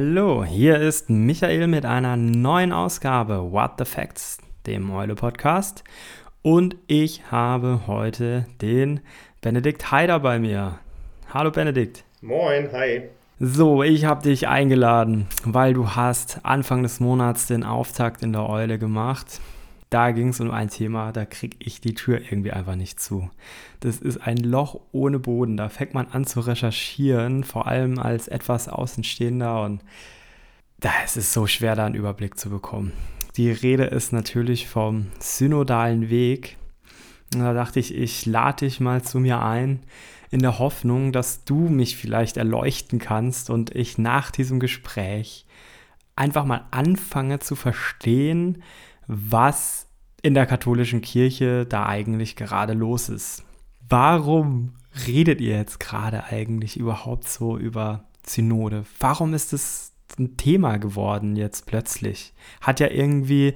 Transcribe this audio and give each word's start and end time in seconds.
Hallo, 0.00 0.44
hier 0.44 0.80
ist 0.80 1.10
Michael 1.10 1.66
mit 1.66 1.84
einer 1.84 2.16
neuen 2.16 2.72
Ausgabe 2.72 3.50
What 3.50 3.72
the 3.78 3.84
Facts, 3.84 4.38
dem 4.64 4.92
Eule 4.92 5.16
Podcast. 5.16 5.82
Und 6.40 6.76
ich 6.86 7.32
habe 7.32 7.80
heute 7.88 8.46
den 8.62 9.00
Benedikt 9.40 9.90
Haider 9.90 10.20
bei 10.20 10.38
mir. 10.38 10.78
Hallo 11.34 11.50
Benedikt. 11.50 12.04
Moin, 12.20 12.68
hi. 12.72 13.08
So, 13.40 13.82
ich 13.82 14.04
habe 14.04 14.22
dich 14.22 14.46
eingeladen, 14.46 15.26
weil 15.44 15.74
du 15.74 15.88
hast 15.88 16.44
Anfang 16.44 16.84
des 16.84 17.00
Monats 17.00 17.48
den 17.48 17.64
Auftakt 17.64 18.22
in 18.22 18.32
der 18.32 18.48
Eule 18.48 18.78
gemacht 18.78 19.40
da 19.90 20.10
ging 20.10 20.28
es 20.28 20.40
um 20.40 20.50
ein 20.50 20.68
Thema, 20.68 21.12
da 21.12 21.24
kriege 21.24 21.56
ich 21.60 21.80
die 21.80 21.94
Tür 21.94 22.20
irgendwie 22.20 22.52
einfach 22.52 22.76
nicht 22.76 23.00
zu. 23.00 23.30
Das 23.80 23.98
ist 23.98 24.18
ein 24.18 24.36
Loch 24.36 24.80
ohne 24.92 25.18
Boden. 25.18 25.56
Da 25.56 25.68
fängt 25.68 25.94
man 25.94 26.08
an 26.08 26.24
zu 26.24 26.40
recherchieren, 26.40 27.42
vor 27.42 27.66
allem 27.66 27.98
als 27.98 28.28
etwas 28.28 28.68
Außenstehender 28.68 29.62
und 29.62 29.82
da 30.80 30.90
ist 31.04 31.16
es 31.16 31.32
so 31.32 31.46
schwer, 31.46 31.74
da 31.74 31.86
einen 31.86 31.94
Überblick 31.94 32.38
zu 32.38 32.50
bekommen. 32.50 32.92
Die 33.36 33.50
Rede 33.50 33.84
ist 33.84 34.12
natürlich 34.12 34.68
vom 34.68 35.06
synodalen 35.18 36.08
Weg. 36.08 36.56
Und 37.34 37.40
da 37.40 37.52
dachte 37.52 37.80
ich, 37.80 37.94
ich 37.94 38.26
lade 38.26 38.66
dich 38.66 38.80
mal 38.80 39.02
zu 39.02 39.18
mir 39.18 39.42
ein, 39.42 39.80
in 40.30 40.40
der 40.40 40.58
Hoffnung, 40.58 41.12
dass 41.12 41.44
du 41.44 41.68
mich 41.68 41.96
vielleicht 41.96 42.36
erleuchten 42.36 42.98
kannst 42.98 43.50
und 43.50 43.74
ich 43.74 43.98
nach 43.98 44.30
diesem 44.30 44.60
Gespräch 44.60 45.46
einfach 46.16 46.44
mal 46.44 46.66
anfange 46.70 47.38
zu 47.38 47.56
verstehen, 47.56 48.62
was 49.06 49.87
in 50.22 50.34
der 50.34 50.46
katholischen 50.46 51.00
Kirche 51.00 51.66
da 51.66 51.86
eigentlich 51.86 52.36
gerade 52.36 52.72
los 52.72 53.08
ist. 53.08 53.44
Warum 53.88 54.74
redet 55.06 55.40
ihr 55.40 55.56
jetzt 55.56 55.80
gerade 55.80 56.24
eigentlich 56.24 56.76
überhaupt 56.76 57.28
so 57.28 57.56
über 57.56 58.04
Synode? 58.26 58.84
Warum 58.98 59.34
ist 59.34 59.52
es 59.52 59.92
ein 60.18 60.36
Thema 60.36 60.78
geworden 60.78 61.36
jetzt 61.36 61.66
plötzlich? 61.66 62.32
Hat 62.60 62.80
ja 62.80 62.88
irgendwie, 62.88 63.48
äh, 63.48 63.54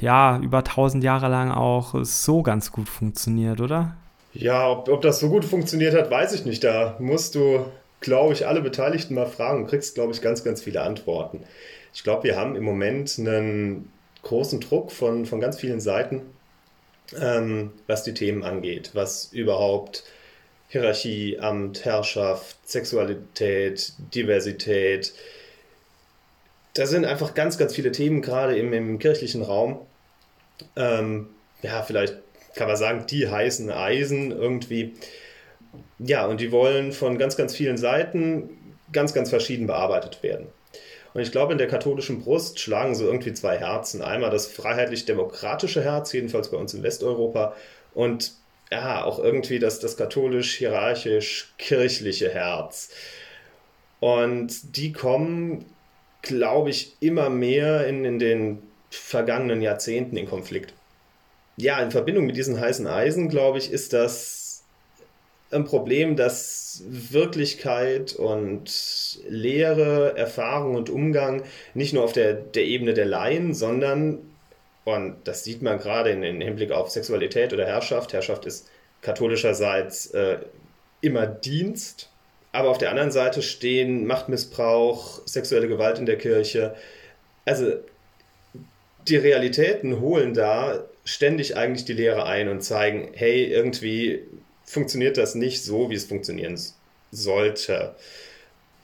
ja, 0.00 0.38
über 0.38 0.64
tausend 0.64 1.04
Jahre 1.04 1.28
lang 1.28 1.50
auch 1.50 1.94
so 2.02 2.42
ganz 2.42 2.72
gut 2.72 2.88
funktioniert, 2.88 3.60
oder? 3.60 3.96
Ja, 4.34 4.68
ob, 4.68 4.88
ob 4.88 5.00
das 5.02 5.20
so 5.20 5.30
gut 5.30 5.44
funktioniert 5.44 5.94
hat, 5.94 6.10
weiß 6.10 6.34
ich 6.34 6.44
nicht. 6.44 6.64
Da 6.64 6.96
musst 6.98 7.34
du, 7.34 7.64
glaube 8.00 8.34
ich, 8.34 8.46
alle 8.46 8.60
Beteiligten 8.60 9.14
mal 9.14 9.26
fragen 9.26 9.62
und 9.62 9.68
kriegst, 9.68 9.94
glaube 9.94 10.12
ich, 10.12 10.20
ganz, 10.20 10.44
ganz 10.44 10.62
viele 10.62 10.82
Antworten. 10.82 11.40
Ich 11.94 12.02
glaube, 12.02 12.24
wir 12.24 12.36
haben 12.36 12.56
im 12.56 12.64
Moment 12.64 13.16
einen 13.18 13.90
großen 14.26 14.60
Druck 14.60 14.90
von, 14.90 15.24
von 15.24 15.40
ganz 15.40 15.58
vielen 15.58 15.80
Seiten, 15.80 16.22
ähm, 17.18 17.72
was 17.86 18.02
die 18.02 18.14
Themen 18.14 18.42
angeht, 18.42 18.90
was 18.92 19.32
überhaupt 19.32 20.04
Hierarchie, 20.68 21.38
Amt, 21.38 21.84
Herrschaft, 21.84 22.56
Sexualität, 22.68 23.92
Diversität. 24.14 25.14
Da 26.74 26.86
sind 26.86 27.04
einfach 27.04 27.34
ganz, 27.34 27.56
ganz 27.56 27.74
viele 27.74 27.92
Themen, 27.92 28.20
gerade 28.20 28.58
im, 28.58 28.72
im 28.72 28.98
kirchlichen 28.98 29.42
Raum. 29.42 29.80
Ähm, 30.74 31.28
ja, 31.62 31.82
vielleicht 31.82 32.16
kann 32.56 32.66
man 32.66 32.76
sagen, 32.76 33.06
die 33.08 33.28
heißen 33.28 33.70
Eisen 33.70 34.32
irgendwie. 34.32 34.94
Ja, 36.00 36.26
und 36.26 36.40
die 36.40 36.50
wollen 36.50 36.92
von 36.92 37.16
ganz, 37.16 37.36
ganz 37.36 37.54
vielen 37.54 37.76
Seiten 37.76 38.50
ganz, 38.92 39.14
ganz 39.14 39.30
verschieden 39.30 39.66
bearbeitet 39.66 40.22
werden. 40.22 40.48
Und 41.16 41.22
ich 41.22 41.32
glaube, 41.32 41.52
in 41.52 41.58
der 41.58 41.66
katholischen 41.66 42.20
Brust 42.20 42.60
schlagen 42.60 42.94
so 42.94 43.06
irgendwie 43.06 43.32
zwei 43.32 43.56
Herzen. 43.56 44.02
Einmal 44.02 44.28
das 44.28 44.48
freiheitlich-demokratische 44.48 45.82
Herz, 45.82 46.12
jedenfalls 46.12 46.50
bei 46.50 46.58
uns 46.58 46.74
in 46.74 46.82
Westeuropa, 46.82 47.56
und 47.94 48.32
ja, 48.70 49.02
auch 49.02 49.18
irgendwie 49.18 49.58
das, 49.58 49.80
das 49.80 49.96
katholisch-hierarchisch-kirchliche 49.96 52.28
Herz. 52.28 52.90
Und 53.98 54.76
die 54.76 54.92
kommen, 54.92 55.64
glaube 56.20 56.68
ich, 56.68 56.98
immer 57.00 57.30
mehr 57.30 57.86
in, 57.86 58.04
in 58.04 58.18
den 58.18 58.62
vergangenen 58.90 59.62
Jahrzehnten 59.62 60.18
in 60.18 60.28
Konflikt. 60.28 60.74
Ja, 61.56 61.80
in 61.80 61.92
Verbindung 61.92 62.26
mit 62.26 62.36
diesen 62.36 62.60
heißen 62.60 62.86
Eisen, 62.86 63.30
glaube 63.30 63.56
ich, 63.56 63.72
ist 63.72 63.94
das 63.94 64.45
ein 65.50 65.64
Problem, 65.64 66.16
dass 66.16 66.82
Wirklichkeit 66.88 68.14
und 68.14 69.18
Lehre, 69.28 70.16
Erfahrung 70.16 70.74
und 70.74 70.90
Umgang 70.90 71.42
nicht 71.74 71.92
nur 71.92 72.04
auf 72.04 72.12
der, 72.12 72.34
der 72.34 72.64
Ebene 72.64 72.94
der 72.94 73.06
Laien, 73.06 73.54
sondern, 73.54 74.18
und 74.84 75.16
das 75.24 75.44
sieht 75.44 75.62
man 75.62 75.78
gerade 75.78 76.10
in, 76.10 76.22
in 76.22 76.40
Hinblick 76.40 76.72
auf 76.72 76.90
Sexualität 76.90 77.52
oder 77.52 77.66
Herrschaft, 77.66 78.12
Herrschaft 78.12 78.44
ist 78.46 78.68
katholischerseits 79.02 80.06
äh, 80.06 80.38
immer 81.00 81.26
Dienst, 81.26 82.10
aber 82.52 82.70
auf 82.70 82.78
der 82.78 82.90
anderen 82.90 83.10
Seite 83.10 83.42
stehen 83.42 84.06
Machtmissbrauch, 84.06 85.20
sexuelle 85.26 85.68
Gewalt 85.68 85.98
in 85.98 86.06
der 86.06 86.18
Kirche. 86.18 86.74
Also 87.44 87.74
die 89.06 89.16
Realitäten 89.16 90.00
holen 90.00 90.34
da 90.34 90.84
ständig 91.04 91.56
eigentlich 91.56 91.84
die 91.84 91.92
Lehre 91.92 92.24
ein 92.24 92.48
und 92.48 92.62
zeigen, 92.62 93.10
hey, 93.14 93.44
irgendwie 93.44 94.26
funktioniert 94.66 95.16
das 95.16 95.34
nicht 95.34 95.64
so, 95.64 95.88
wie 95.90 95.94
es 95.94 96.04
funktionieren 96.04 96.60
sollte. 97.12 97.94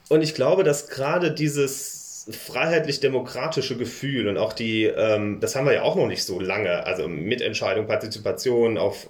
Und 0.09 0.23
ich 0.23 0.35
glaube, 0.35 0.65
dass 0.65 0.89
gerade 0.89 1.33
dieses 1.33 2.27
freiheitlich-demokratische 2.31 3.77
Gefühl 3.77 4.29
und 4.29 4.39
auch 4.39 4.53
die, 4.53 4.85
ähm, 4.85 5.41
das 5.41 5.57
haben 5.57 5.67
wir 5.67 5.73
ja 5.73 5.83
auch 5.83 5.97
noch 5.97 6.07
nicht 6.07 6.25
so 6.25 6.39
lange, 6.39 6.87
also 6.87 7.09
Mitentscheidung, 7.09 7.87
Partizipation 7.87 8.79
auf, 8.79 9.09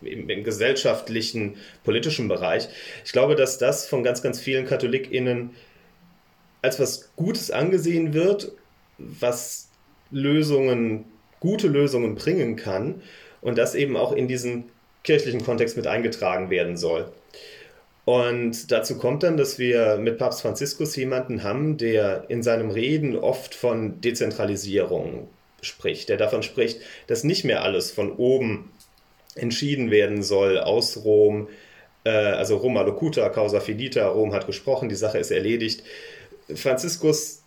im, 0.00 0.28
im, 0.28 0.44
gesellschaftlichen, 0.44 1.56
politischen 1.82 2.28
Bereich. 2.28 2.68
Ich 3.04 3.12
glaube, 3.12 3.34
dass 3.34 3.58
das 3.58 3.86
von 3.86 4.04
ganz, 4.04 4.22
ganz 4.22 4.38
vielen 4.40 4.66
KatholikInnen 4.66 5.50
als 6.62 6.78
was 6.78 7.10
Gutes 7.16 7.50
angesehen 7.50 8.14
wird, 8.14 8.52
was 8.98 9.68
Lösungen, 10.10 11.04
gute 11.40 11.68
Lösungen 11.68 12.14
bringen 12.14 12.56
kann 12.56 13.02
und 13.40 13.58
das 13.58 13.74
eben 13.74 13.96
auch 13.96 14.12
in 14.12 14.28
diesen 14.28 14.64
kirchlichen 15.04 15.44
Kontext 15.44 15.76
mit 15.76 15.86
eingetragen 15.86 16.50
werden 16.50 16.76
soll. 16.76 17.10
Und 18.04 18.72
dazu 18.72 18.96
kommt 18.96 19.22
dann, 19.22 19.36
dass 19.36 19.58
wir 19.58 19.98
mit 19.98 20.16
Papst 20.16 20.40
Franziskus 20.40 20.96
jemanden 20.96 21.42
haben, 21.42 21.76
der 21.76 22.24
in 22.28 22.42
seinem 22.42 22.70
Reden 22.70 23.16
oft 23.16 23.54
von 23.54 24.00
Dezentralisierung 24.00 25.28
spricht, 25.60 26.08
der 26.08 26.16
davon 26.16 26.42
spricht, 26.42 26.80
dass 27.06 27.24
nicht 27.24 27.44
mehr 27.44 27.62
alles 27.62 27.90
von 27.90 28.12
oben 28.12 28.70
entschieden 29.34 29.90
werden 29.90 30.22
soll 30.22 30.58
aus 30.58 31.04
Rom, 31.04 31.48
äh, 32.04 32.10
also 32.10 32.56
Roma 32.56 32.82
locuta, 32.82 33.28
causa 33.28 33.60
finita, 33.60 34.08
Rom 34.08 34.32
hat 34.32 34.46
gesprochen, 34.46 34.88
die 34.88 34.94
Sache 34.94 35.18
ist 35.18 35.30
erledigt. 35.30 35.82
Franziskus 36.54 37.42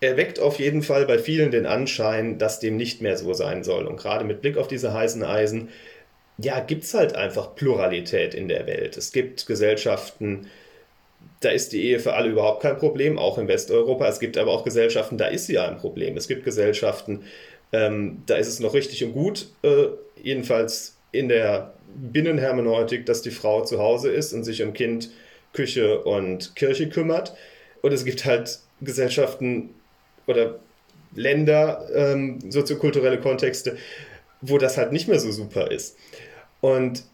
erweckt 0.00 0.40
auf 0.40 0.58
jeden 0.58 0.82
Fall 0.82 1.06
bei 1.06 1.18
vielen 1.18 1.50
den 1.50 1.64
Anschein, 1.64 2.38
dass 2.38 2.60
dem 2.60 2.76
nicht 2.76 3.00
mehr 3.00 3.16
so 3.16 3.32
sein 3.32 3.64
soll. 3.64 3.86
Und 3.86 3.96
gerade 3.96 4.24
mit 4.24 4.42
Blick 4.42 4.56
auf 4.56 4.68
diese 4.68 4.92
heißen 4.92 5.22
Eisen 5.22 5.68
ja, 6.38 6.60
gibt 6.60 6.84
es 6.84 6.94
halt 6.94 7.14
einfach 7.14 7.54
Pluralität 7.54 8.34
in 8.34 8.48
der 8.48 8.66
Welt. 8.66 8.96
Es 8.96 9.12
gibt 9.12 9.46
Gesellschaften, 9.46 10.48
da 11.40 11.50
ist 11.50 11.72
die 11.72 11.82
Ehe 11.84 11.98
für 11.98 12.14
alle 12.14 12.30
überhaupt 12.30 12.62
kein 12.62 12.78
Problem, 12.78 13.18
auch 13.18 13.38
in 13.38 13.48
Westeuropa. 13.48 14.06
Es 14.08 14.20
gibt 14.20 14.36
aber 14.36 14.52
auch 14.52 14.64
Gesellschaften, 14.64 15.18
da 15.18 15.26
ist 15.26 15.46
sie 15.46 15.58
ein 15.58 15.78
Problem. 15.78 16.16
Es 16.16 16.28
gibt 16.28 16.44
Gesellschaften, 16.44 17.24
ähm, 17.72 18.22
da 18.26 18.36
ist 18.36 18.48
es 18.48 18.60
noch 18.60 18.74
richtig 18.74 19.04
und 19.04 19.12
gut, 19.12 19.48
äh, 19.62 19.86
jedenfalls 20.22 20.96
in 21.12 21.28
der 21.28 21.74
Binnenhermeneutik, 21.94 23.06
dass 23.06 23.22
die 23.22 23.30
Frau 23.30 23.64
zu 23.64 23.78
Hause 23.78 24.10
ist 24.10 24.32
und 24.32 24.44
sich 24.44 24.62
um 24.62 24.72
Kind, 24.72 25.10
Küche 25.52 26.02
und 26.02 26.54
Kirche 26.54 26.88
kümmert. 26.88 27.34
Und 27.82 27.92
es 27.92 28.04
gibt 28.04 28.24
halt 28.24 28.58
Gesellschaften 28.80 29.70
oder 30.26 30.58
Länder, 31.14 31.88
ähm, 31.94 32.50
soziokulturelle 32.50 33.18
Kontexte, 33.20 33.76
wo 34.40 34.58
das 34.58 34.76
halt 34.76 34.92
nicht 34.92 35.08
mehr 35.08 35.20
so 35.20 35.30
super 35.30 35.70
ist. 35.70 35.96
Und 36.60 37.04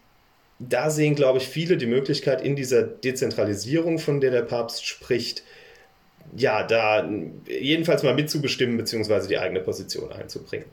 da 0.59 0.89
sehen, 0.89 1.15
glaube 1.15 1.39
ich, 1.39 1.47
viele 1.47 1.77
die 1.77 1.85
Möglichkeit 1.85 2.41
in 2.41 2.55
dieser 2.55 2.83
Dezentralisierung, 2.83 3.99
von 3.99 4.21
der 4.21 4.31
der 4.31 4.43
Papst 4.43 4.85
spricht, 4.85 5.43
ja, 6.35 6.63
da 6.63 7.07
jedenfalls 7.47 8.03
mal 8.03 8.15
mitzubestimmen, 8.15 8.77
beziehungsweise 8.77 9.27
die 9.27 9.37
eigene 9.37 9.59
Position 9.59 10.11
einzubringen. 10.11 10.65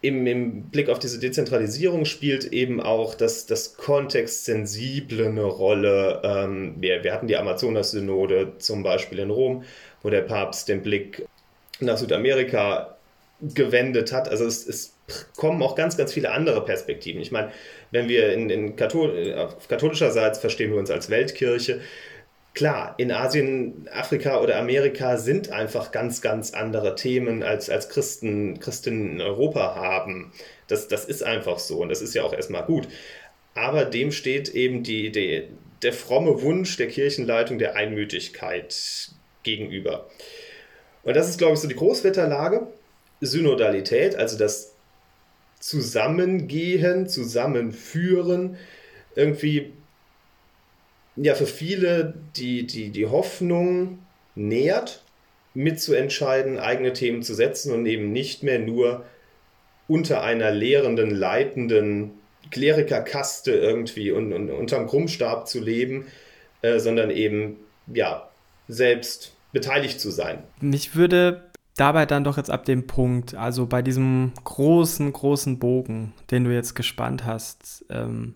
Im, 0.00 0.26
Im, 0.26 0.62
Blick 0.64 0.88
auf 0.88 0.98
diese 0.98 1.20
Dezentralisierung 1.20 2.04
spielt 2.06 2.52
eben 2.52 2.80
auch 2.80 3.14
das, 3.14 3.46
das 3.46 3.76
Kontextsensible 3.76 5.26
eine 5.26 5.44
Rolle. 5.44 6.20
Ähm, 6.24 6.74
wir, 6.80 7.04
wir 7.04 7.12
hatten 7.12 7.28
die 7.28 7.36
Amazonas-Synode 7.36 8.54
zum 8.58 8.82
Beispiel 8.82 9.20
in 9.20 9.30
Rom, 9.30 9.64
wo 10.02 10.10
der 10.10 10.22
Papst 10.22 10.68
den 10.68 10.82
Blick 10.82 11.24
nach 11.78 11.98
Südamerika 11.98 12.96
gewendet 13.40 14.12
hat. 14.12 14.28
Also 14.28 14.44
es, 14.44 14.66
es, 14.66 14.91
kommen 15.36 15.62
auch 15.62 15.74
ganz, 15.74 15.96
ganz 15.96 16.12
viele 16.12 16.30
andere 16.30 16.64
Perspektiven. 16.64 17.20
Ich 17.20 17.32
meine, 17.32 17.50
wenn 17.90 18.08
wir 18.08 18.32
in, 18.32 18.50
in 18.50 18.76
Kathol 18.76 19.48
katholischerseits 19.68 20.38
verstehen 20.38 20.70
wir 20.70 20.78
uns 20.78 20.90
als 20.90 21.10
Weltkirche, 21.10 21.80
Klar, 22.54 22.94
in 22.98 23.10
Asien, 23.10 23.88
Afrika 23.90 24.40
oder 24.40 24.58
Amerika 24.58 25.16
sind 25.16 25.50
einfach 25.50 25.90
ganz, 25.90 26.20
ganz 26.20 26.52
andere 26.52 26.94
Themen 26.96 27.42
als, 27.42 27.70
als 27.70 27.88
Christen, 27.88 28.60
Christinnen 28.60 29.12
in 29.12 29.20
Europa 29.22 29.74
haben. 29.74 30.32
Das, 30.68 30.86
das 30.86 31.06
ist 31.06 31.22
einfach 31.22 31.58
so 31.58 31.78
und 31.78 31.88
das 31.88 32.02
ist 32.02 32.14
ja 32.14 32.24
auch 32.24 32.34
erstmal 32.34 32.64
gut. 32.64 32.88
Aber 33.54 33.86
dem 33.86 34.12
steht 34.12 34.50
eben 34.50 34.82
die, 34.82 35.10
die, 35.10 35.48
der 35.82 35.94
fromme 35.94 36.42
Wunsch 36.42 36.76
der 36.76 36.88
Kirchenleitung 36.88 37.58
der 37.58 37.74
Einmütigkeit 37.74 39.10
gegenüber. 39.42 40.10
Und 41.04 41.16
das 41.16 41.30
ist, 41.30 41.38
glaube 41.38 41.54
ich, 41.54 41.60
so 41.60 41.68
die 41.68 41.76
Großwetterlage. 41.76 42.66
Synodalität, 43.22 44.16
also 44.16 44.36
das 44.36 44.74
Zusammengehen, 45.62 47.08
Zusammenführen, 47.08 48.56
irgendwie 49.14 49.72
ja 51.14 51.34
für 51.36 51.46
viele 51.46 52.14
die, 52.36 52.66
die, 52.66 52.90
die 52.90 53.06
Hoffnung 53.06 54.00
nährt, 54.34 55.04
mitzuentscheiden, 55.54 56.58
eigene 56.58 56.92
Themen 56.92 57.22
zu 57.22 57.34
setzen 57.34 57.72
und 57.72 57.86
eben 57.86 58.10
nicht 58.10 58.42
mehr 58.42 58.58
nur 58.58 59.04
unter 59.86 60.22
einer 60.22 60.50
lehrenden, 60.50 61.10
leitenden 61.10 62.10
Klerikerkaste 62.50 63.52
irgendwie 63.52 64.10
und, 64.10 64.32
und 64.32 64.50
unterm 64.50 64.88
Krummstab 64.88 65.46
zu 65.46 65.60
leben, 65.60 66.06
äh, 66.62 66.80
sondern 66.80 67.10
eben 67.10 67.58
ja 67.86 68.28
selbst 68.66 69.36
beteiligt 69.52 70.00
zu 70.00 70.10
sein. 70.10 70.42
Mich 70.60 70.96
würde 70.96 71.51
dabei 71.76 72.06
dann 72.06 72.24
doch 72.24 72.36
jetzt 72.36 72.50
ab 72.50 72.64
dem 72.64 72.86
Punkt, 72.86 73.34
also 73.34 73.66
bei 73.66 73.82
diesem 73.82 74.32
großen, 74.44 75.12
großen 75.12 75.58
Bogen, 75.58 76.12
den 76.30 76.44
du 76.44 76.54
jetzt 76.54 76.74
gespannt 76.74 77.24
hast, 77.24 77.84
ähm, 77.90 78.34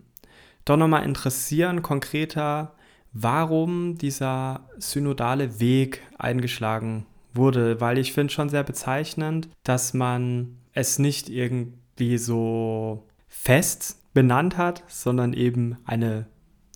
doch 0.65 0.77
nochmal 0.77 1.03
interessieren, 1.03 1.81
konkreter, 1.81 2.73
warum 3.13 3.97
dieser 3.97 4.67
synodale 4.77 5.59
Weg 5.59 6.01
eingeschlagen 6.17 7.05
wurde, 7.33 7.79
weil 7.79 7.97
ich 7.97 8.13
finde 8.13 8.33
schon 8.33 8.49
sehr 8.49 8.63
bezeichnend, 8.63 9.49
dass 9.63 9.93
man 9.93 10.57
es 10.73 10.99
nicht 10.99 11.29
irgendwie 11.29 12.17
so 12.17 13.07
fest 13.27 13.97
benannt 14.13 14.57
hat, 14.57 14.83
sondern 14.87 15.33
eben 15.33 15.77
eine, 15.85 16.27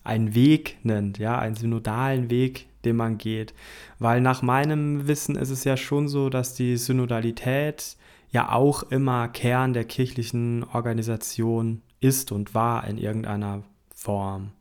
einen 0.03 0.35
Weg 0.35 0.77
nennt, 0.83 1.17
ja, 1.17 1.37
einen 1.37 1.55
synodalen 1.55 2.29
Weg, 2.29 2.67
den 2.86 2.95
man 2.95 3.18
geht. 3.18 3.54
Weil 4.00 4.22
nach 4.22 4.42
meinem 4.42 5.07
Wissen 5.07 5.36
ist 5.36 5.50
es 5.50 5.63
ja 5.63 5.78
schon 5.78 6.07
so, 6.07 6.30
dass 6.30 6.54
die 6.54 6.78
Synodalität 6.78 7.98
ja 8.30 8.51
auch 8.51 8.83
immer 8.83 9.28
Kern 9.28 9.74
der 9.74 9.86
kirchlichen 9.86 10.63
Organisation 10.63 11.81
ist 12.00 12.31
und 12.31 12.56
war 12.56 12.88
in 12.88 12.98
irgendeiner 12.98 13.63
Form. 13.94 14.51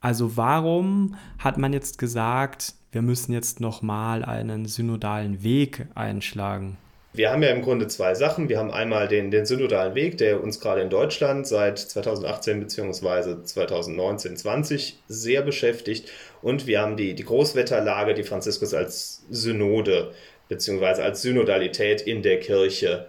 Also 0.00 0.36
warum 0.36 1.16
hat 1.38 1.58
man 1.58 1.72
jetzt 1.72 1.98
gesagt, 1.98 2.74
wir 2.92 3.02
müssen 3.02 3.32
jetzt 3.32 3.60
nochmal 3.60 4.24
einen 4.24 4.66
synodalen 4.66 5.42
Weg 5.42 5.86
einschlagen? 5.94 6.76
Wir 7.16 7.30
haben 7.30 7.44
ja 7.44 7.50
im 7.50 7.62
Grunde 7.62 7.86
zwei 7.86 8.16
Sachen. 8.16 8.48
Wir 8.48 8.58
haben 8.58 8.72
einmal 8.72 9.06
den, 9.06 9.30
den 9.30 9.46
synodalen 9.46 9.94
Weg, 9.94 10.18
der 10.18 10.42
uns 10.42 10.58
gerade 10.58 10.80
in 10.80 10.90
Deutschland 10.90 11.46
seit 11.46 11.78
2018 11.78 12.58
bzw. 12.58 13.44
2019, 13.44 14.36
20 14.36 14.98
sehr 15.06 15.42
beschäftigt. 15.42 16.10
Und 16.42 16.66
wir 16.66 16.80
haben 16.80 16.96
die, 16.96 17.14
die 17.14 17.24
Großwetterlage, 17.24 18.14
die 18.14 18.24
Franziskus 18.24 18.74
als 18.74 19.22
Synode 19.30 20.10
bzw. 20.48 21.02
als 21.02 21.22
Synodalität 21.22 22.02
in 22.02 22.22
der 22.22 22.40
Kirche 22.40 23.06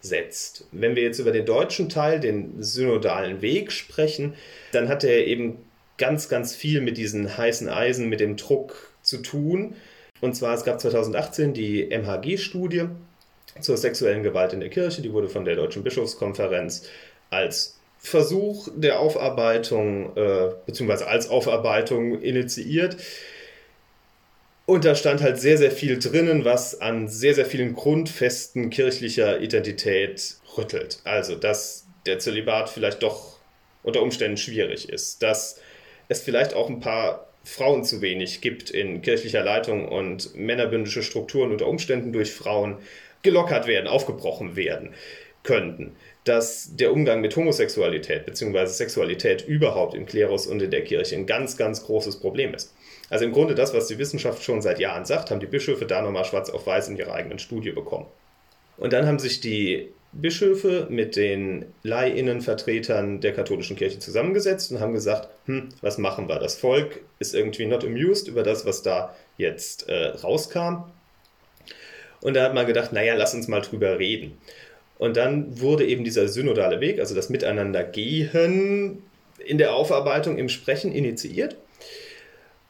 setzt. 0.00 0.68
Wenn 0.70 0.94
wir 0.94 1.02
jetzt 1.02 1.18
über 1.18 1.32
den 1.32 1.44
deutschen 1.44 1.88
Teil, 1.88 2.20
den 2.20 2.62
synodalen 2.62 3.42
Weg 3.42 3.72
sprechen, 3.72 4.34
dann 4.70 4.88
hat 4.88 5.02
er 5.02 5.26
eben 5.26 5.58
ganz, 5.96 6.28
ganz 6.28 6.54
viel 6.54 6.80
mit 6.80 6.96
diesen 6.96 7.36
heißen 7.36 7.68
Eisen, 7.68 8.08
mit 8.08 8.20
dem 8.20 8.36
Druck 8.36 8.92
zu 9.02 9.18
tun. 9.18 9.74
Und 10.20 10.36
zwar, 10.36 10.54
es 10.54 10.64
gab 10.64 10.80
2018 10.80 11.54
die 11.54 11.90
MHG-Studie, 11.90 12.86
zur 13.60 13.76
sexuellen 13.76 14.22
Gewalt 14.22 14.52
in 14.52 14.60
der 14.60 14.70
Kirche. 14.70 15.02
Die 15.02 15.12
wurde 15.12 15.28
von 15.28 15.44
der 15.44 15.56
Deutschen 15.56 15.82
Bischofskonferenz 15.82 16.88
als 17.30 17.78
Versuch 17.98 18.68
der 18.74 19.00
Aufarbeitung 19.00 20.16
äh, 20.16 20.50
beziehungsweise 20.66 21.06
als 21.06 21.28
Aufarbeitung 21.28 22.20
initiiert. 22.20 22.96
Und 24.66 24.84
da 24.84 24.94
stand 24.94 25.22
halt 25.22 25.40
sehr, 25.40 25.56
sehr 25.56 25.70
viel 25.70 25.98
drinnen, 25.98 26.44
was 26.44 26.80
an 26.80 27.08
sehr, 27.08 27.34
sehr 27.34 27.46
vielen 27.46 27.74
Grundfesten 27.74 28.70
kirchlicher 28.70 29.40
Identität 29.40 30.36
rüttelt. 30.56 31.00
Also, 31.04 31.36
dass 31.36 31.86
der 32.06 32.18
Zölibat 32.18 32.68
vielleicht 32.68 33.02
doch 33.02 33.38
unter 33.82 34.02
Umständen 34.02 34.36
schwierig 34.36 34.88
ist, 34.88 35.22
dass 35.22 35.60
es 36.08 36.20
vielleicht 36.20 36.54
auch 36.54 36.68
ein 36.68 36.80
paar 36.80 37.28
Frauen 37.44 37.82
zu 37.82 38.02
wenig 38.02 38.42
gibt 38.42 38.68
in 38.68 39.00
kirchlicher 39.00 39.42
Leitung 39.42 39.88
und 39.88 40.34
männerbündische 40.34 41.02
Strukturen 41.02 41.50
unter 41.50 41.66
Umständen 41.66 42.12
durch 42.12 42.32
Frauen 42.32 42.76
gelockert 43.22 43.66
werden, 43.66 43.86
aufgebrochen 43.86 44.56
werden 44.56 44.94
könnten. 45.42 45.96
Dass 46.24 46.76
der 46.76 46.92
Umgang 46.92 47.20
mit 47.20 47.34
Homosexualität 47.36 48.26
bzw. 48.26 48.66
Sexualität 48.66 49.46
überhaupt 49.46 49.94
im 49.94 50.06
Klerus 50.06 50.46
und 50.46 50.60
in 50.60 50.70
der 50.70 50.84
Kirche 50.84 51.16
ein 51.16 51.26
ganz, 51.26 51.56
ganz 51.56 51.84
großes 51.84 52.20
Problem 52.20 52.54
ist. 52.54 52.74
Also 53.10 53.24
im 53.24 53.32
Grunde 53.32 53.54
das, 53.54 53.72
was 53.72 53.86
die 53.86 53.98
Wissenschaft 53.98 54.42
schon 54.42 54.60
seit 54.60 54.78
Jahren 54.78 55.06
sagt, 55.06 55.30
haben 55.30 55.40
die 55.40 55.46
Bischöfe 55.46 55.86
da 55.86 56.02
nochmal 56.02 56.24
schwarz 56.24 56.50
auf 56.50 56.66
weiß 56.66 56.88
in 56.88 56.96
ihrer 56.96 57.14
eigenen 57.14 57.38
Studie 57.38 57.70
bekommen. 57.70 58.06
Und 58.76 58.92
dann 58.92 59.06
haben 59.06 59.18
sich 59.18 59.40
die 59.40 59.88
Bischöfe 60.12 60.86
mit 60.88 61.16
den 61.16 61.66
Leihinnenvertretern 61.82 63.20
der 63.20 63.32
katholischen 63.32 63.76
Kirche 63.76 63.98
zusammengesetzt 63.98 64.72
und 64.72 64.80
haben 64.80 64.94
gesagt, 64.94 65.28
hm, 65.46 65.68
was 65.80 65.98
machen 65.98 66.28
wir? 66.28 66.38
Das 66.38 66.56
Volk 66.56 67.00
ist 67.18 67.34
irgendwie 67.34 67.66
not 67.66 67.84
amused 67.84 68.28
über 68.28 68.42
das, 68.42 68.64
was 68.64 68.82
da 68.82 69.14
jetzt 69.36 69.88
äh, 69.88 70.08
rauskam. 70.08 70.84
Und 72.20 72.34
da 72.34 72.44
hat 72.44 72.54
man 72.54 72.66
gedacht, 72.66 72.92
naja, 72.92 73.14
lass 73.14 73.34
uns 73.34 73.48
mal 73.48 73.60
drüber 73.60 73.98
reden. 73.98 74.38
Und 74.98 75.16
dann 75.16 75.60
wurde 75.60 75.86
eben 75.86 76.04
dieser 76.04 76.28
synodale 76.28 76.80
Weg, 76.80 76.98
also 76.98 77.14
das 77.14 77.30
Miteinandergehen 77.30 79.02
in 79.38 79.58
der 79.58 79.72
Aufarbeitung, 79.74 80.38
im 80.38 80.48
Sprechen 80.48 80.92
initiiert 80.92 81.56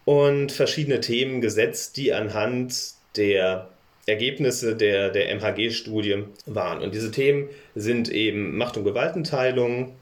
und 0.04 0.52
verschiedene 0.52 1.00
Themen 1.00 1.40
gesetzt, 1.40 1.96
die 1.96 2.12
anhand 2.12 2.92
der 3.16 3.70
Ergebnisse 4.06 4.74
der, 4.74 5.10
der 5.10 5.34
MHG-Studie 5.34 6.24
waren. 6.46 6.82
Und 6.82 6.94
diese 6.94 7.10
Themen 7.10 7.48
sind 7.74 8.08
eben 8.10 8.56
Macht- 8.56 8.76
und 8.76 8.84
Gewaltenteilung. 8.84 9.94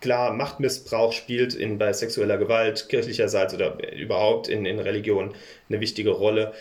Klar, 0.00 0.32
Machtmissbrauch 0.32 1.12
spielt 1.12 1.54
in, 1.54 1.76
bei 1.76 1.92
sexueller 1.92 2.38
Gewalt 2.38 2.88
kirchlicherseits 2.88 3.54
oder 3.54 3.76
überhaupt 3.94 4.48
in, 4.48 4.64
in 4.64 4.78
Religion 4.78 5.34
eine 5.68 5.80
wichtige 5.80 6.10
Rolle. 6.10 6.54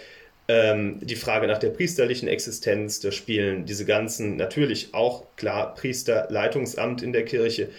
Ähm, 0.48 1.00
die 1.02 1.16
Frage 1.16 1.48
nach 1.48 1.58
der 1.58 1.70
priesterlichen 1.70 2.28
Existenz, 2.28 3.00
da 3.00 3.12
spielen 3.12 3.66
diese 3.66 3.86
ganzen, 3.86 4.36
natürlich 4.36 4.94
auch 4.94 5.26
klar, 5.38 5.74
Priester, 5.74 6.28
Leitungsamt 6.30 7.02
in 7.02 7.14
der 7.14 7.26
Kirche, 7.26 7.70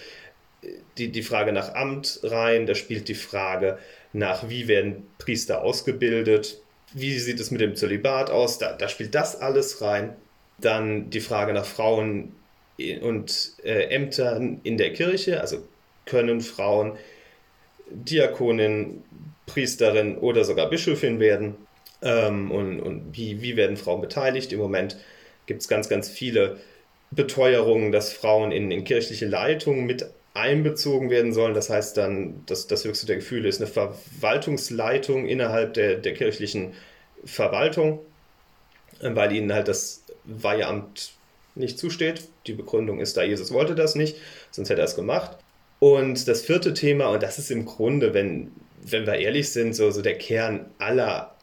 die, 0.99 1.11
die 1.11 1.23
Frage 1.23 1.53
nach 1.53 1.75
Amt 1.75 2.21
rein, 2.25 2.67
da 2.67 2.75
spielt 2.75 3.09
die 3.09 3.15
Frage 3.15 3.79
nach, 4.13 4.49
wie 4.49 4.67
werden 4.67 5.07
Priester 5.19 5.63
ausgebildet, 5.63 6.61
wie 6.93 7.19
sieht 7.19 7.39
es 7.39 7.51
mit 7.51 7.61
dem 7.61 7.77
Zölibat 7.77 8.31
aus, 8.31 8.59
da, 8.59 8.73
da 8.73 8.89
spielt 8.89 9.15
das 9.15 9.41
alles 9.41 9.81
rein. 9.83 10.17
Dann 10.59 11.11
die 11.11 11.21
Frage 11.21 11.53
nach 11.53 11.67
Frauen 11.67 12.35
und 13.03 13.53
äh, 13.63 13.95
Ämtern 13.95 14.61
in 14.63 14.79
der 14.79 14.93
Kirche, 14.93 15.41
also 15.41 15.63
können 16.07 16.41
Frauen 16.41 16.97
Diakonin, 17.91 19.03
Priesterin 19.45 20.17
oder 20.17 20.45
sogar 20.45 20.71
Bischöfin 20.71 21.21
werden. 21.21 21.66
Ähm, 22.07 22.53
und 22.53 22.81
und 22.81 23.17
wie, 23.17 23.43
wie 23.43 23.57
werden 23.57 23.77
Frauen 23.77 24.01
beteiligt? 24.01 24.53
Im 24.53 24.61
Moment 24.61 24.97
gibt 25.47 25.63
es 25.63 25.69
ganz, 25.69 25.89
ganz 25.89 26.09
viele 26.09 26.59
Beteuerungen, 27.11 27.91
dass 27.91 28.13
Frauen 28.13 28.53
in, 28.53 28.71
in 28.71 28.85
kirchliche 28.85 29.27
Leitungen 29.27 29.87
mit 29.87 30.07
einbezogen 30.35 31.11
werden 31.11 31.33
sollen. 31.33 31.55
Das 31.55 31.69
heißt 31.69 31.97
dann, 31.97 32.45
dass 32.47 32.69
das 32.69 32.85
höchste 32.85 33.07
der 33.07 33.17
Gefühle 33.17 33.49
ist 33.49 33.61
eine 33.61 33.71
Verwaltungsleitung 33.71 35.27
innerhalb 35.27 35.75
der, 35.75 35.97
der 35.97 36.15
kirchlichen 36.15 36.75
Verwaltung, 37.25 38.01
äh, 39.01 39.11
weil 39.15 39.33
ihnen 39.33 39.53
halt 39.53 39.67
das 39.67 40.05
Weiheamt 40.25 41.13
nicht 41.57 41.79
zusteht. 41.79 42.29
Die 42.47 42.53
Begründung 42.53 43.01
ist 43.01 43.17
da, 43.17 43.23
Jesus 43.25 43.53
wollte 43.53 43.75
das 43.75 43.97
nicht, 43.97 44.17
sonst 44.53 44.69
hätte 44.69 44.83
er 44.83 44.87
es 44.87 44.95
gemacht. 44.95 45.37
Und 45.81 46.29
das 46.29 46.43
vierte 46.43 46.73
Thema, 46.73 47.09
und 47.09 47.23
das 47.23 47.39
ist 47.39 47.51
im 47.51 47.65
Grunde, 47.65 48.15
wenn, 48.15 48.53
wenn 48.83 49.07
wir 49.07 49.15
ehrlich 49.15 49.51
sind, 49.51 49.75
so, 49.75 49.91
so 49.91 50.03
der 50.03 50.17
Kern 50.19 50.67
aller 50.79 51.36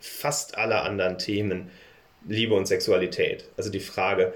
fast 0.00 0.58
aller 0.58 0.84
anderen 0.84 1.18
Themen 1.18 1.70
Liebe 2.26 2.54
und 2.54 2.66
Sexualität. 2.66 3.44
Also 3.56 3.70
die 3.70 3.80
Frage, 3.80 4.34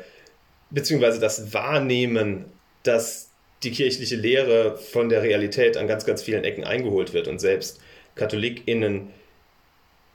beziehungsweise 0.70 1.20
das 1.20 1.52
Wahrnehmen, 1.52 2.46
dass 2.82 3.30
die 3.62 3.72
kirchliche 3.72 4.16
Lehre 4.16 4.76
von 4.76 5.08
der 5.08 5.22
Realität 5.22 5.76
an 5.76 5.86
ganz, 5.86 6.04
ganz 6.04 6.22
vielen 6.22 6.44
Ecken 6.44 6.64
eingeholt 6.64 7.12
wird 7.12 7.28
und 7.28 7.40
selbst 7.40 7.80
KatholikInnen 8.14 9.10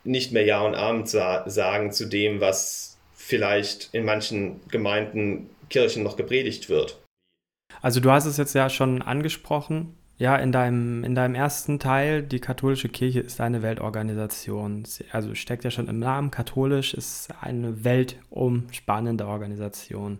nicht 0.04 0.32
mehr 0.32 0.46
Ja 0.46 0.62
und 0.62 0.76
Abend 0.76 1.10
sagen 1.10 1.92
zu 1.92 2.06
dem, 2.06 2.40
was 2.42 2.98
vielleicht 3.14 3.90
in 3.92 4.06
manchen 4.06 4.62
Gemeinden, 4.70 5.50
Kirchen 5.70 6.04
noch 6.04 6.16
gepredigt 6.16 6.70
wird. 6.70 7.00
Also 7.82 8.00
du 8.00 8.10
hast 8.10 8.26
es 8.26 8.38
jetzt 8.38 8.56
ja 8.56 8.70
schon 8.70 9.02
angesprochen, 9.02 9.96
ja, 10.20 10.36
in 10.36 10.52
deinem, 10.52 11.04
in 11.06 11.16
deinem 11.16 11.34
ersten 11.34 11.80
Teil, 11.80 12.22
die 12.22 12.42
katholische 12.42 12.90
Kirche 12.90 13.22
ist 13.22 13.40
eine 13.40 13.62
Weltorganisation. 13.62 14.84
Also 15.14 15.34
steckt 15.34 15.64
ja 15.64 15.72
schon 15.72 15.88
im 15.88 16.00
Namen, 16.00 16.30
katholisch 16.30 16.94
ist 16.94 17.30
eine 17.40 17.86
weltumspannende 17.86 19.26
Organisation. 19.26 20.20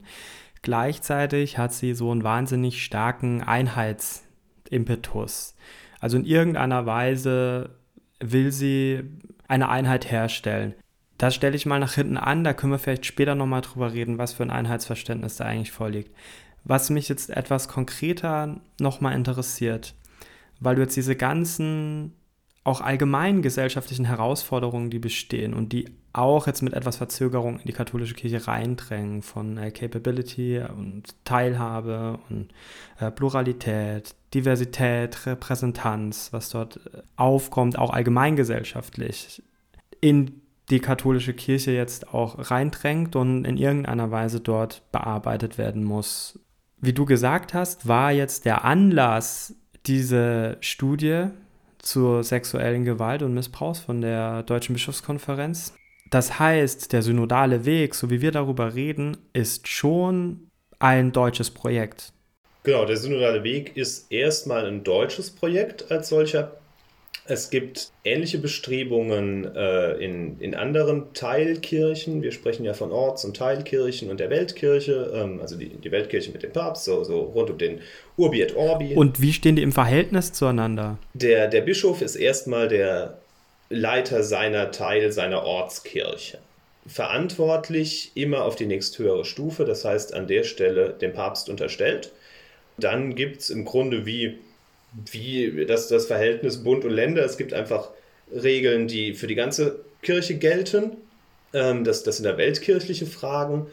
Gleichzeitig 0.62 1.58
hat 1.58 1.74
sie 1.74 1.94
so 1.94 2.12
einen 2.12 2.24
wahnsinnig 2.24 2.82
starken 2.82 3.44
Einheitsimpetus. 3.44 5.58
Also 6.00 6.18
in 6.18 6.24
irgendeiner 6.24 6.86
Weise 6.86 7.72
will 8.22 8.54
sie 8.54 9.04
eine 9.50 9.68
Einheit 9.68 10.10
herstellen. 10.10 10.76
Das 11.18 11.36
stelle 11.36 11.58
ich 11.58 11.66
mal 11.66 11.80
nach 11.80 11.96
hinten 11.96 12.16
an, 12.16 12.46
da 12.46 12.54
können 12.54 12.72
wir 12.72 12.80
vielleicht 12.80 13.06
später 13.06 13.36
nochmal 13.36 13.60
drüber 13.60 13.92
reden, 13.92 14.18
was 14.18 14.32
für 14.32 14.44
ein 14.44 14.50
Einheitsverständnis 14.50 15.36
da 15.36 15.44
eigentlich 15.44 15.74
vorliegt. 15.74 16.16
Was 16.64 16.90
mich 16.90 17.10
jetzt 17.10 17.30
etwas 17.30 17.68
konkreter 17.68 18.60
nochmal 18.80 19.16
interessiert, 19.16 19.96
weil 20.60 20.76
du 20.76 20.82
jetzt 20.82 20.96
diese 20.96 21.16
ganzen 21.16 22.14
auch 22.64 22.82
allgemeinen 22.82 23.42
gesellschaftlichen 23.42 24.06
Herausforderungen, 24.06 24.90
die 24.90 25.00
bestehen 25.00 25.54
und 25.54 25.74
die 25.74 25.86
auch 26.14 26.48
jetzt 26.48 26.62
mit 26.62 26.74
etwas 26.74 26.98
Verzögerung 26.98 27.60
in 27.60 27.66
die 27.66 27.74
katholische 27.74 28.14
Kirche 28.14 28.48
reindrängen, 28.48 29.22
von 29.22 29.58
äh, 29.58 29.72
Capability 29.72 30.60
und 30.60 31.16
Teilhabe 31.24 32.20
und 32.30 32.50
äh, 33.00 33.12
Pluralität, 33.12 34.16
Diversität, 34.34 35.26
Repräsentanz, 35.26 36.30
was 36.32 36.50
dort 36.50 36.78
äh, 36.78 37.02
aufkommt, 37.16 37.78
auch 37.78 37.92
allgemeingesellschaftlich, 37.92 39.42
in 40.02 40.42
die 40.70 40.80
katholische 40.80 41.34
Kirche 41.34 41.72
jetzt 41.72 42.14
auch 42.14 42.52
reindrängt 42.52 43.16
und 43.16 43.46
in 43.46 43.58
irgendeiner 43.58 44.12
Weise 44.12 44.40
dort 44.40 44.84
bearbeitet 44.92 45.58
werden 45.58 45.84
muss. 45.84 46.40
Wie 46.82 46.94
du 46.94 47.06
gesagt 47.06 47.54
hast, 47.54 47.88
war 47.88 48.12
jetzt 48.12 48.46
der 48.46 48.64
Anlass 48.64 49.56
diese 49.86 50.58
Studie 50.62 51.26
zur 51.80 52.24
sexuellen 52.24 52.86
Gewalt 52.86 53.22
und 53.22 53.34
Missbrauchs 53.34 53.80
von 53.80 54.02
der 54.02 54.44
Deutschen 54.44 54.74
Bischofskonferenz. 54.74 55.74
Das 56.10 56.40
heißt, 56.40 56.94
der 56.94 57.02
synodale 57.02 57.66
Weg, 57.66 57.96
so 57.96 58.10
wie 58.10 58.22
wir 58.22 58.32
darüber 58.32 58.76
reden, 58.76 59.18
ist 59.34 59.68
schon 59.68 60.48
ein 60.80 61.12
deutsches 61.12 61.52
Projekt. 61.52 62.14
Genau, 62.64 62.86
der 62.86 62.98
synodale 62.98 63.44
Weg 63.44 63.76
ist 63.76 64.12
erstmal 64.12 64.66
ein 64.66 64.84
deutsches 64.84 65.32
Projekt 65.32 65.92
als 65.92 66.10
solcher. 66.10 66.58
Es 67.30 67.52
gibt 67.52 67.92
ähnliche 68.04 68.40
Bestrebungen 68.40 69.56
äh, 69.56 69.92
in, 70.04 70.40
in 70.40 70.56
anderen 70.56 71.14
Teilkirchen. 71.14 72.24
Wir 72.24 72.32
sprechen 72.32 72.66
ja 72.66 72.74
von 72.74 72.92
Orts- 72.92 73.24
und 73.24 73.38
Teilkirchen 73.38 74.10
und 74.10 74.20
der 74.20 74.32
Weltkirche, 74.32 75.12
ähm, 75.14 75.40
also 75.40 75.56
die, 75.56 75.70
die 75.70 75.92
Weltkirche 75.92 76.32
mit 76.32 76.42
dem 76.42 76.52
Papst, 76.52 76.86
so, 76.86 77.04
so 77.04 77.22
rund 77.22 77.52
um 77.52 77.60
den 77.60 77.82
Urbi 78.18 78.42
et 78.42 78.56
Orbi. 78.56 78.96
Und 78.96 79.22
wie 79.22 79.32
stehen 79.32 79.56
die 79.56 79.62
im 79.62 79.72
Verhältnis 79.72 80.34
zueinander? 80.34 80.98
Der, 81.14 81.48
der 81.48 81.62
Bischof 81.62 82.02
ist 82.02 82.16
erstmal 82.16 82.68
der 82.68 83.20
Leiter 83.70 84.24
seiner 84.24 84.72
Teil, 84.72 85.12
seiner 85.12 85.44
Ortskirche. 85.44 86.40
Verantwortlich 86.88 88.12
immer 88.16 88.44
auf 88.44 88.56
die 88.56 88.66
nächsthöhere 88.66 89.24
Stufe, 89.24 89.66
das 89.66 89.86
heißt 89.86 90.16
an 90.16 90.26
der 90.26 90.44
Stelle 90.44 90.96
dem 91.00 91.14
Papst 91.14 91.48
unterstellt. 91.48 92.12
Dann 92.80 93.14
gibt 93.14 93.42
es 93.42 93.52
im 93.52 93.66
Grunde 93.66 94.08
wie 94.08 94.40
wie 94.94 95.66
das, 95.66 95.88
das 95.88 96.08
Verhältnis 96.08 96.64
Bund 96.64 96.86
und 96.86 96.92
Länder. 96.92 97.24
Es 97.24 97.38
gibt 97.38 97.54
einfach 97.54 97.92
Regeln, 98.32 98.88
die 98.88 99.14
für 99.14 99.28
die 99.28 99.36
ganze 99.36 99.84
Kirche 100.02 100.38
gelten. 100.38 100.98
Ähm, 101.54 101.84
das, 101.84 102.04
das 102.04 102.18
sind 102.18 102.26
da 102.26 102.38
weltkirchliche 102.38 103.06
Fragen. 103.06 103.68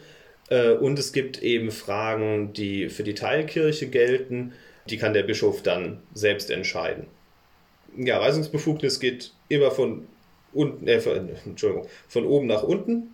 Äh, 0.49 0.71
und 0.71 0.97
es 0.99 1.13
gibt 1.13 1.41
eben 1.41 1.71
Fragen, 1.71 2.53
die 2.53 2.89
für 2.89 3.03
die 3.03 3.15
Teilkirche 3.15 3.87
gelten. 3.87 4.53
Die 4.89 4.97
kann 4.97 5.13
der 5.13 5.23
Bischof 5.23 5.63
dann 5.63 6.01
selbst 6.13 6.49
entscheiden. 6.49 7.07
Ja, 7.97 8.19
Weisungsbefugnis 8.19 8.99
geht 8.99 9.33
immer 9.49 9.71
von 9.71 10.07
unten, 10.53 10.87
äh, 10.87 10.99
von, 10.99 11.29
Entschuldigung, 11.45 11.87
von 12.07 12.25
oben 12.25 12.47
nach 12.47 12.63
unten. 12.63 13.13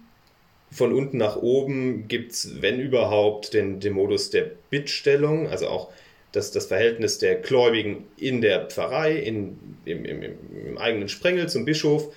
Von 0.72 0.92
unten 0.92 1.18
nach 1.18 1.36
oben 1.36 2.08
gibt 2.08 2.32
es, 2.32 2.62
wenn 2.62 2.80
überhaupt, 2.80 3.54
den, 3.54 3.80
den 3.80 3.94
Modus 3.94 4.32
der 4.32 4.50
Bittstellung, 4.72 5.48
also 5.48 5.68
auch 5.68 5.92
das, 6.34 6.52
das 6.52 6.66
Verhältnis 6.66 7.20
der 7.20 7.36
Gläubigen 7.36 8.06
in 8.18 8.42
der 8.42 8.66
Pfarrei, 8.66 9.16
in, 9.16 9.58
im, 9.86 10.04
im, 10.04 10.24
im 10.68 10.78
eigenen 10.78 11.08
Sprengel 11.08 11.48
zum 11.48 11.64
Bischof, 11.64 12.14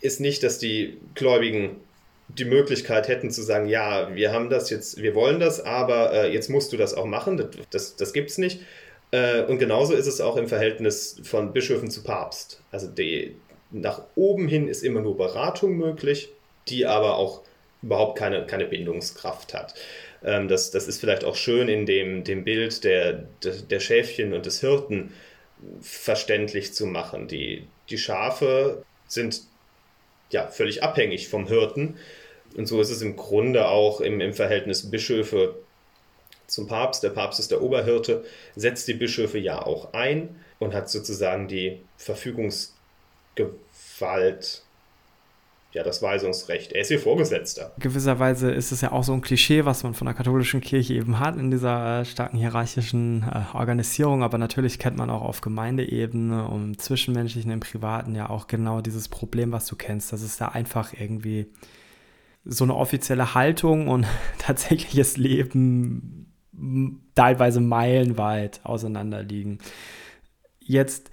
ist 0.00 0.20
nicht, 0.20 0.42
dass 0.42 0.58
die 0.58 0.98
Gläubigen 1.14 1.76
die 2.28 2.46
Möglichkeit 2.46 3.08
hätten 3.08 3.30
zu 3.30 3.42
sagen, 3.42 3.68
ja, 3.68 4.14
wir 4.14 4.32
haben 4.32 4.48
das 4.48 4.70
jetzt, 4.70 5.00
wir 5.02 5.14
wollen 5.14 5.38
das, 5.38 5.60
aber 5.60 6.12
äh, 6.12 6.32
jetzt 6.32 6.48
musst 6.48 6.72
du 6.72 6.76
das 6.76 6.94
auch 6.94 7.04
machen. 7.04 7.36
Das, 7.36 7.48
das, 7.70 7.96
das 7.96 8.12
gibt 8.12 8.30
es 8.30 8.38
nicht. 8.38 8.60
Äh, 9.10 9.42
und 9.42 9.58
genauso 9.58 9.94
ist 9.94 10.06
es 10.06 10.20
auch 10.20 10.36
im 10.36 10.48
Verhältnis 10.48 11.20
von 11.22 11.52
Bischöfen 11.52 11.90
zu 11.90 12.02
Papst. 12.02 12.62
Also 12.70 12.88
die, 12.88 13.36
nach 13.70 14.02
oben 14.14 14.48
hin 14.48 14.66
ist 14.68 14.82
immer 14.82 15.00
nur 15.00 15.16
Beratung 15.16 15.76
möglich, 15.76 16.30
die 16.68 16.86
aber 16.86 17.16
auch 17.16 17.42
überhaupt 17.82 18.18
keine, 18.18 18.46
keine 18.46 18.64
Bindungskraft 18.64 19.52
hat. 19.52 19.74
Ähm, 20.24 20.48
das, 20.48 20.70
das 20.70 20.88
ist 20.88 21.00
vielleicht 21.00 21.24
auch 21.24 21.36
schön 21.36 21.68
in 21.68 21.86
dem, 21.86 22.24
dem 22.24 22.44
Bild 22.44 22.84
der, 22.84 23.24
der 23.42 23.80
Schäfchen 23.80 24.32
und 24.32 24.46
des 24.46 24.60
Hirten 24.60 25.12
verständlich 25.80 26.74
zu 26.74 26.86
machen. 26.86 27.28
Die, 27.28 27.66
die 27.90 27.98
Schafe 27.98 28.84
sind 29.06 29.42
ja 30.30 30.48
völlig 30.48 30.82
abhängig 30.82 31.28
vom 31.28 31.46
Hirten. 31.46 31.96
Und 32.56 32.66
so 32.66 32.80
ist 32.80 32.90
es 32.90 33.02
im 33.02 33.16
Grunde 33.16 33.68
auch 33.68 34.00
im, 34.00 34.20
im 34.20 34.32
Verhältnis 34.32 34.90
Bischöfe 34.90 35.54
zum 36.46 36.66
Papst. 36.66 37.02
Der 37.02 37.10
Papst 37.10 37.40
ist 37.40 37.50
der 37.50 37.60
Oberhirte, 37.62 38.24
setzt 38.56 38.88
die 38.88 38.94
Bischöfe 38.94 39.38
ja 39.38 39.64
auch 39.64 39.92
ein 39.92 40.40
und 40.58 40.74
hat 40.74 40.90
sozusagen 40.90 41.48
die 41.48 41.80
Verfügungsgewalt 41.96 44.63
ja, 45.74 45.82
das 45.82 46.00
Weisungsrecht. 46.02 46.72
Er 46.72 46.82
ist 46.82 46.90
ihr 46.92 47.00
Vorgesetzter. 47.00 47.72
Gewisserweise 47.80 48.52
ist 48.52 48.70
es 48.70 48.80
ja 48.80 48.92
auch 48.92 49.02
so 49.02 49.12
ein 49.12 49.22
Klischee, 49.22 49.64
was 49.64 49.82
man 49.82 49.92
von 49.92 50.04
der 50.06 50.14
katholischen 50.14 50.60
Kirche 50.60 50.94
eben 50.94 51.18
hat 51.18 51.36
in 51.36 51.50
dieser 51.50 52.00
äh, 52.00 52.04
starken 52.04 52.38
hierarchischen 52.38 53.24
äh, 53.24 53.56
Organisierung. 53.56 54.22
Aber 54.22 54.38
natürlich 54.38 54.78
kennt 54.78 54.96
man 54.96 55.10
auch 55.10 55.22
auf 55.22 55.40
Gemeindeebene 55.40 56.46
und 56.46 56.80
zwischenmenschlichen, 56.80 57.50
im 57.50 57.58
Privaten 57.58 58.14
ja 58.14 58.30
auch 58.30 58.46
genau 58.46 58.82
dieses 58.82 59.08
Problem, 59.08 59.50
was 59.50 59.66
du 59.66 59.74
kennst. 59.74 60.12
Das 60.12 60.22
ist 60.22 60.40
da 60.40 60.48
einfach 60.48 60.92
irgendwie 60.92 61.48
so 62.44 62.62
eine 62.62 62.76
offizielle 62.76 63.34
Haltung 63.34 63.88
und 63.88 64.06
tatsächliches 64.38 65.16
Leben 65.16 66.32
teilweise 67.16 67.58
meilenweit 67.58 68.60
auseinander 68.62 69.24
liegen. 69.24 69.58
Jetzt 70.60 71.10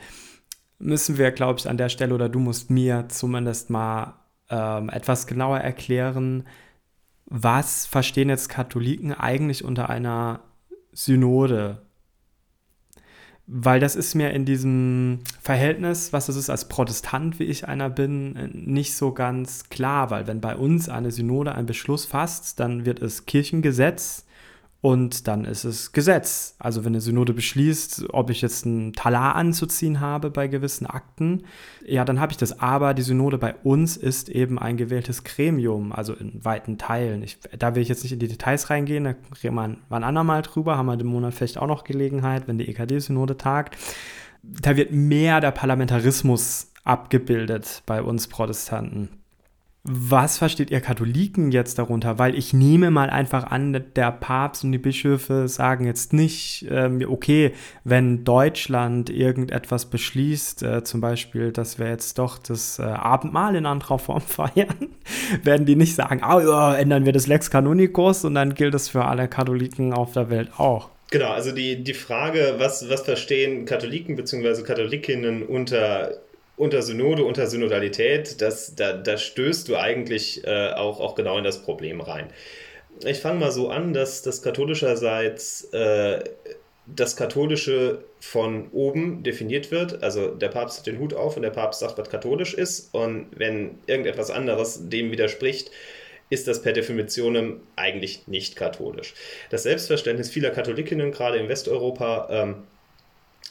müssen 0.77 1.17
wir, 1.17 1.31
glaube 1.31 1.57
ich, 1.57 1.67
an 1.67 1.77
der 1.77 1.89
Stelle 1.89 2.13
oder 2.13 2.29
du 2.29 2.37
musst 2.37 2.69
mir 2.69 3.05
zumindest 3.09 3.71
mal 3.71 4.20
ähm, 4.51 4.89
etwas 4.89 5.25
genauer 5.25 5.59
erklären, 5.59 6.43
was 7.25 7.85
verstehen 7.85 8.29
jetzt 8.29 8.49
Katholiken 8.49 9.13
eigentlich 9.13 9.63
unter 9.63 9.89
einer 9.89 10.41
Synode? 10.91 11.81
Weil 13.47 13.79
das 13.79 13.95
ist 13.95 14.15
mir 14.15 14.31
in 14.31 14.45
diesem 14.45 15.19
Verhältnis, 15.41 16.13
was 16.13 16.29
es 16.29 16.35
ist 16.35 16.49
als 16.49 16.67
Protestant, 16.67 17.39
wie 17.39 17.45
ich 17.45 17.67
einer 17.67 17.89
bin, 17.89 18.33
nicht 18.53 18.95
so 18.95 19.13
ganz 19.13 19.69
klar, 19.69 20.09
weil 20.11 20.27
wenn 20.27 20.41
bei 20.41 20.55
uns 20.55 20.89
eine 20.89 21.11
Synode 21.11 21.55
einen 21.55 21.65
Beschluss 21.65 22.05
fasst, 22.05 22.59
dann 22.59 22.85
wird 22.85 23.01
es 23.01 23.25
Kirchengesetz 23.25 24.25
und 24.81 25.27
dann 25.27 25.45
ist 25.45 25.63
es 25.63 25.91
Gesetz. 25.91 26.55
Also 26.57 26.83
wenn 26.83 26.93
eine 26.93 27.01
Synode 27.01 27.33
beschließt, 27.33 28.05
ob 28.09 28.31
ich 28.31 28.41
jetzt 28.41 28.65
einen 28.65 28.93
Talar 28.93 29.35
anzuziehen 29.35 29.99
habe 29.99 30.31
bei 30.31 30.47
gewissen 30.47 30.87
Akten, 30.87 31.43
ja, 31.85 32.03
dann 32.03 32.19
habe 32.19 32.31
ich 32.31 32.37
das. 32.37 32.59
Aber 32.59 32.95
die 32.95 33.03
Synode 33.03 33.37
bei 33.37 33.53
uns 33.63 33.95
ist 33.95 34.27
eben 34.27 34.57
ein 34.57 34.77
gewähltes 34.77 35.23
Gremium, 35.23 35.91
also 35.91 36.13
in 36.13 36.43
weiten 36.43 36.79
Teilen. 36.79 37.21
Ich, 37.21 37.37
da 37.57 37.75
will 37.75 37.83
ich 37.83 37.89
jetzt 37.89 38.01
nicht 38.01 38.13
in 38.13 38.19
die 38.19 38.27
Details 38.27 38.71
reingehen, 38.71 39.03
da 39.03 39.13
reden 39.43 39.55
wir 39.55 39.63
ein 39.63 40.03
andermal 40.03 40.41
drüber, 40.41 40.77
haben 40.77 40.87
wir 40.87 40.99
im 40.99 41.07
Monat 41.07 41.35
vielleicht 41.35 41.59
auch 41.59 41.67
noch 41.67 41.83
Gelegenheit, 41.83 42.47
wenn 42.47 42.57
die 42.57 42.67
EKD-Synode 42.67 43.37
tagt. 43.37 43.77
Da 44.41 44.75
wird 44.75 44.91
mehr 44.91 45.41
der 45.41 45.51
Parlamentarismus 45.51 46.71
abgebildet 46.83 47.83
bei 47.85 48.01
uns 48.01 48.27
Protestanten. 48.27 49.20
Was 49.83 50.37
versteht 50.37 50.69
ihr 50.69 50.79
Katholiken 50.79 51.51
jetzt 51.51 51.79
darunter? 51.79 52.19
Weil 52.19 52.37
ich 52.37 52.53
nehme 52.53 52.91
mal 52.91 53.09
einfach 53.09 53.45
an, 53.45 53.83
der 53.95 54.11
Papst 54.11 54.63
und 54.63 54.71
die 54.71 54.77
Bischöfe 54.77 55.47
sagen 55.47 55.87
jetzt 55.87 56.13
nicht, 56.13 56.67
ähm, 56.69 57.03
okay, 57.07 57.53
wenn 57.83 58.23
Deutschland 58.23 59.09
irgendetwas 59.09 59.89
beschließt, 59.89 60.61
äh, 60.61 60.83
zum 60.83 61.01
Beispiel, 61.01 61.51
dass 61.51 61.79
wir 61.79 61.87
jetzt 61.87 62.19
doch 62.19 62.37
das 62.37 62.77
äh, 62.77 62.83
Abendmahl 62.83 63.55
in 63.55 63.65
anderer 63.65 63.97
Form 63.97 64.21
feiern, 64.27 64.89
werden 65.41 65.65
die 65.65 65.75
nicht 65.75 65.95
sagen, 65.95 66.21
oh, 66.23 66.39
ja, 66.39 66.75
ändern 66.75 67.05
wir 67.05 67.13
das 67.13 67.25
Lex 67.25 67.49
Canonicus 67.49 68.23
und 68.23 68.35
dann 68.35 68.53
gilt 68.53 68.75
es 68.75 68.87
für 68.87 69.05
alle 69.05 69.27
Katholiken 69.27 69.93
auf 69.93 70.13
der 70.13 70.29
Welt 70.29 70.51
auch. 70.59 70.89
Genau, 71.09 71.31
also 71.31 71.51
die, 71.51 71.83
die 71.83 71.95
Frage, 71.95 72.55
was, 72.59 72.87
was 72.87 73.01
verstehen 73.01 73.65
Katholiken 73.65 74.15
bzw. 74.15 74.61
Katholikinnen 74.61 75.41
unter 75.41 76.21
unter 76.61 76.83
Synode, 76.83 77.23
unter 77.23 77.47
Synodalität, 77.47 78.39
das, 78.39 78.75
da, 78.75 78.93
da 78.93 79.17
stößt 79.17 79.67
du 79.67 79.77
eigentlich 79.77 80.45
äh, 80.45 80.69
auch, 80.73 80.99
auch 80.99 81.15
genau 81.15 81.39
in 81.39 81.43
das 81.43 81.63
Problem 81.63 82.01
rein. 82.01 82.27
Ich 83.03 83.17
fange 83.17 83.39
mal 83.39 83.51
so 83.51 83.69
an, 83.69 83.93
dass 83.93 84.21
das 84.21 84.43
katholischerseits 84.43 85.63
äh, 85.73 86.23
das 86.85 87.15
Katholische 87.15 88.03
von 88.19 88.69
oben 88.73 89.23
definiert 89.23 89.71
wird. 89.71 90.03
Also 90.03 90.27
der 90.35 90.49
Papst 90.49 90.77
hat 90.77 90.85
den 90.85 90.99
Hut 90.99 91.15
auf 91.15 91.35
und 91.35 91.41
der 91.41 91.49
Papst 91.49 91.79
sagt, 91.79 91.97
was 91.97 92.11
katholisch 92.11 92.53
ist. 92.53 92.93
Und 92.93 93.29
wenn 93.35 93.79
irgendetwas 93.87 94.29
anderes 94.29 94.87
dem 94.87 95.11
widerspricht, 95.11 95.71
ist 96.29 96.47
das 96.47 96.61
per 96.61 96.73
Definition 96.73 97.61
eigentlich 97.75 98.27
nicht 98.27 98.55
katholisch. 98.55 99.15
Das 99.49 99.63
Selbstverständnis 99.63 100.29
vieler 100.29 100.51
Katholikinnen, 100.51 101.11
gerade 101.11 101.39
in 101.39 101.49
Westeuropa, 101.49 102.27
ähm, 102.29 102.55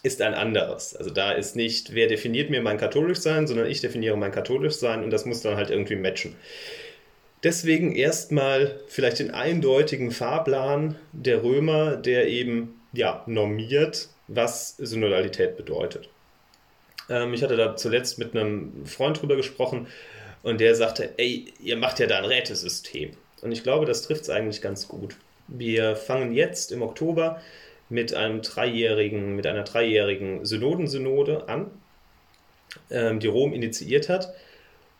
ist 0.03 0.23
ein 0.23 0.35
anderes. 0.35 0.97
Also 0.97 1.11
da 1.11 1.33
ist 1.33 1.57
nicht, 1.57 1.95
wer 1.95 2.07
definiert 2.07 2.51
mir 2.51 2.63
mein 2.63 2.79
katholisch 2.79 3.19
sein, 3.19 3.47
sondern 3.47 3.67
ich 3.67 3.81
definiere 3.81 4.17
mein 4.17 4.33
katholisch 4.33 4.75
sein 4.75 5.05
und 5.05 5.11
das 5.11 5.27
muss 5.27 5.43
dann 5.43 5.57
halt 5.57 5.71
irgendwie 5.71 5.97
matchen. 5.97 6.37
Deswegen 7.43 7.95
erstmal 7.95 8.81
vielleicht 8.87 9.19
den 9.19 9.31
eindeutigen 9.31 10.11
Fahrplan 10.11 10.97
der 11.13 11.43
Römer, 11.43 11.97
der 11.97 12.29
eben 12.29 12.81
ja, 12.93 13.23
normiert, 13.27 14.09
was 14.29 14.77
Synodalität 14.77 15.57
bedeutet. 15.57 16.09
Ähm, 17.09 17.33
ich 17.35 17.43
hatte 17.43 17.57
da 17.57 17.77
zuletzt 17.77 18.19
mit 18.19 18.37
einem 18.37 18.87
Freund 18.87 19.21
drüber 19.21 19.37
gesprochen 19.37 19.87
und 20.43 20.61
der 20.61 20.75
sagte, 20.75 21.15
ey, 21.17 21.53
ihr 21.61 21.77
macht 21.77 21.99
ja 21.99 22.07
da 22.07 22.19
ein 22.19 22.25
Rätesystem. 22.25 23.13
Und 23.43 23.53
ich 23.53 23.63
glaube, 23.63 23.87
das 23.87 24.03
trifft 24.03 24.23
es 24.23 24.31
eigentlich 24.31 24.61
ganz 24.61 24.89
gut. 24.89 25.17
Wir 25.49 25.97
fangen 25.97 26.33
jetzt 26.33 26.73
im 26.73 26.83
Oktober 26.83 27.41
mit 27.91 28.15
einem 28.15 28.41
dreijährigen, 28.43 29.37
mit 29.37 29.47
einer 29.47 29.65
dreijährigen 29.65 30.45
Synodensynode 30.45 31.49
an, 31.49 31.71
ähm, 32.91 33.21
die 33.21 33.27
Rom 33.27 33.53
initiiert 33.53 34.09
hat. 34.09 34.33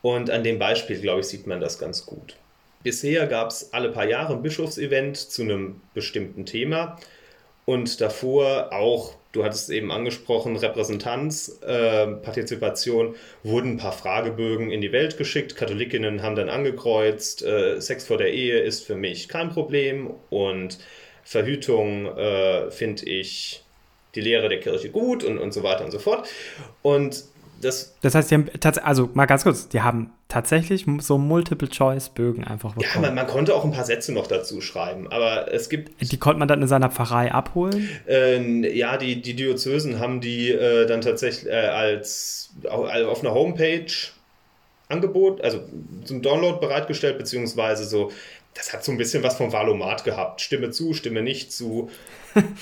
Und 0.03 0.31
an 0.31 0.45
dem 0.45 0.59
Beispiel, 0.59 1.01
glaube 1.01 1.21
ich, 1.21 1.27
sieht 1.27 1.47
man 1.47 1.61
das 1.61 1.79
ganz 1.79 2.05
gut. 2.05 2.37
Bisher 2.83 3.27
gab 3.27 3.51
es 3.51 3.73
alle 3.73 3.91
paar 3.91 4.07
Jahre 4.09 4.35
ein 4.35 4.43
Bischofsevent 4.43 5.17
zu 5.17 5.43
einem 5.43 5.81
bestimmten 5.95 6.47
Thema 6.47 6.99
und 7.71 8.01
davor 8.01 8.73
auch, 8.73 9.15
du 9.33 9.45
hattest 9.45 9.65
es 9.65 9.69
eben 9.69 9.93
angesprochen, 9.93 10.57
Repräsentanz, 10.57 11.61
äh, 11.65 12.07
Partizipation, 12.07 13.15
wurden 13.45 13.73
ein 13.73 13.77
paar 13.77 13.93
Fragebögen 13.93 14.73
in 14.73 14.81
die 14.81 14.91
Welt 14.91 15.19
geschickt. 15.19 15.55
Katholikinnen 15.55 16.23
haben 16.23 16.35
dann 16.35 16.49
angekreuzt, 16.49 17.45
äh, 17.45 17.79
Sex 17.81 18.07
vor 18.07 18.19
der 18.19 18.33
Ehe 18.33 18.59
ist 18.59 18.85
für 18.85 18.97
mich 18.97 19.29
kein 19.29 19.51
Problem 19.51 20.11
und 20.31 20.79
Verhütung 21.31 22.07
äh, 22.07 22.73
finde 22.73 23.05
ich 23.05 23.63
die 24.17 24.21
Lehre 24.21 24.49
der 24.49 24.59
Kirche 24.59 24.89
gut 24.89 25.23
und, 25.23 25.39
und 25.39 25.53
so 25.53 25.63
weiter 25.63 25.85
und 25.85 25.93
so 25.93 26.01
fort. 26.01 26.29
Und 26.83 27.23
das, 27.63 27.95
das 28.01 28.17
heißt, 28.17 28.33
die 28.33 28.35
haben 28.35 28.51
also 28.83 29.11
mal 29.15 29.27
ganz 29.27 29.45
kurz, 29.45 29.69
die 29.69 29.81
haben 29.81 30.11
tatsächlich 30.27 30.87
so 30.99 31.19
Multiple-Choice-Bögen 31.19 32.43
einfach 32.43 32.75
bekommen. 32.75 32.93
Ja, 32.93 33.01
man, 33.01 33.15
man, 33.15 33.29
konnte 33.29 33.55
auch 33.55 33.65
ein 33.65 33.71
paar 33.71 33.85
Sätze 33.85 34.13
noch 34.13 34.27
dazu 34.27 34.61
schreiben, 34.61 35.07
aber 35.13 35.53
es 35.53 35.69
gibt. 35.69 35.93
Die 36.01 36.17
konnte 36.17 36.41
man 36.41 36.49
dann 36.49 36.63
in 36.63 36.67
seiner 36.67 36.91
Pfarrei 36.91 37.31
abholen? 37.31 37.89
Äh, 38.09 38.77
ja, 38.77 38.97
die, 38.97 39.23
die 39.23 39.35
Diözesen 39.37 40.01
haben 40.01 40.21
die 40.21 40.51
äh, 40.51 40.87
dann 40.87 41.01
tatsächlich 41.01 41.47
äh, 41.47 41.55
als 41.55 42.51
auf 42.69 43.21
einer 43.21 43.35
Homepage 43.35 43.87
Angebot, 44.91 45.41
also 45.43 45.61
zum 46.05 46.21
Download 46.21 46.59
bereitgestellt, 46.59 47.17
beziehungsweise 47.17 47.85
so, 47.85 48.11
das 48.55 48.73
hat 48.73 48.85
so 48.85 48.93
ein 48.93 48.99
bisschen 48.99 49.23
was 49.23 49.37
vom 49.37 49.53
Valomat 49.53 50.05
gehabt. 50.05 50.41
Stimme 50.41 50.71
zu, 50.71 50.93
Stimme 50.93 51.23
nicht 51.23 51.53
zu. 51.53 51.91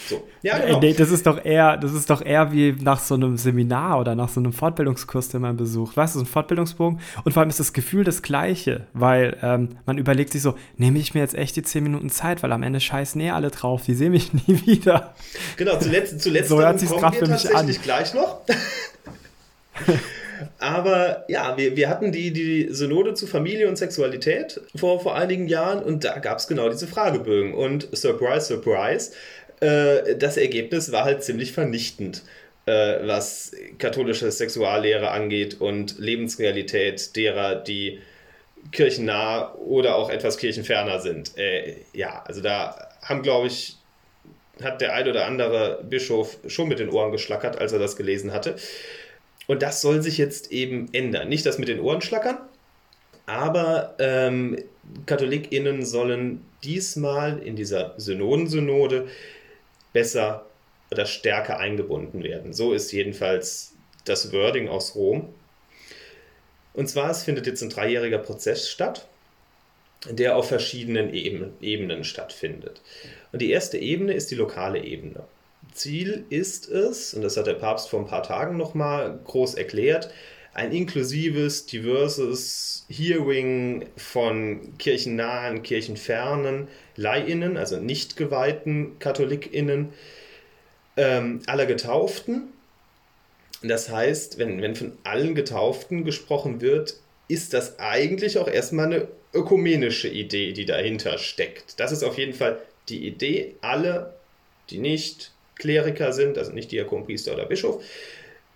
So. 0.08 0.26
Ja, 0.42 0.58
genau. 0.58 0.80
nee, 0.80 0.92
das 0.94 1.10
ist 1.10 1.26
doch 1.26 1.44
eher, 1.44 1.76
das 1.76 1.92
ist 1.92 2.08
doch 2.08 2.24
eher 2.24 2.52
wie 2.52 2.72
nach 2.80 3.00
so 3.00 3.14
einem 3.14 3.36
Seminar 3.36 3.98
oder 3.98 4.14
nach 4.14 4.28
so 4.28 4.40
einem 4.40 4.52
Fortbildungskurs, 4.52 5.28
den 5.30 5.42
man 5.42 5.56
besucht. 5.56 5.96
Weißt 5.96 6.14
du, 6.14 6.20
so 6.20 6.24
ein 6.24 6.28
Fortbildungsbogen. 6.28 7.00
Und 7.24 7.32
vor 7.32 7.40
allem 7.40 7.50
ist 7.50 7.60
das 7.60 7.72
Gefühl 7.72 8.04
das 8.04 8.22
gleiche, 8.22 8.86
weil 8.94 9.36
ähm, 9.42 9.76
man 9.84 9.98
überlegt 9.98 10.32
sich 10.32 10.42
so, 10.42 10.54
nehme 10.76 10.98
ich 10.98 11.12
mir 11.12 11.20
jetzt 11.20 11.34
echt 11.34 11.56
die 11.56 11.62
10 11.62 11.82
Minuten 11.82 12.08
Zeit, 12.08 12.42
weil 12.42 12.52
am 12.52 12.62
Ende 12.62 12.80
scheißen 12.80 13.20
eh 13.20 13.30
alle 13.30 13.50
drauf, 13.50 13.82
die 13.84 13.94
sehen 13.94 14.12
mich 14.12 14.32
nie 14.46 14.64
wieder. 14.66 15.14
Genau, 15.56 15.76
zuletzt, 15.78 16.20
zuletzt 16.20 16.48
so 16.48 16.60
hört 16.60 16.78
sich 16.78 16.88
kommen 16.88 17.12
wir 17.12 17.26
tatsächlich 17.26 17.78
an. 17.78 17.82
gleich 17.82 18.14
noch. 18.14 18.40
Aber 20.58 21.24
ja, 21.28 21.56
wir, 21.56 21.76
wir 21.76 21.88
hatten 21.88 22.12
die, 22.12 22.32
die 22.32 22.68
Synode 22.70 23.14
zu 23.14 23.26
Familie 23.26 23.68
und 23.68 23.76
Sexualität 23.76 24.60
vor, 24.76 25.00
vor 25.00 25.16
einigen 25.16 25.48
Jahren 25.48 25.82
und 25.82 26.04
da 26.04 26.18
gab 26.18 26.38
es 26.38 26.46
genau 26.46 26.68
diese 26.68 26.86
Fragebögen. 26.86 27.54
Und 27.54 27.88
surprise, 27.96 28.46
surprise, 28.46 29.12
äh, 29.60 30.16
das 30.16 30.36
Ergebnis 30.36 30.92
war 30.92 31.04
halt 31.04 31.22
ziemlich 31.22 31.52
vernichtend, 31.52 32.22
äh, 32.66 33.06
was 33.06 33.52
katholische 33.78 34.30
Sexuallehre 34.30 35.10
angeht 35.10 35.60
und 35.60 35.98
Lebensrealität 35.98 37.16
derer, 37.16 37.56
die 37.56 38.00
kirchennah 38.72 39.54
oder 39.54 39.96
auch 39.96 40.10
etwas 40.10 40.36
kirchenferner 40.38 41.00
sind. 41.00 41.36
Äh, 41.36 41.76
ja, 41.92 42.22
also 42.26 42.40
da 42.40 42.88
haben, 43.02 43.22
glaube 43.22 43.46
ich, 43.46 43.76
hat 44.62 44.80
der 44.80 44.94
ein 44.94 45.08
oder 45.08 45.26
andere 45.26 45.84
Bischof 45.88 46.38
schon 46.46 46.68
mit 46.68 46.78
den 46.78 46.90
Ohren 46.90 47.12
geschlackert, 47.12 47.58
als 47.58 47.72
er 47.72 47.78
das 47.78 47.96
gelesen 47.96 48.32
hatte. 48.32 48.56
Und 49.48 49.62
das 49.62 49.80
soll 49.80 50.02
sich 50.02 50.18
jetzt 50.18 50.52
eben 50.52 50.88
ändern. 50.92 51.28
Nicht 51.28 51.44
das 51.46 51.58
mit 51.58 51.68
den 51.68 51.80
Ohren 51.80 52.02
schlackern, 52.02 52.38
aber 53.26 53.96
ähm, 53.98 54.62
KatholikInnen 55.06 55.84
sollen 55.84 56.44
diesmal 56.62 57.38
in 57.38 57.56
dieser 57.56 57.94
Synodensynode 57.96 59.08
besser 59.92 60.46
oder 60.90 61.06
stärker 61.06 61.58
eingebunden 61.58 62.22
werden. 62.22 62.52
So 62.52 62.72
ist 62.72 62.92
jedenfalls 62.92 63.74
das 64.04 64.32
Wording 64.32 64.68
aus 64.68 64.94
Rom. 64.94 65.34
Und 66.74 66.88
zwar, 66.88 67.10
es 67.10 67.24
findet 67.24 67.46
jetzt 67.46 67.62
ein 67.62 67.70
dreijähriger 67.70 68.18
Prozess 68.18 68.68
statt, 68.68 69.06
der 70.08 70.36
auf 70.36 70.48
verschiedenen 70.48 71.12
Ebenen 71.12 72.04
stattfindet. 72.04 72.80
Und 73.32 73.42
die 73.42 73.50
erste 73.50 73.78
Ebene 73.78 74.12
ist 74.12 74.30
die 74.30 74.36
lokale 74.36 74.82
Ebene. 74.82 75.24
Ziel 75.72 76.24
ist 76.30 76.68
es, 76.68 77.14
und 77.14 77.22
das 77.22 77.36
hat 77.36 77.46
der 77.46 77.54
Papst 77.54 77.88
vor 77.88 78.00
ein 78.00 78.06
paar 78.06 78.22
Tagen 78.22 78.56
nochmal 78.56 79.18
groß 79.24 79.54
erklärt, 79.54 80.10
ein 80.54 80.72
inklusives, 80.72 81.66
diverses 81.66 82.84
Hearing 82.88 83.86
von 83.96 84.76
kirchennahen, 84.78 85.62
kirchenfernen 85.62 86.68
Leihinnen, 86.96 87.56
also 87.56 87.76
nicht 87.76 88.16
geweihten 88.16 88.98
Katholikinnen, 88.98 89.90
ähm, 90.96 91.42
aller 91.46 91.66
Getauften. 91.66 92.48
Das 93.62 93.88
heißt, 93.88 94.38
wenn, 94.38 94.60
wenn 94.60 94.74
von 94.74 94.98
allen 95.04 95.34
Getauften 95.34 96.04
gesprochen 96.04 96.60
wird, 96.60 96.96
ist 97.28 97.54
das 97.54 97.78
eigentlich 97.78 98.38
auch 98.38 98.48
erstmal 98.48 98.86
eine 98.86 99.08
ökumenische 99.32 100.08
Idee, 100.08 100.52
die 100.52 100.64
dahinter 100.64 101.18
steckt. 101.18 101.78
Das 101.78 101.92
ist 101.92 102.02
auf 102.02 102.18
jeden 102.18 102.34
Fall 102.34 102.60
die 102.88 103.06
Idee, 103.06 103.54
alle, 103.60 104.14
die 104.70 104.78
nicht 104.78 105.32
Kleriker 105.58 106.12
sind, 106.12 106.38
also 106.38 106.52
nicht 106.52 106.72
Diakon, 106.72 107.04
Priester 107.04 107.34
oder 107.34 107.46
Bischof, 107.46 107.82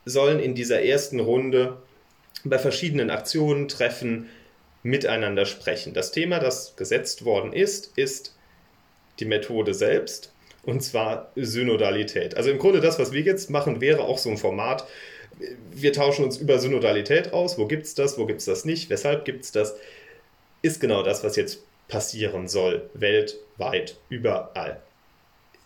sollen 0.04 0.40
in 0.40 0.54
dieser 0.54 0.82
ersten 0.82 1.20
Runde 1.20 1.76
bei 2.44 2.58
verschiedenen 2.58 3.10
Aktionen, 3.10 3.68
Treffen 3.68 4.28
miteinander 4.82 5.46
sprechen. 5.46 5.94
Das 5.94 6.10
Thema, 6.10 6.40
das 6.40 6.74
gesetzt 6.76 7.24
worden 7.24 7.52
ist, 7.52 7.96
ist 7.96 8.34
die 9.20 9.24
Methode 9.24 9.74
selbst 9.74 10.32
und 10.64 10.82
zwar 10.82 11.30
Synodalität. 11.36 12.36
Also 12.36 12.50
im 12.50 12.58
Grunde 12.58 12.80
das, 12.80 12.98
was 12.98 13.12
wir 13.12 13.20
jetzt 13.20 13.50
machen, 13.50 13.80
wäre 13.80 14.02
auch 14.02 14.18
so 14.18 14.30
ein 14.30 14.38
Format. 14.38 14.86
Wir 15.70 15.92
tauschen 15.92 16.24
uns 16.24 16.36
über 16.36 16.58
Synodalität 16.58 17.32
aus. 17.32 17.58
Wo 17.58 17.66
gibt 17.66 17.86
es 17.86 17.94
das? 17.94 18.18
Wo 18.18 18.26
gibt 18.26 18.40
es 18.40 18.46
das 18.46 18.64
nicht? 18.64 18.90
Weshalb 18.90 19.24
gibt 19.24 19.44
es 19.44 19.52
das? 19.52 19.76
Ist 20.62 20.80
genau 20.80 21.02
das, 21.02 21.24
was 21.24 21.36
jetzt 21.36 21.60
passieren 21.88 22.48
soll. 22.48 22.88
Weltweit, 22.94 23.96
überall 24.08 24.80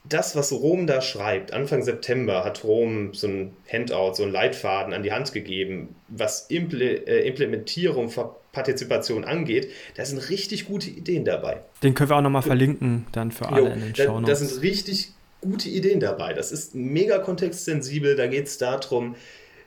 das, 0.08 0.36
was 0.36 0.52
Rom 0.52 0.86
da 0.86 1.00
schreibt, 1.00 1.52
Anfang 1.52 1.82
September 1.82 2.44
hat 2.44 2.64
Rom 2.64 3.14
so 3.14 3.26
ein 3.26 3.56
Handout, 3.70 4.14
so 4.14 4.22
ein 4.22 4.30
Leitfaden 4.30 4.92
an 4.92 5.02
die 5.02 5.12
Hand 5.12 5.32
gegeben, 5.32 5.94
was 6.08 6.46
Imple 6.48 7.06
äh, 7.06 7.26
Implementierung 7.26 8.08
von 8.10 8.30
Partizipation 8.52 9.24
angeht. 9.24 9.70
Da 9.96 10.04
sind 10.04 10.30
richtig 10.30 10.66
gute 10.66 10.90
Ideen 10.90 11.24
dabei. 11.24 11.60
Den 11.82 11.94
können 11.94 12.10
wir 12.10 12.16
auch 12.16 12.22
nochmal 12.22 12.42
verlinken, 12.42 13.06
dann 13.12 13.30
für 13.32 13.48
alle 13.48 13.60
jo, 13.60 13.66
in 13.66 13.80
den 13.80 13.94
Show 13.94 14.20
Da, 14.20 14.26
da 14.26 14.34
sind 14.34 14.62
richtig 14.62 15.12
gute 15.40 15.68
Ideen 15.68 16.00
dabei. 16.00 16.32
Das 16.32 16.52
ist 16.52 16.74
mega 16.74 17.18
kontextsensibel. 17.18 18.16
Da 18.16 18.26
geht 18.26 18.46
es 18.46 18.58
darum, 18.58 19.16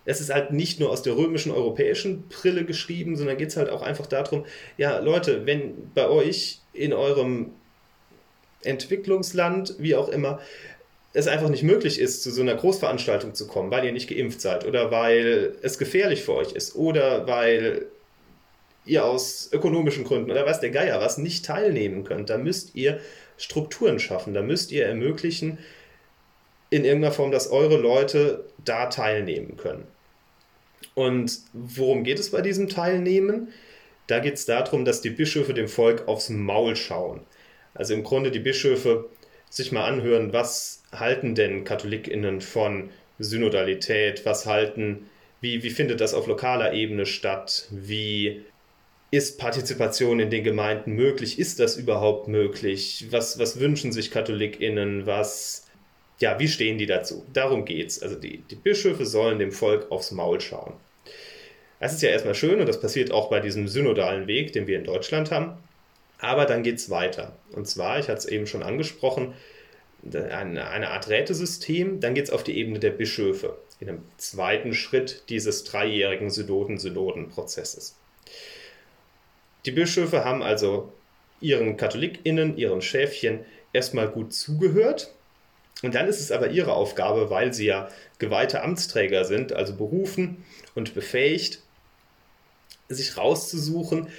es 0.05 0.21
ist 0.21 0.33
halt 0.33 0.51
nicht 0.51 0.79
nur 0.79 0.89
aus 0.89 1.03
der 1.03 1.15
römischen, 1.15 1.51
europäischen 1.51 2.27
Brille 2.29 2.65
geschrieben, 2.65 3.15
sondern 3.15 3.37
geht 3.37 3.49
es 3.49 3.57
halt 3.57 3.69
auch 3.69 3.81
einfach 3.81 4.07
darum, 4.07 4.45
ja, 4.77 4.97
Leute, 4.99 5.45
wenn 5.45 5.91
bei 5.93 6.07
euch 6.07 6.61
in 6.73 6.93
eurem 6.93 7.51
Entwicklungsland, 8.63 9.75
wie 9.79 9.95
auch 9.95 10.09
immer, 10.09 10.39
es 11.13 11.27
einfach 11.27 11.49
nicht 11.49 11.63
möglich 11.63 11.99
ist, 11.99 12.21
zu 12.23 12.31
so 12.31 12.41
einer 12.41 12.55
Großveranstaltung 12.55 13.33
zu 13.33 13.47
kommen, 13.47 13.71
weil 13.71 13.85
ihr 13.85 13.91
nicht 13.91 14.09
geimpft 14.09 14.41
seid 14.41 14.65
oder 14.65 14.91
weil 14.91 15.55
es 15.61 15.77
gefährlich 15.77 16.23
für 16.23 16.35
euch 16.35 16.51
ist 16.51 16.75
oder 16.75 17.27
weil 17.27 17.87
ihr 18.85 19.05
aus 19.05 19.49
ökonomischen 19.51 20.03
Gründen 20.03 20.31
oder 20.31 20.45
was 20.45 20.59
der 20.59 20.69
Geier 20.69 21.01
was 21.01 21.17
nicht 21.17 21.45
teilnehmen 21.45 22.03
könnt, 22.03 22.29
da 22.29 22.37
müsst 22.37 22.75
ihr 22.75 22.99
Strukturen 23.37 23.99
schaffen, 23.99 24.33
da 24.33 24.41
müsst 24.41 24.71
ihr 24.71 24.85
ermöglichen, 24.85 25.57
in 26.69 26.85
irgendeiner 26.85 27.13
Form, 27.13 27.31
dass 27.31 27.49
eure 27.49 27.77
Leute 27.77 28.45
da 28.63 28.87
teilnehmen 28.87 29.57
können. 29.57 29.87
Und 30.93 31.39
worum 31.53 32.03
geht 32.03 32.19
es 32.19 32.31
bei 32.31 32.41
diesem 32.41 32.69
Teilnehmen? 32.69 33.49
Da 34.07 34.19
geht 34.19 34.35
es 34.35 34.45
darum, 34.45 34.85
dass 34.85 35.01
die 35.01 35.09
Bischöfe 35.09 35.53
dem 35.53 35.67
Volk 35.67 36.07
aufs 36.07 36.29
Maul 36.29 36.75
schauen. 36.75 37.21
Also 37.73 37.93
im 37.93 38.03
Grunde 38.03 38.31
die 38.31 38.39
Bischöfe 38.39 39.09
sich 39.49 39.71
mal 39.71 39.85
anhören, 39.85 40.33
was 40.33 40.83
halten 40.91 41.35
denn 41.35 41.63
KatholikInnen 41.63 42.41
von 42.41 42.89
Synodalität, 43.19 44.25
was 44.25 44.45
halten, 44.45 45.09
wie, 45.41 45.63
wie 45.63 45.69
findet 45.69 46.01
das 46.01 46.13
auf 46.13 46.27
lokaler 46.27 46.73
Ebene 46.73 47.05
statt, 47.05 47.67
wie 47.71 48.43
ist 49.11 49.39
Partizipation 49.39 50.19
in 50.19 50.29
den 50.29 50.43
Gemeinden 50.43 50.93
möglich, 50.93 51.39
ist 51.39 51.59
das 51.59 51.77
überhaupt 51.77 52.27
möglich, 52.27 53.07
was, 53.09 53.39
was 53.39 53.59
wünschen 53.59 53.91
sich 53.91 54.11
KatholikInnen, 54.11 55.05
was 55.07 55.65
ja, 56.19 56.37
wie 56.37 56.47
stehen 56.47 56.77
die 56.77 56.85
dazu? 56.85 57.25
Darum 57.33 57.65
geht's. 57.65 58.01
Also 58.01 58.15
die, 58.15 58.43
die 58.49 58.55
Bischöfe 58.55 59.05
sollen 59.05 59.39
dem 59.39 59.51
Volk 59.51 59.89
aufs 59.89 60.11
Maul 60.11 60.41
schauen. 60.41 60.73
Das 61.79 61.93
ist 61.93 62.01
ja 62.01 62.09
erstmal 62.09 62.35
schön 62.35 62.59
und 62.59 62.67
das 62.67 62.81
passiert 62.81 63.11
auch 63.11 63.29
bei 63.29 63.39
diesem 63.39 63.67
synodalen 63.69 64.27
Weg, 64.27 64.51
den 64.51 64.67
wir 64.67 64.77
in 64.77 64.83
Deutschland 64.83 65.31
haben. 65.31 65.57
Aber 66.19 66.45
dann 66.45 66.63
geht 66.63 66.77
es 66.77 66.89
weiter. 66.89 67.37
Und 67.51 67.67
zwar, 67.67 67.99
ich 67.99 68.07
hatte 68.07 68.19
es 68.19 68.25
eben 68.25 68.45
schon 68.45 68.63
angesprochen, 68.63 69.33
eine, 70.03 70.69
eine 70.69 70.89
Art 70.89 71.09
Rätesystem. 71.09 71.99
Dann 71.99 72.13
geht 72.13 72.25
es 72.25 72.31
auf 72.31 72.43
die 72.43 72.57
Ebene 72.57 72.79
der 72.79 72.91
Bischöfe 72.91 73.57
in 73.79 73.89
einem 73.89 74.03
zweiten 74.17 74.73
Schritt 74.73 75.23
dieses 75.29 75.63
dreijährigen 75.63 76.29
Synoden-Synoden-Prozesses. 76.29 77.95
Die 79.65 79.71
Bischöfe 79.71 80.25
haben 80.25 80.43
also 80.43 80.91
ihren 81.41 81.77
KatholikInnen, 81.77 82.57
ihren 82.57 82.81
Schäfchen 82.81 83.45
erstmal 83.71 84.09
gut 84.09 84.33
zugehört. 84.33 85.13
Und 85.81 85.95
dann 85.95 86.07
ist 86.07 86.19
es 86.19 86.31
aber 86.31 86.49
ihre 86.49 86.73
Aufgabe, 86.73 87.29
weil 87.29 87.53
sie 87.53 87.67
ja 87.67 87.89
geweihte 88.17 88.61
Amtsträger 88.61 89.23
sind, 89.23 89.53
also 89.53 89.75
berufen 89.75 90.43
und 90.75 90.93
befähigt, 90.93 91.61
sich 92.89 93.15
rauszusuchen, 93.15 94.09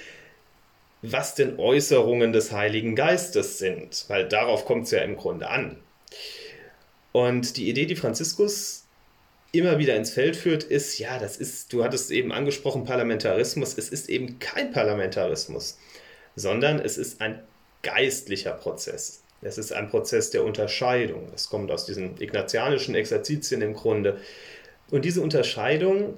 was 1.01 1.35
denn 1.35 1.59
Äußerungen 1.59 2.31
des 2.31 2.51
Heiligen 2.51 2.95
Geistes 2.95 3.57
sind, 3.57 4.05
weil 4.07 4.27
darauf 4.27 4.65
kommt 4.65 4.85
es 4.85 4.91
ja 4.91 4.99
im 4.99 5.15
Grunde 5.15 5.49
an. 5.49 5.77
Und 7.11 7.57
die 7.57 7.69
Idee, 7.69 7.85
die 7.85 7.95
Franziskus 7.95 8.85
immer 9.51 9.79
wieder 9.79 9.95
ins 9.95 10.11
Feld 10.11 10.35
führt, 10.35 10.63
ist, 10.63 10.97
ja, 10.99 11.19
das 11.19 11.37
ist, 11.37 11.73
du 11.73 11.83
hattest 11.83 12.11
eben 12.11 12.31
angesprochen, 12.31 12.85
Parlamentarismus, 12.85 13.77
es 13.77 13.89
ist 13.89 14.09
eben 14.09 14.39
kein 14.39 14.71
Parlamentarismus, 14.71 15.77
sondern 16.35 16.79
es 16.79 16.97
ist 16.97 17.19
ein 17.19 17.41
geistlicher 17.81 18.53
Prozess. 18.53 19.23
Es 19.41 19.57
ist 19.57 19.73
ein 19.73 19.89
Prozess 19.89 20.29
der 20.29 20.43
Unterscheidung. 20.43 21.31
Es 21.33 21.49
kommt 21.49 21.71
aus 21.71 21.85
diesen 21.85 22.21
ignatianischen 22.21 22.93
Exerzitien 22.93 23.61
im 23.61 23.73
Grunde. 23.73 24.19
Und 24.91 25.03
diese 25.03 25.21
Unterscheidung 25.21 26.13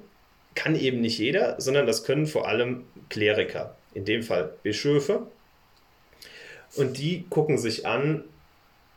kann 0.55 0.75
eben 0.75 0.99
nicht 0.99 1.17
jeder, 1.17 1.59
sondern 1.59 1.87
das 1.87 2.03
können 2.03 2.27
vor 2.27 2.47
allem 2.47 2.83
Kleriker, 3.09 3.77
in 3.93 4.05
dem 4.05 4.23
Fall 4.23 4.53
Bischöfe. 4.63 5.27
Und 6.75 6.97
die 6.97 7.25
gucken 7.29 7.57
sich 7.57 7.85
an, 7.85 8.23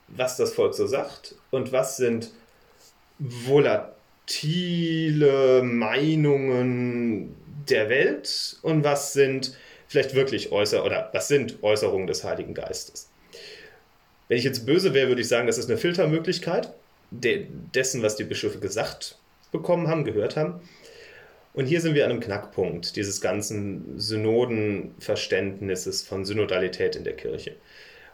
was 0.08 0.36
das 0.36 0.54
Volk 0.54 0.74
so 0.74 0.86
sagt 0.86 1.34
und 1.50 1.72
was 1.72 1.96
sind 1.96 2.30
volatile 3.18 4.02
Meinungen 5.62 7.34
der 7.68 7.88
Welt 7.88 8.58
und 8.62 8.84
was 8.84 9.12
sind 9.12 9.56
vielleicht 9.88 10.14
wirklich 10.14 10.52
äußer 10.52 10.84
oder 10.84 11.10
was 11.12 11.28
sind 11.28 11.62
Äußerungen 11.62 12.06
des 12.06 12.24
Heiligen 12.24 12.54
Geistes. 12.54 13.08
Wenn 14.28 14.38
ich 14.38 14.44
jetzt 14.44 14.66
böse 14.66 14.94
wäre, 14.94 15.08
würde 15.08 15.20
ich 15.20 15.28
sagen, 15.28 15.46
das 15.46 15.58
ist 15.58 15.68
eine 15.68 15.78
Filtermöglichkeit 15.78 16.72
dessen, 17.10 18.02
was 18.02 18.16
die 18.16 18.24
Bischöfe 18.24 18.58
gesagt 18.58 19.18
bekommen 19.52 19.88
haben, 19.88 20.04
gehört 20.04 20.36
haben. 20.36 20.60
Und 21.56 21.66
hier 21.66 21.80
sind 21.80 21.94
wir 21.94 22.04
an 22.04 22.10
einem 22.10 22.20
Knackpunkt 22.20 22.96
dieses 22.96 23.22
ganzen 23.22 23.98
Synodenverständnisses 23.98 26.02
von 26.02 26.26
Synodalität 26.26 26.96
in 26.96 27.04
der 27.04 27.16
Kirche. 27.16 27.56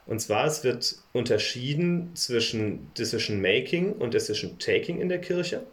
Und 0.07 0.20
zwar, 0.20 0.46
es 0.46 0.62
wird 0.62 0.94
unterschieden 1.12 2.14
zwischen 2.14 2.94
Decision 2.94 3.42
Making 3.42 3.94
und 3.94 4.14
Decision 4.14 4.61
Taking 4.61 5.00
in 5.00 5.09
der 5.09 5.20
Kirche. 5.20 5.64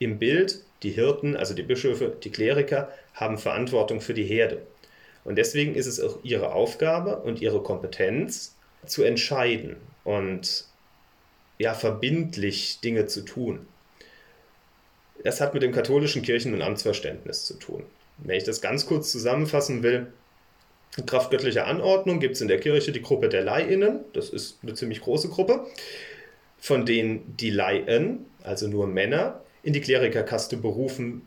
Im 0.00 0.18
Bild, 0.18 0.64
die 0.82 0.90
Hirten, 0.90 1.36
also 1.36 1.54
die 1.54 1.62
Bischöfe, 1.62 2.16
die 2.22 2.30
Kleriker, 2.30 2.92
haben 3.14 3.38
Verantwortung 3.38 4.00
für 4.00 4.14
die 4.14 4.24
Herde. 4.24 4.66
Und 5.22 5.36
deswegen 5.36 5.76
ist 5.76 5.86
es 5.86 6.00
auch 6.00 6.18
ihre 6.24 6.52
Aufgabe 6.52 7.18
und 7.18 7.40
ihre 7.40 7.62
Kompetenz, 7.62 8.56
zu 8.86 9.04
entscheiden 9.04 9.76
und 10.02 10.64
ja, 11.58 11.74
verbindlich 11.74 12.80
Dinge 12.80 13.06
zu 13.06 13.24
tun. 13.24 13.68
Das 15.24 15.40
hat 15.40 15.54
mit 15.54 15.62
dem 15.62 15.72
katholischen 15.72 16.22
Kirchen- 16.22 16.54
und 16.54 16.62
Amtsverständnis 16.62 17.44
zu 17.44 17.54
tun. 17.54 17.84
Wenn 18.18 18.36
ich 18.36 18.44
das 18.44 18.60
ganz 18.60 18.86
kurz 18.86 19.10
zusammenfassen 19.10 19.82
will, 19.82 20.08
Kraft 21.06 21.30
göttlicher 21.30 21.66
Anordnung 21.66 22.18
gibt 22.18 22.34
es 22.34 22.40
in 22.40 22.48
der 22.48 22.58
Kirche 22.58 22.92
die 22.92 23.02
Gruppe 23.02 23.28
der 23.28 23.42
Leihinnen, 23.42 24.00
das 24.12 24.30
ist 24.30 24.58
eine 24.62 24.74
ziemlich 24.74 25.00
große 25.00 25.28
Gruppe, 25.28 25.66
von 26.58 26.86
denen 26.86 27.36
die 27.36 27.50
Laien, 27.50 28.26
also 28.42 28.66
nur 28.66 28.86
Männer, 28.86 29.42
in 29.62 29.72
die 29.72 29.80
Klerikerkaste 29.80 30.56
berufen 30.56 31.22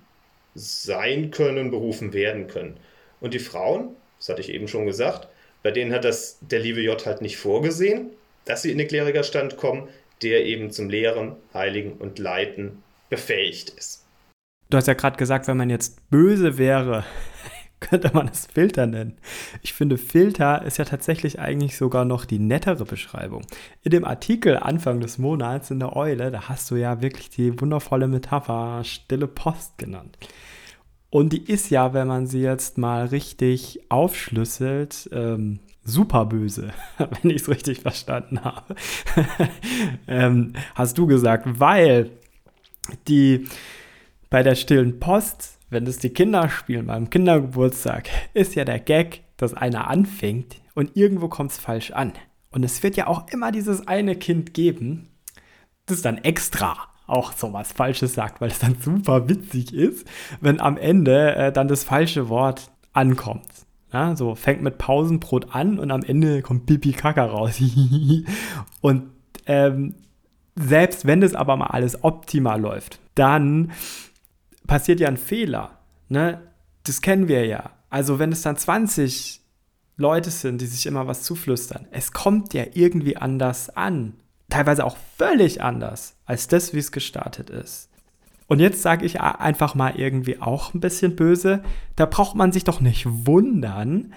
sein 0.56 1.32
können, 1.32 1.72
berufen 1.72 2.14
werden 2.14 2.48
können. 2.48 2.78
Und 3.22 3.34
die 3.34 3.40
Frauen, 3.40 3.96
das 4.20 4.30
hatte 4.30 4.42
ich 4.42 4.50
eben 4.50 4.68
schon 4.68 4.86
gesagt, 4.86 5.28
bei 5.64 5.72
denen 5.72 5.94
hat 5.94 6.04
das 6.04 6.38
der 6.42 6.60
liebe 6.60 6.82
J 6.82 7.06
halt 7.06 7.22
nicht 7.22 7.38
vorgesehen, 7.38 8.10
dass 8.46 8.64
sie 8.64 8.72
in 8.72 8.78
den 8.78 8.88
Klerikerstand 8.88 9.58
kommen, 9.58 9.88
der 10.22 10.46
eben 10.46 10.72
zum 10.72 10.90
Lehren, 10.90 11.36
Heiligen 11.54 11.94
und 11.94 12.20
Leiten 12.20 12.84
befähigt 13.12 13.70
ist. 13.70 14.08
Du 14.72 14.78
hast 14.78 14.88
ja 14.88 14.96
gerade 14.96 15.18
gesagt, 15.18 15.48
wenn 15.48 15.58
man 15.58 15.70
jetzt 15.70 16.10
böse 16.10 16.58
wäre, 16.58 17.04
könnte 17.82 18.10
man 18.14 18.30
es 18.30 18.48
Filter 18.48 18.88
nennen. 18.88 19.18
Ich 19.62 19.74
finde, 19.74 19.98
Filter 19.98 20.64
ist 20.64 20.78
ja 20.78 20.86
tatsächlich 20.86 21.40
eigentlich 21.40 21.78
sogar 21.78 22.06
noch 22.06 22.26
die 22.26 22.40
nettere 22.40 22.86
Beschreibung. 22.86 23.46
In 23.84 23.92
dem 23.92 24.06
Artikel 24.06 24.58
Anfang 24.58 25.02
des 25.02 25.18
Monats 25.18 25.70
in 25.72 25.80
der 25.80 25.96
Eule, 25.96 26.32
da 26.32 26.48
hast 26.48 26.72
du 26.72 26.76
ja 26.76 27.02
wirklich 27.02 27.30
die 27.30 27.60
wundervolle 27.60 28.08
Metapher 28.08 28.84
stille 28.86 29.28
Post 29.28 29.78
genannt. 29.78 30.18
Und 31.10 31.34
die 31.34 31.52
ist 31.52 31.70
ja, 31.70 31.94
wenn 31.94 32.08
man 32.08 32.26
sie 32.26 32.42
jetzt 32.42 32.78
mal 32.78 33.08
richtig 33.08 33.82
aufschlüsselt, 33.90 35.10
ähm, 35.12 35.60
super 35.84 36.26
böse, 36.26 36.72
wenn 36.98 37.32
ich 37.32 37.42
es 37.42 37.50
richtig 37.50 37.82
verstanden 37.82 38.46
habe. 38.46 38.76
ähm, 40.08 40.54
hast 40.76 40.98
du 40.98 41.08
gesagt, 41.08 41.60
weil 41.60 42.12
die 43.08 43.48
bei 44.30 44.44
der 44.44 44.56
stillen 44.56 45.00
Post, 45.00 45.60
wenn 45.70 45.86
das 45.86 45.98
die 45.98 46.10
Kinder 46.10 46.50
spielen 46.50 46.88
beim 46.88 47.10
Kindergeburtstag, 47.10 48.10
ist 48.34 48.56
ja 48.56 48.66
der 48.66 48.80
Gag, 48.80 49.22
dass 49.38 49.54
einer 49.54 49.90
anfängt 49.90 50.58
und 50.76 50.96
irgendwo 50.96 51.28
kommt 51.28 51.52
es 51.52 51.58
falsch 51.58 51.92
an. 51.92 52.14
Und 52.52 52.64
es 52.64 52.84
wird 52.84 52.98
ja 52.98 53.08
auch 53.08 53.28
immer 53.30 53.52
dieses 53.52 53.88
eine 53.88 54.16
Kind 54.16 54.54
geben, 54.54 55.10
das 55.86 56.02
dann 56.02 56.18
extra 56.18 56.78
auch 57.08 57.34
so 57.34 57.52
was 57.52 57.72
Falsches 57.74 58.14
sagt, 58.14 58.40
weil 58.42 58.50
es 58.50 58.60
dann 58.60 58.78
super 58.80 59.28
witzig 59.28 59.74
ist, 59.74 60.08
wenn 60.40 60.60
am 60.60 60.78
Ende 60.78 61.36
äh, 61.36 61.52
dann 61.52 61.68
das 61.68 61.84
falsche 61.84 62.30
Wort 62.30 62.72
ankommt. 62.94 63.48
Ja, 63.92 64.16
so 64.16 64.36
fängt 64.36 64.62
mit 64.62 64.78
Pausenbrot 64.78 65.54
an 65.54 65.78
und 65.78 65.92
am 65.92 66.04
Ende 66.04 66.42
kommt 66.42 66.66
Pipi 66.66 66.94
Kaka 66.94 67.26
raus. 67.26 67.62
und 68.82 69.04
ähm, 69.46 69.96
selbst 70.56 71.06
wenn 71.06 71.22
das 71.22 71.34
aber 71.34 71.56
mal 71.56 71.68
alles 71.68 72.04
optimal 72.04 72.60
läuft, 72.60 73.00
dann 73.16 73.72
passiert 74.68 75.00
ja 75.00 75.08
ein 75.08 75.18
Fehler. 75.18 75.78
Ne? 76.10 76.42
Das 76.84 77.02
kennen 77.02 77.28
wir 77.28 77.46
ja. 77.46 77.72
Also 77.90 78.20
wenn 78.20 78.32
es 78.32 78.42
dann 78.42 78.58
20 78.58 79.42
Leute 79.98 80.32
sind, 80.32 80.62
die 80.62 80.66
sich 80.66 80.86
immer 80.86 81.08
was 81.08 81.24
zuflüstern, 81.24 81.88
es 81.92 82.12
kommt 82.12 82.54
ja 82.54 82.66
irgendwie 82.74 83.18
anders 83.18 83.70
an. 83.76 84.14
Teilweise 84.50 84.86
auch 84.86 84.98
völlig 85.18 85.62
anders 85.62 86.16
als 86.26 86.48
das, 86.48 86.74
wie 86.74 86.80
es 86.80 86.92
gestartet 86.92 87.50
ist. 87.50 87.90
Und 88.48 88.60
jetzt 88.60 88.82
sage 88.82 89.06
ich 89.06 89.22
einfach 89.22 89.76
mal 89.76 89.96
irgendwie 89.96 90.42
auch 90.42 90.74
ein 90.74 90.82
bisschen 90.82 91.16
böse, 91.16 91.64
da 91.96 92.06
braucht 92.06 92.36
man 92.36 92.52
sich 92.52 92.66
doch 92.66 92.82
nicht 92.82 93.06
wundern, 93.08 94.14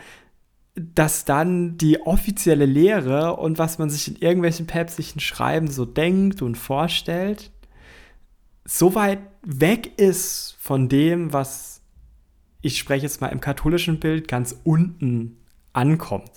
dass 0.75 1.25
dann 1.25 1.79
die 1.79 2.01
offizielle 2.01 2.67
Lehre 2.67 3.37
und 3.37 3.59
was 3.59 3.79
man 3.79 3.91
sich 3.91 4.09
in 4.09 4.17
irgendwelchen 4.17 4.67
päpstlichen 4.67 5.21
Schreiben 5.21 5.71
so 5.71 5.85
denkt 5.85 6.43
und 6.43 6.57
vorstellt, 6.57 7.51
so 8.65 8.95
weit 8.95 9.21
weg 9.43 9.93
ist 9.99 10.57
von 10.59 10.89
dem, 10.89 11.33
was 11.33 11.81
ich 12.61 12.79
spreche 12.79 13.05
jetzt 13.05 13.21
mal 13.21 13.29
im 13.29 13.41
katholischen 13.41 14.01
Bild 14.01 14.27
ganz 14.27 14.57
unten 14.65 15.37
ankommt. 15.75 16.31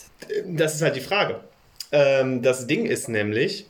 Das 0.46 0.76
ist 0.76 0.82
halt 0.82 0.98
die 0.98 1.02
Frage. 1.02 1.40
Ähm, 1.92 2.42
das 2.42 2.68
Ding 2.68 2.86
ist 2.86 3.08
nämlich, 3.08 3.66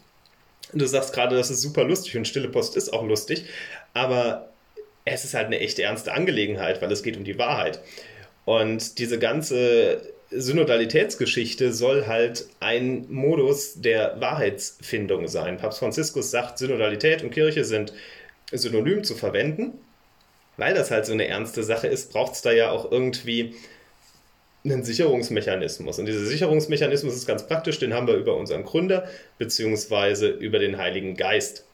du 0.74 0.86
sagst 0.88 1.14
gerade, 1.14 1.38
das 1.38 1.52
ist 1.52 1.62
super 1.62 1.84
lustig 1.84 2.18
und 2.18 2.28
Stille 2.28 2.50
Post 2.50 2.76
ist 2.76 2.92
auch 2.92 3.06
lustig, 3.06 3.46
aber 3.94 4.50
es 5.06 5.24
ist 5.24 5.36
halt 5.36 5.46
eine 5.46 5.60
echte 5.60 5.84
ernste 5.84 6.14
Angelegenheit, 6.14 6.82
weil 6.82 6.92
es 6.92 7.04
geht 7.04 7.16
um 7.16 7.24
die 7.24 7.38
Wahrheit. 7.38 7.80
Und 8.44 8.98
diese 8.98 9.20
ganze 9.20 10.02
Synodalitätsgeschichte 10.30 11.74
soll 11.74 12.06
halt 12.06 12.48
ein 12.60 13.06
Modus 13.10 13.82
der 13.82 14.20
Wahrheitsfindung 14.20 15.28
sein. 15.28 15.58
Papst 15.58 15.80
Franziskus 15.80 16.32
sagt, 16.32 16.58
Synodalität 16.58 17.24
und 17.24 17.32
Kirche 17.32 17.63
sind 17.63 17.94
synonym 18.52 19.04
zu 19.04 19.16
verwenden. 19.16 19.74
Weil 20.58 20.74
das 20.74 20.90
halt 20.90 21.06
so 21.06 21.13
eine 21.13 21.28
ernste 21.28 21.63
Sache 21.63 21.88
ist, 21.88 22.12
braucht 22.12 22.34
es 22.34 22.42
da 22.42 22.52
ja 22.52 22.72
auch 22.72 22.92
irgendwie 22.92 23.56
einen 24.66 24.84
Sicherungsmechanismus. 24.84 26.00
Und 26.00 26.08
dieser 26.08 26.26
Sicherungsmechanismus 26.26 27.16
ist 27.16 27.28
ganz 27.28 27.48
praktisch, 27.48 27.80
den 27.80 27.94
haben 27.94 28.08
wir 28.08 28.16
über 28.16 28.36
unseren 28.36 28.63
Gründer 28.63 29.08
beziehungsweise 29.38 30.30
über 30.30 30.60
den 30.60 30.78
Heiligen 30.78 31.16
Geist. 31.16 31.66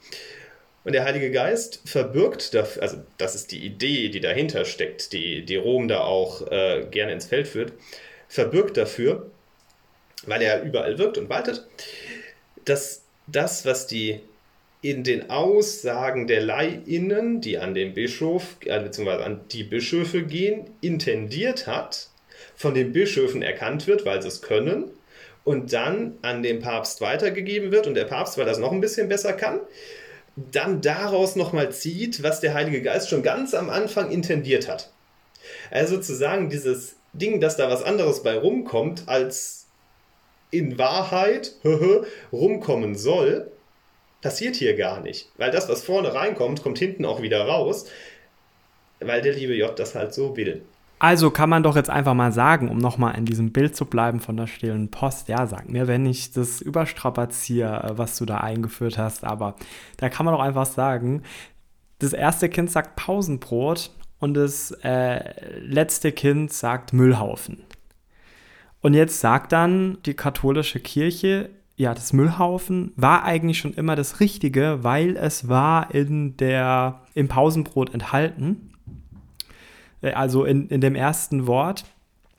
Und 0.83 0.91
der 0.93 1.05
Heilige 1.05 1.31
Geist 1.31 1.81
verbirgt 1.85 2.53
dafür, 2.53 2.83
also 2.83 2.97
das 3.17 3.35
ist 3.35 3.51
die 3.51 3.65
Idee, 3.65 4.09
die 4.09 4.19
dahinter 4.19 4.65
steckt, 4.65 5.13
die, 5.13 5.45
die 5.45 5.55
Rom 5.55 5.87
da 5.87 6.01
auch 6.01 6.45
äh, 6.51 6.85
gerne 6.91 7.13
ins 7.13 7.25
Feld 7.25 7.47
führt, 7.47 7.71
verbirgt 8.33 8.77
dafür, 8.77 9.29
weil 10.25 10.41
er 10.41 10.63
überall 10.63 10.97
wirkt 10.97 11.19
und 11.19 11.29
waltet, 11.29 11.67
dass 12.65 13.03
das, 13.27 13.63
was 13.63 13.85
die 13.85 14.21
in 14.81 15.03
den 15.03 15.29
Aussagen 15.29 16.25
der 16.25 16.41
Leihinnen, 16.41 17.41
die 17.41 17.59
an 17.59 17.75
den 17.75 17.93
Bischof 17.93 18.57
äh, 18.65 18.79
bzw. 18.79 19.23
an 19.23 19.41
die 19.51 19.63
Bischöfe 19.63 20.23
gehen, 20.23 20.65
intendiert 20.81 21.67
hat, 21.67 22.09
von 22.55 22.73
den 22.73 22.91
Bischöfen 22.91 23.43
erkannt 23.43 23.85
wird, 23.85 24.03
weil 24.03 24.19
sie 24.23 24.29
es 24.29 24.41
können, 24.41 24.89
und 25.43 25.71
dann 25.71 26.17
an 26.23 26.41
den 26.41 26.59
Papst 26.59 27.01
weitergegeben 27.01 27.71
wird 27.71 27.85
und 27.85 27.93
der 27.93 28.05
Papst, 28.05 28.39
weil 28.39 28.45
das 28.45 28.57
noch 28.57 28.71
ein 28.71 28.81
bisschen 28.81 29.09
besser 29.09 29.33
kann, 29.33 29.59
dann 30.35 30.81
daraus 30.81 31.35
nochmal 31.35 31.71
zieht, 31.71 32.23
was 32.23 32.39
der 32.39 32.55
Heilige 32.55 32.81
Geist 32.81 33.09
schon 33.09 33.21
ganz 33.21 33.53
am 33.53 33.69
Anfang 33.69 34.09
intendiert 34.09 34.67
hat. 34.67 34.91
Also 35.69 35.97
sozusagen 35.97 36.49
dieses 36.49 36.95
Ding, 37.13 37.39
dass 37.39 37.57
da 37.57 37.69
was 37.69 37.83
anderes 37.83 38.23
bei 38.23 38.37
rumkommt, 38.37 39.03
als 39.07 39.67
in 40.51 40.77
Wahrheit 40.77 41.53
rumkommen 42.31 42.95
soll, 42.95 43.51
passiert 44.21 44.55
hier 44.55 44.75
gar 44.75 45.01
nicht. 45.01 45.29
Weil 45.37 45.51
das, 45.51 45.69
was 45.69 45.83
vorne 45.83 46.13
reinkommt, 46.13 46.63
kommt 46.63 46.79
hinten 46.79 47.05
auch 47.05 47.21
wieder 47.21 47.45
raus, 47.45 47.85
weil 48.99 49.21
der 49.21 49.33
liebe 49.33 49.55
J 49.55 49.77
das 49.77 49.95
halt 49.95 50.13
so 50.13 50.35
will. 50.37 50.63
Also 50.99 51.31
kann 51.31 51.49
man 51.49 51.63
doch 51.63 51.75
jetzt 51.75 51.89
einfach 51.89 52.13
mal 52.13 52.31
sagen, 52.31 52.69
um 52.69 52.77
nochmal 52.77 53.17
in 53.17 53.25
diesem 53.25 53.51
Bild 53.51 53.75
zu 53.75 53.85
bleiben 53.85 54.21
von 54.21 54.37
der 54.37 54.47
stillen 54.47 54.89
Post, 54.89 55.27
ja, 55.27 55.45
sag 55.47 55.69
mir, 55.69 55.85
wenn 55.87 56.05
ich 56.05 56.31
das 56.31 56.61
überstrapaziere, 56.61 57.83
äh, 57.83 57.97
was 57.97 58.17
du 58.17 58.25
da 58.25 58.37
eingeführt 58.37 58.97
hast, 58.97 59.25
aber 59.25 59.55
da 59.97 60.07
kann 60.07 60.25
man 60.25 60.33
doch 60.33 60.41
einfach 60.41 60.65
sagen, 60.65 61.23
das 61.99 62.13
erste 62.13 62.47
Kind 62.47 62.71
sagt 62.71 62.95
Pausenbrot 62.95 63.91
und 64.23 64.35
das 64.35 64.71
äh, 64.83 65.59
letzte 65.59 66.13
Kind 66.13 66.53
sagt 66.53 66.93
Müllhaufen. 66.93 67.61
Und 68.79 68.93
jetzt 68.93 69.19
sagt 69.19 69.51
dann 69.51 69.97
die 70.05 70.13
katholische 70.13 70.79
Kirche, 70.79 71.49
ja, 71.75 71.93
das 71.93 72.13
Müllhaufen 72.13 72.93
war 72.95 73.23
eigentlich 73.23 73.57
schon 73.57 73.73
immer 73.73 73.97
das 73.97 74.21
Richtige, 74.21 74.79
weil 74.81 75.17
es 75.17 75.49
war 75.49 75.93
in 75.93 76.37
der, 76.37 77.01
im 77.13 77.27
Pausenbrot 77.27 77.93
enthalten. 77.93 78.71
Äh, 80.01 80.13
also 80.13 80.45
in, 80.45 80.69
in 80.69 80.79
dem 80.79 80.95
ersten 80.95 81.45
Wort. 81.45 81.83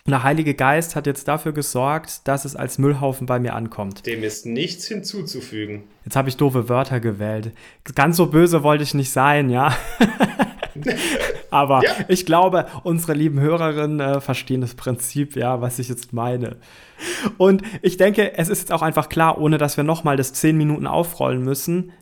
Und 0.07 0.11
der 0.11 0.23
Heilige 0.23 0.53
Geist 0.53 0.97
hat 0.97 1.07
jetzt 1.07 1.29
dafür 1.29 1.53
gesorgt, 1.53 2.29
dass 2.29 2.45
es 2.45 2.55
als 2.55 2.77
Müllhaufen 2.77 3.27
bei 3.27 3.39
mir 3.39 3.55
ankommt. 3.55 4.05
Dem 4.05 4.23
ist 4.23 4.45
nichts 4.45 4.87
hinzuzufügen. 4.87 5.85
Jetzt 6.05 6.15
habe 6.15 6.29
ich 6.29 6.37
doofe 6.37 6.69
Wörter 6.69 7.01
gewählt. 7.01 7.53
Ganz 7.95 8.19
so 8.19 8.27
böse 8.27 8.63
wollte 8.63 8.85
ich 8.85 8.93
nicht 8.93 9.11
sein, 9.11 9.49
ja. 9.49 9.75
Aber 11.51 11.83
ja. 11.83 11.93
ich 12.09 12.27
glaube, 12.27 12.67
unsere 12.83 13.15
lieben 13.15 13.41
Hörerinnen 13.41 14.01
äh, 14.01 14.21
verstehen 14.21 14.61
das 14.61 14.75
Prinzip, 14.75 15.37
ja, 15.37 15.63
was 15.63 15.79
ich 15.79 15.89
jetzt 15.89 16.13
meine. 16.13 16.57
Und 17.39 17.63
ich 17.81 17.97
denke, 17.97 18.37
es 18.37 18.51
ist 18.51 18.59
jetzt 18.59 18.73
auch 18.73 18.83
einfach 18.83 19.09
klar, 19.09 19.41
ohne 19.41 19.57
dass 19.57 19.79
wir 19.79 19.85
nochmal 19.85 20.19
das 20.19 20.35
10 20.35 20.59
Minuten 20.59 20.87
aufrollen 20.87 21.43
müssen, 21.43 21.93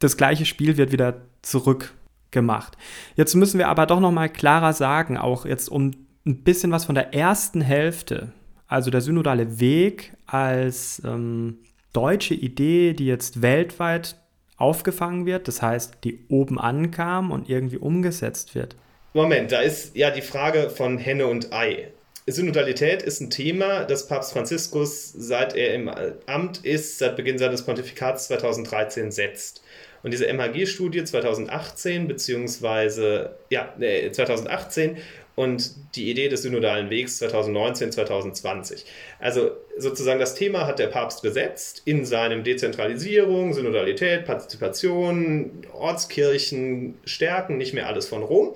das 0.00 0.16
gleiche 0.16 0.46
Spiel 0.46 0.78
wird 0.78 0.90
wieder 0.90 1.20
zurück 1.42 1.94
gemacht. 2.32 2.76
Jetzt 3.14 3.36
müssen 3.36 3.58
wir 3.58 3.68
aber 3.68 3.86
doch 3.86 4.00
noch 4.00 4.10
mal 4.10 4.28
klarer 4.28 4.72
sagen, 4.72 5.16
auch 5.16 5.46
jetzt 5.46 5.68
um 5.68 5.92
ein 6.24 6.42
bisschen 6.42 6.72
was 6.72 6.84
von 6.84 6.94
der 6.94 7.14
ersten 7.14 7.60
Hälfte, 7.60 8.32
also 8.68 8.90
der 8.90 9.00
synodale 9.00 9.60
Weg 9.60 10.12
als 10.26 11.02
ähm, 11.04 11.58
deutsche 11.92 12.34
Idee, 12.34 12.92
die 12.92 13.06
jetzt 13.06 13.42
weltweit 13.42 14.16
aufgefangen 14.56 15.26
wird, 15.26 15.48
das 15.48 15.60
heißt, 15.60 15.98
die 16.04 16.20
oben 16.28 16.58
ankam 16.58 17.30
und 17.30 17.48
irgendwie 17.48 17.78
umgesetzt 17.78 18.54
wird. 18.54 18.76
Moment, 19.12 19.52
da 19.52 19.60
ist 19.60 19.96
ja 19.96 20.10
die 20.10 20.22
Frage 20.22 20.70
von 20.70 20.98
Henne 20.98 21.26
und 21.26 21.52
Ei. 21.52 21.88
Synodalität 22.26 23.02
ist 23.02 23.20
ein 23.20 23.30
Thema, 23.30 23.84
das 23.84 24.06
Papst 24.06 24.32
Franziskus, 24.32 25.12
seit 25.12 25.56
er 25.56 25.74
im 25.74 25.90
Amt 26.26 26.64
ist, 26.64 26.98
seit 26.98 27.16
Beginn 27.16 27.36
seines 27.36 27.62
Pontifikats 27.62 28.28
2013 28.28 29.10
setzt. 29.10 29.62
Und 30.04 30.12
diese 30.12 30.32
MHG-Studie 30.32 31.04
2018, 31.04 32.06
beziehungsweise, 32.08 33.36
ja, 33.50 33.72
2018 33.78 34.98
und 35.42 35.72
die 35.96 36.10
Idee 36.10 36.28
des 36.28 36.42
synodalen 36.42 36.88
Wegs 36.88 37.18
2019, 37.18 37.92
2020. 37.92 38.84
Also 39.18 39.50
sozusagen 39.76 40.20
das 40.20 40.34
Thema 40.34 40.66
hat 40.66 40.78
der 40.78 40.86
Papst 40.86 41.22
gesetzt 41.22 41.82
in 41.84 42.04
seinem 42.04 42.44
Dezentralisierung, 42.44 43.52
Synodalität, 43.52 44.24
Partizipation, 44.24 45.66
Ortskirchen, 45.72 46.94
Stärken, 47.04 47.58
nicht 47.58 47.74
mehr 47.74 47.88
alles 47.88 48.08
von 48.08 48.22
Rom. 48.22 48.54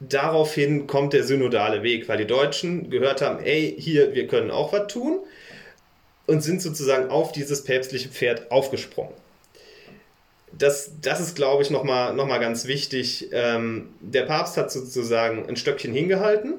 Daraufhin 0.00 0.86
kommt 0.86 1.12
der 1.12 1.24
synodale 1.24 1.82
Weg, 1.82 2.08
weil 2.08 2.18
die 2.18 2.26
Deutschen 2.26 2.88
gehört 2.88 3.20
haben, 3.20 3.44
ey, 3.44 3.74
hier, 3.76 4.14
wir 4.14 4.28
können 4.28 4.52
auch 4.52 4.72
was 4.72 4.86
tun 4.86 5.18
und 6.26 6.42
sind 6.42 6.62
sozusagen 6.62 7.10
auf 7.10 7.32
dieses 7.32 7.64
päpstliche 7.64 8.08
Pferd 8.08 8.50
aufgesprungen 8.52 9.12
das, 10.52 10.92
das 11.00 11.20
ist, 11.20 11.36
glaube 11.36 11.62
ich, 11.62 11.70
nochmal 11.70 12.14
noch 12.14 12.26
mal 12.26 12.38
ganz 12.38 12.66
wichtig. 12.66 13.28
Ähm, 13.32 13.94
der 14.00 14.22
Papst 14.22 14.56
hat 14.56 14.70
sozusagen 14.70 15.48
ein 15.48 15.56
Stöckchen 15.56 15.92
hingehalten. 15.92 16.54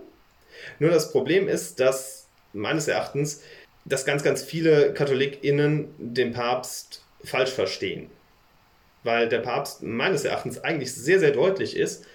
Nur 0.80 0.92
das 0.92 1.12
Problem 1.12 1.48
ist, 1.48 1.80
dass 1.80 2.28
meines 2.54 2.88
Erachtens, 2.88 3.42
dass 3.86 4.06
ganz, 4.06 4.24
ganz 4.24 4.44
viele 4.44 4.94
KatholikInnen 4.94 5.94
den 5.98 6.34
Papst 6.34 7.04
falsch 7.24 7.52
verstehen. 7.52 8.10
Weil 9.04 9.30
der 9.30 9.40
Papst 9.40 9.82
meines 9.82 10.26
Erachtens 10.26 10.60
eigentlich 10.60 10.94
sehr, 10.94 11.20
sehr 11.20 11.32
deutlich 11.32 11.76
ist, 11.76 12.06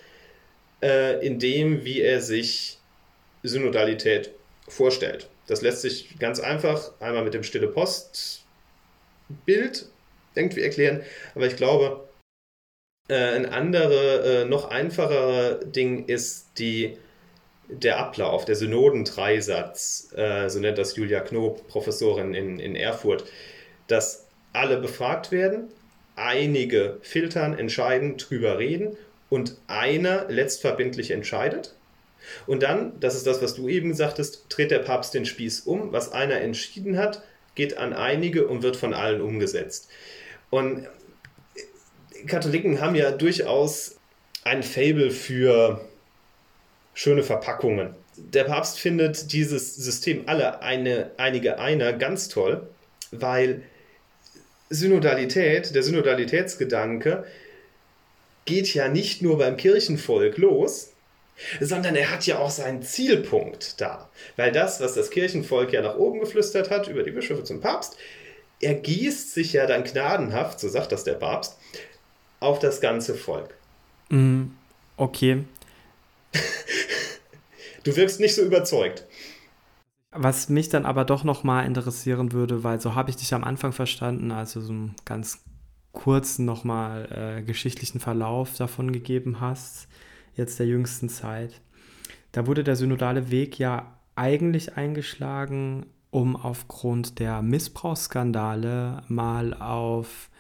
äh, 0.83 1.25
in 1.27 1.39
dem, 1.39 1.85
wie 1.85 2.01
er 2.01 2.21
sich 2.21 2.79
Synodalität 3.43 4.31
vorstellt. 4.69 5.29
Das 5.47 5.63
lässt 5.63 5.83
sich 5.83 6.19
ganz 6.19 6.41
einfach 6.41 6.93
einmal 7.01 7.25
mit 7.25 7.35
dem 7.35 7.43
Stille 7.43 7.69
Post 7.69 8.45
Bild 9.47 9.87
irgendwie 10.35 10.63
erklären. 10.63 11.03
Aber 11.35 11.47
ich 11.47 11.57
glaube, 11.57 12.09
äh, 13.09 13.15
ein 13.15 13.47
anderes, 13.47 14.27
äh, 14.27 14.45
noch 14.47 14.71
einfacherer 14.71 15.57
Ding 15.65 16.07
ist 16.07 16.59
die, 16.59 16.97
der 17.69 17.99
Ablauf, 17.99 18.45
der 18.45 18.57
Synoden-Dreisatz, 18.57 20.13
äh, 20.17 20.49
so 20.49 20.59
nennt 20.59 20.79
das 20.79 20.97
Julia 20.97 21.21
Knob, 21.21 21.67
Professorin 21.69 22.35
in, 22.35 22.59
in 22.59 22.77
Erfurt, 22.77 23.25
dass 23.89 24.27
alle 24.53 24.79
befragt 24.79 25.33
werden, 25.33 25.69
einige 26.17 26.99
filtern, 27.03 27.59
entscheiden, 27.59 28.17
drüber 28.17 28.59
reden 28.59 28.97
und 29.31 29.57
einer 29.67 30.27
letztverbindlich 30.29 31.11
entscheidet. 31.11 31.75
Und 32.47 32.63
dann, 32.63 32.99
das 33.01 33.15
ist 33.15 33.27
das, 33.27 33.43
was 33.43 33.55
du 33.55 33.69
eben 33.69 33.95
sagtest, 33.95 34.47
dreht 34.49 34.71
der 34.71 34.79
Papst 34.79 35.13
den 35.13 35.27
Spieß 35.27 35.61
um. 35.63 35.93
Was 35.93 36.13
einer 36.13 36.41
entschieden 36.41 36.97
hat, 36.97 37.23
geht 37.55 37.77
an 37.77 37.93
einige 37.93 38.47
und 38.47 38.63
wird 38.63 38.77
von 38.77 38.95
allen 38.95 39.21
umgesetzt. 39.21 39.91
Und 40.55 40.87
Katholiken 42.29 42.81
haben 42.81 42.95
ja 42.95 43.11
durchaus 43.11 43.97
ein 44.45 44.63
Fable 44.63 45.11
für 45.11 45.85
schöne 46.95 47.25
Verpackungen. 47.25 47.97
Der 48.17 48.45
Papst 48.45 48.79
findet 48.79 49.33
dieses 49.33 49.75
System 49.75 50.23
alle 50.27 50.63
eine, 50.63 51.11
einige 51.17 51.59
einer 51.59 51.93
ganz 51.93 52.29
toll, 52.29 52.69
weil 53.11 53.63
Synodalität, 54.71 55.75
der 55.75 55.83
Synodalitätsgedanke, 55.83 57.25
geht 58.45 58.73
ja 58.75 58.87
nicht 58.87 59.23
nur 59.23 59.39
beim 59.39 59.57
Kirchenvolk 59.57 60.39
los, 60.39 60.93
sondern 61.61 61.97
er 61.97 62.13
hat 62.13 62.27
ja 62.27 62.39
auch 62.39 62.51
seinen 62.51 62.83
Zielpunkt 62.83 63.81
da. 63.81 64.09
Weil 64.37 64.53
das, 64.53 64.81
was 64.81 64.95
das 64.95 65.11
Kirchenvolk 65.11 65.73
ja 65.73 65.83
nach 65.83 65.97
oben 65.97 66.21
geflüstert 66.21 66.71
hat, 66.71 66.87
über 66.87 67.03
die 67.03 67.11
Bischöfe 67.11 67.43
zum 67.43 67.61
Papst, 67.61 67.97
ergießt 68.65 69.33
sich 69.33 69.53
ja 69.53 69.67
dann 69.67 69.85
gnadenhaft, 69.85 70.61
so 70.61 70.69
sagt 70.69 70.93
das 70.93 71.05
der 71.05 71.15
Papst, 71.15 71.59
auf 72.41 72.59
das 72.59 72.81
ganze 72.81 73.15
Volk. 73.15 73.55
Mm, 74.11 74.45
okay. 74.97 75.45
du 77.85 77.97
wirkst 77.97 78.21
nicht 78.21 78.35
so 78.35 78.43
überzeugt. 78.43 79.05
Was 80.11 80.49
mich 80.49 80.69
dann 80.69 80.87
aber 80.87 81.05
doch 81.05 81.25
noch 81.25 81.43
mal 81.43 81.63
interessieren 81.67 82.33
würde, 82.33 82.63
weil 82.63 82.81
so 82.81 82.95
habe 82.95 83.11
ich 83.11 83.17
dich 83.17 83.35
am 83.35 83.43
Anfang 83.43 83.73
verstanden, 83.73 84.31
also 84.31 84.61
so 84.61 84.73
einen 84.73 84.95
ganz 85.05 85.43
kurzen 85.93 86.45
noch 86.45 86.65
mal 86.65 87.09
äh, 87.39 87.43
geschichtlichen 87.43 88.01
Verlauf 88.01 88.57
davon 88.57 88.93
gegeben 88.93 89.41
hast, 89.41 89.89
jetzt 90.37 90.59
der 90.59 90.67
jüngsten 90.67 91.09
Zeit. 91.09 91.61
Da 92.33 92.47
wurde 92.47 92.63
der 92.63 92.77
synodale 92.77 93.31
Weg 93.31 93.59
ja 93.59 93.99
eigentlich 94.17 94.77
eingeschlagen 94.77 95.87
um 96.15 96.37
aufgrund 96.37 97.19
der 97.19 97.43
Missbrauchsskandale 97.43 99.03
mal 99.09 99.53
auf 99.53 100.31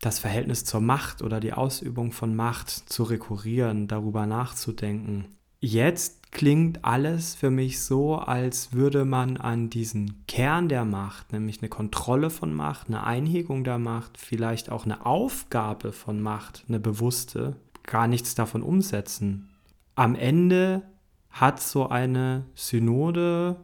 das 0.00 0.20
Verhältnis 0.20 0.64
zur 0.64 0.80
Macht 0.80 1.20
oder 1.20 1.40
die 1.40 1.52
Ausübung 1.52 2.12
von 2.12 2.36
Macht 2.36 2.70
zu 2.70 3.02
rekurrieren, 3.02 3.88
darüber 3.88 4.26
nachzudenken. 4.26 5.24
Jetzt 5.58 6.30
klingt 6.30 6.84
alles 6.84 7.34
für 7.34 7.50
mich 7.50 7.82
so, 7.82 8.18
als 8.18 8.72
würde 8.72 9.04
man 9.04 9.36
an 9.36 9.68
diesen 9.68 10.24
Kern 10.28 10.68
der 10.68 10.84
Macht, 10.84 11.32
nämlich 11.32 11.60
eine 11.60 11.68
Kontrolle 11.68 12.30
von 12.30 12.54
Macht, 12.54 12.86
eine 12.86 13.02
Einhegung 13.02 13.64
der 13.64 13.78
Macht, 13.78 14.16
vielleicht 14.16 14.70
auch 14.70 14.84
eine 14.84 15.04
Aufgabe 15.04 15.90
von 15.90 16.20
Macht, 16.20 16.64
eine 16.68 16.78
bewusste, 16.78 17.56
gar 17.82 18.06
nichts 18.06 18.36
davon 18.36 18.62
umsetzen. 18.62 19.48
Am 19.96 20.14
Ende 20.14 20.82
hat 21.30 21.60
so 21.60 21.88
eine 21.88 22.44
Synode 22.54 23.56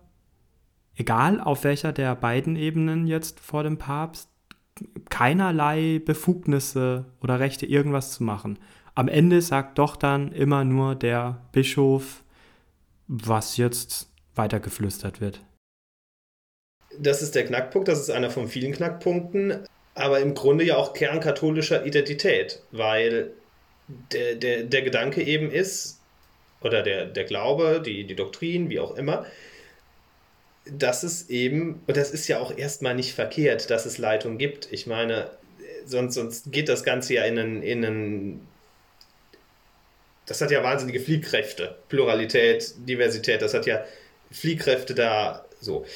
egal 0.97 1.41
auf 1.41 1.65
welcher 1.65 1.93
der 1.93 2.15
beiden 2.15 2.57
Ebenen 2.57 3.07
jetzt 3.07 3.41
vor 3.41 3.63
dem 3.63 3.79
Papst, 3.79 4.29
keinerlei 5.09 6.01
Befugnisse 6.05 7.07
oder 7.23 7.41
Rechte, 7.41 7.67
irgendwas 7.67 8.13
zu 8.13 8.23
machen. 8.23 8.59
Am 8.95 9.09
Ende 9.09 9.43
sagt 9.43 9.79
doch 9.79 9.97
dann 9.97 10.33
immer 10.33 10.65
nur 10.65 10.95
der 10.95 11.43
Bischof, 11.53 12.23
was 13.09 13.57
jetzt 13.57 14.11
weitergeflüstert 14.35 15.21
wird. 15.21 15.41
Das 16.99 17.23
ist 17.23 17.35
der 17.35 17.45
Knackpunkt, 17.45 17.89
das 17.89 18.01
ist 18.01 18.11
einer 18.11 18.31
von 18.31 18.49
vielen 18.49 18.73
Knackpunkten, 18.73 19.67
aber 19.95 20.21
im 20.21 20.35
Grunde 20.35 20.65
ja 20.65 20.77
auch 20.77 20.95
Kern 20.95 21.21
katholischer 21.21 21.85
Identität, 21.85 22.63
weil 22.71 23.33
der, 24.13 24.35
der, 24.37 24.63
der 24.65 24.83
Gedanke 24.83 25.23
eben 25.23 25.51
ist, 25.51 26.01
oder 26.63 26.83
der, 26.83 27.07
der 27.07 27.25
Glaube, 27.25 27.83
die, 27.85 28.07
die 28.07 28.17
Doktrin, 28.17 28.71
wie 28.71 28.81
auch 28.81 28.97
immer, 28.97 29.27
dass 30.71 31.03
es 31.03 31.31
eben, 31.31 31.83
und 31.87 31.97
das 31.97 32.11
ist 32.11 32.29
ja 32.29 32.39
auch 32.39 32.57
erstmal 32.57 32.95
nicht 32.95 33.15
verkehrt, 33.15 33.71
dass 33.71 33.87
es 33.87 33.99
Leitung 33.99 34.39
gibt. 34.39 34.73
Ich 34.73 34.87
meine, 34.87 35.31
sonst, 35.85 36.15
sonst 36.15 36.53
geht 36.53 36.69
das 36.69 36.85
Ganze 36.85 37.15
ja 37.15 37.25
in 37.25 37.39
einen, 37.39 37.63
in 37.63 37.85
einen 37.85 38.49
das 40.27 40.41
hat 40.41 40.51
ja 40.51 40.63
wahnsinnige 40.63 41.01
Fliehkräfte. 41.01 41.77
Pluralität, 41.89 42.75
Diversität, 42.79 43.43
das 43.43 43.55
hat 43.55 43.65
ja 43.67 43.85
Fliehkräfte 44.33 44.95
da 44.95 45.45
so. 45.61 45.87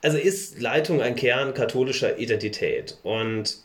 Also 0.00 0.16
ist 0.16 0.60
Leitung 0.60 1.02
ein 1.02 1.14
Kern 1.14 1.52
katholischer 1.52 2.18
Identität. 2.18 2.96
Und 3.02 3.58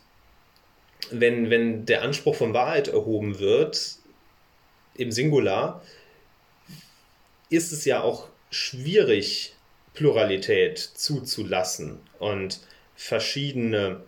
wenn, 1.12 1.50
wenn 1.50 1.86
der 1.86 2.02
Anspruch 2.02 2.36
von 2.36 2.54
Wahrheit 2.54 2.90
erhoben 2.90 3.40
wird, 3.40 3.96
im 4.96 5.12
Singular, 5.12 5.82
ist 7.50 7.72
es 7.72 7.86
ja 7.86 8.02
auch 8.02 8.28
schwierig, 8.52 9.56
Pluralität 9.94 10.78
zuzulassen 10.80 12.00
und 12.20 12.60
verschiedene 12.96 14.04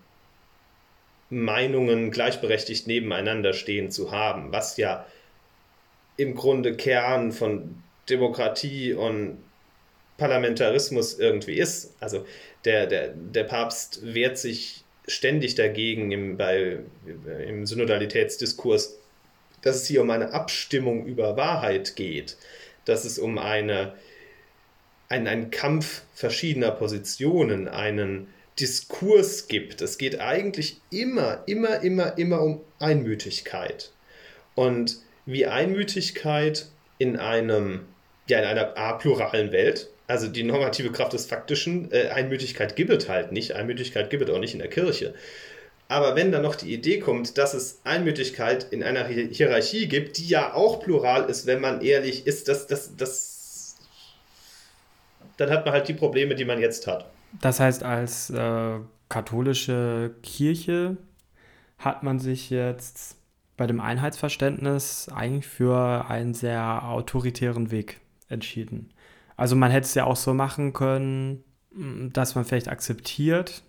Meinungen 1.30 2.12
gleichberechtigt 2.12 2.88
nebeneinander 2.88 3.54
stehen 3.54 3.90
zu 3.90 4.12
haben, 4.12 4.52
was 4.52 4.78
ja 4.78 5.06
im 6.16 6.36
Grunde 6.36 6.78
Kern 6.78 7.32
von 7.32 7.84
Demokratie 8.10 8.94
und 8.94 9.40
Parlamentarismus 10.18 11.18
irgendwie 11.18 11.56
ist. 11.56 11.96
Also 12.00 12.26
der, 12.66 12.86
der, 12.86 13.10
der 13.10 13.44
Papst 13.46 14.14
wehrt 14.14 14.38
sich 14.38 14.84
ständig 15.08 15.56
dagegen 15.56 16.12
im, 16.12 16.38
bei, 16.38 16.80
im 17.46 17.66
Synodalitätsdiskurs, 17.66 18.98
dass 19.62 19.78
es 19.78 19.88
hier 19.88 20.02
um 20.02 20.10
eine 20.10 20.34
Abstimmung 20.34 21.06
über 21.06 21.36
Wahrheit 21.36 21.96
geht, 21.96 22.38
dass 22.86 23.06
es 23.06 23.18
um 23.18 23.38
eine, 23.38 23.96
einen, 25.14 25.28
einen 25.28 25.52
Kampf 25.52 26.02
verschiedener 26.16 26.72
Positionen, 26.72 27.68
einen 27.68 28.28
Diskurs 28.60 29.48
gibt. 29.48 29.82
Es 29.82 29.98
geht 29.98 30.20
eigentlich 30.20 30.78
immer, 30.90 31.44
immer, 31.46 31.84
immer, 31.84 32.18
immer 32.18 32.42
um 32.42 32.62
Einmütigkeit. 32.80 33.92
Und 34.56 34.98
wie 35.26 35.46
Einmütigkeit 35.46 36.68
in 36.98 37.18
einem, 37.18 37.82
ja, 38.28 38.40
in 38.40 38.46
einer 38.46 38.76
apluralen 38.76 39.52
Welt, 39.52 39.90
also 40.08 40.28
die 40.28 40.44
normative 40.44 40.92
Kraft 40.92 41.14
des 41.14 41.28
Faktischen, 41.28 41.92
äh, 41.92 42.08
Einmütigkeit 42.10 42.76
gibt 42.76 42.90
es 42.90 43.08
halt 43.08 43.32
nicht, 43.32 43.54
Einmütigkeit 43.54 44.10
gibt 44.10 44.24
es 44.24 44.30
auch 44.30 44.40
nicht 44.40 44.54
in 44.54 44.60
der 44.60 44.70
Kirche. 44.70 45.14
Aber 45.88 46.16
wenn 46.16 46.32
dann 46.32 46.42
noch 46.42 46.56
die 46.56 46.74
Idee 46.74 47.00
kommt, 47.00 47.38
dass 47.38 47.54
es 47.54 47.80
Einmütigkeit 47.84 48.66
in 48.72 48.82
einer 48.82 49.06
Hierarchie 49.06 49.88
gibt, 49.88 50.18
die 50.18 50.28
ja 50.28 50.54
auch 50.54 50.80
plural 50.80 51.30
ist, 51.30 51.46
wenn 51.46 51.62
man 51.62 51.82
ehrlich 51.82 52.26
ist, 52.26 52.48
das, 52.48 52.66
das, 52.68 52.96
das, 52.96 53.43
dann 55.38 55.50
hat 55.50 55.66
man 55.66 55.74
halt 55.74 55.88
die 55.88 55.94
Probleme, 55.94 56.36
die 56.36 56.46
man 56.46 56.60
jetzt 56.60 56.88
hat. 56.88 57.10
Das 57.42 57.60
heißt, 57.60 57.84
als 57.84 58.30
äh, 58.30 58.80
katholische 59.10 60.16
Kirche 60.22 60.98
hat 61.78 62.04
man 62.04 62.20
sich 62.20 62.50
jetzt 62.50 63.18
bei 63.58 63.68
dem 63.68 63.80
Einheitsverständnis 63.80 65.10
eigentlich 65.14 65.48
für 65.48 66.10
einen 66.10 66.34
sehr 66.34 66.84
autoritären 66.84 67.72
Weg 67.72 68.00
entschieden. 68.30 68.90
Also 69.38 69.56
man 69.56 69.72
hätte 69.72 69.86
es 69.86 69.94
ja 69.94 70.06
auch 70.06 70.16
so 70.16 70.34
machen 70.34 70.74
können, 70.74 71.44
dass 72.14 72.36
man 72.36 72.46
vielleicht 72.46 72.68
akzeptiert, 72.68 73.64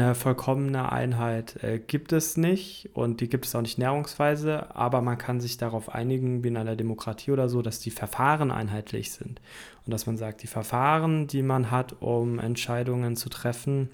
eine 0.00 0.14
vollkommene 0.14 0.92
Einheit 0.92 1.62
äh, 1.62 1.78
gibt 1.78 2.12
es 2.12 2.36
nicht 2.36 2.90
und 2.94 3.20
die 3.20 3.28
gibt 3.28 3.46
es 3.46 3.54
auch 3.54 3.62
nicht 3.62 3.78
näherungsweise, 3.78 4.74
aber 4.74 5.02
man 5.02 5.18
kann 5.18 5.40
sich 5.40 5.56
darauf 5.56 5.94
einigen, 5.94 6.44
wie 6.44 6.48
in 6.48 6.56
einer 6.56 6.76
Demokratie 6.76 7.30
oder 7.30 7.48
so, 7.48 7.62
dass 7.62 7.80
die 7.80 7.90
Verfahren 7.90 8.50
einheitlich 8.50 9.12
sind 9.12 9.40
und 9.84 9.92
dass 9.92 10.06
man 10.06 10.16
sagt, 10.16 10.42
die 10.42 10.46
Verfahren, 10.46 11.26
die 11.26 11.42
man 11.42 11.70
hat, 11.70 12.00
um 12.00 12.38
Entscheidungen 12.38 13.16
zu 13.16 13.28
treffen, 13.28 13.90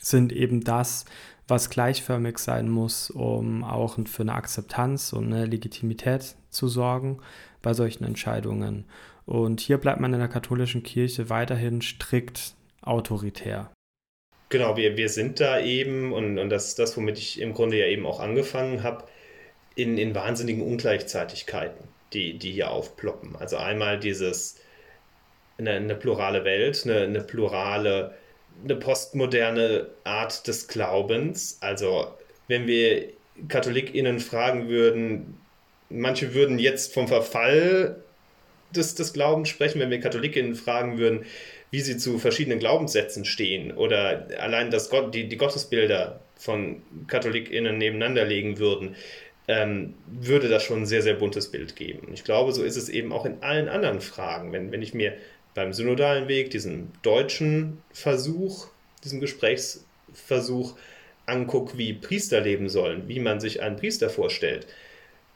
sind 0.00 0.32
eben 0.32 0.62
das, 0.62 1.04
was 1.48 1.70
gleichförmig 1.70 2.38
sein 2.38 2.68
muss, 2.68 3.10
um 3.10 3.64
auch 3.64 3.98
für 4.06 4.22
eine 4.22 4.34
Akzeptanz 4.34 5.12
und 5.12 5.32
eine 5.32 5.46
Legitimität 5.46 6.36
zu 6.50 6.68
sorgen 6.68 7.18
bei 7.62 7.72
solchen 7.72 8.04
Entscheidungen. 8.04 8.84
Und 9.24 9.60
hier 9.60 9.78
bleibt 9.78 10.00
man 10.00 10.12
in 10.12 10.20
der 10.20 10.28
katholischen 10.28 10.82
Kirche 10.82 11.30
weiterhin 11.30 11.80
strikt 11.82 12.54
autoritär. 12.82 13.70
Genau, 14.50 14.76
wir, 14.76 14.96
wir 14.96 15.08
sind 15.08 15.40
da 15.40 15.60
eben, 15.60 16.12
und, 16.12 16.38
und 16.38 16.48
das 16.50 16.68
ist 16.68 16.78
das, 16.78 16.96
womit 16.96 17.18
ich 17.18 17.40
im 17.40 17.52
Grunde 17.52 17.78
ja 17.78 17.86
eben 17.86 18.06
auch 18.06 18.20
angefangen 18.20 18.82
habe, 18.82 19.04
in, 19.74 19.98
in 19.98 20.14
wahnsinnigen 20.14 20.62
Ungleichzeitigkeiten, 20.62 21.86
die, 22.12 22.38
die 22.38 22.52
hier 22.52 22.70
aufploppen. 22.70 23.36
Also 23.36 23.58
einmal 23.58 24.00
dieses, 24.00 24.58
eine, 25.58 25.72
eine 25.72 25.94
plurale 25.94 26.44
Welt, 26.44 26.82
eine, 26.84 27.02
eine 27.02 27.20
plurale, 27.20 28.14
eine 28.64 28.76
postmoderne 28.76 29.88
Art 30.04 30.46
des 30.46 30.66
Glaubens. 30.66 31.58
Also 31.60 32.08
wenn 32.48 32.66
wir 32.66 33.12
KatholikInnen 33.48 34.18
fragen 34.18 34.68
würden, 34.68 35.38
manche 35.90 36.34
würden 36.34 36.58
jetzt 36.58 36.94
vom 36.94 37.06
Verfall 37.06 38.02
des, 38.70 38.94
des 38.94 39.12
Glaubens 39.12 39.48
sprechen, 39.48 39.80
wenn 39.80 39.90
wir 39.90 40.00
KatholikInnen 40.00 40.54
fragen 40.54 40.98
würden, 40.98 41.24
wie 41.70 41.80
sie 41.80 41.96
zu 41.96 42.18
verschiedenen 42.18 42.58
Glaubenssätzen 42.58 43.24
stehen 43.24 43.72
oder 43.72 44.28
allein 44.38 44.70
das 44.70 44.90
Gott, 44.90 45.14
die, 45.14 45.28
die 45.28 45.36
Gottesbilder 45.36 46.20
von 46.36 46.82
KatholikInnen 47.08 47.76
nebeneinander 47.76 48.24
legen 48.24 48.58
würden, 48.58 48.96
ähm, 49.48 49.94
würde 50.06 50.48
das 50.48 50.62
schon 50.62 50.82
ein 50.82 50.86
sehr, 50.86 51.02
sehr 51.02 51.14
buntes 51.14 51.50
Bild 51.50 51.76
geben. 51.76 52.08
Ich 52.12 52.24
glaube, 52.24 52.52
so 52.52 52.62
ist 52.62 52.76
es 52.76 52.88
eben 52.88 53.12
auch 53.12 53.24
in 53.24 53.42
allen 53.42 53.68
anderen 53.68 54.00
Fragen. 54.00 54.52
Wenn, 54.52 54.72
wenn 54.72 54.82
ich 54.82 54.94
mir 54.94 55.14
beim 55.54 55.72
synodalen 55.72 56.28
Weg 56.28 56.50
diesen 56.50 56.92
deutschen 57.02 57.82
Versuch, 57.92 58.68
diesen 59.04 59.20
Gesprächsversuch 59.20 60.76
angucke, 61.26 61.76
wie 61.76 61.92
Priester 61.94 62.40
leben 62.40 62.68
sollen, 62.68 63.08
wie 63.08 63.20
man 63.20 63.40
sich 63.40 63.62
einen 63.62 63.76
Priester 63.76 64.10
vorstellt 64.10 64.66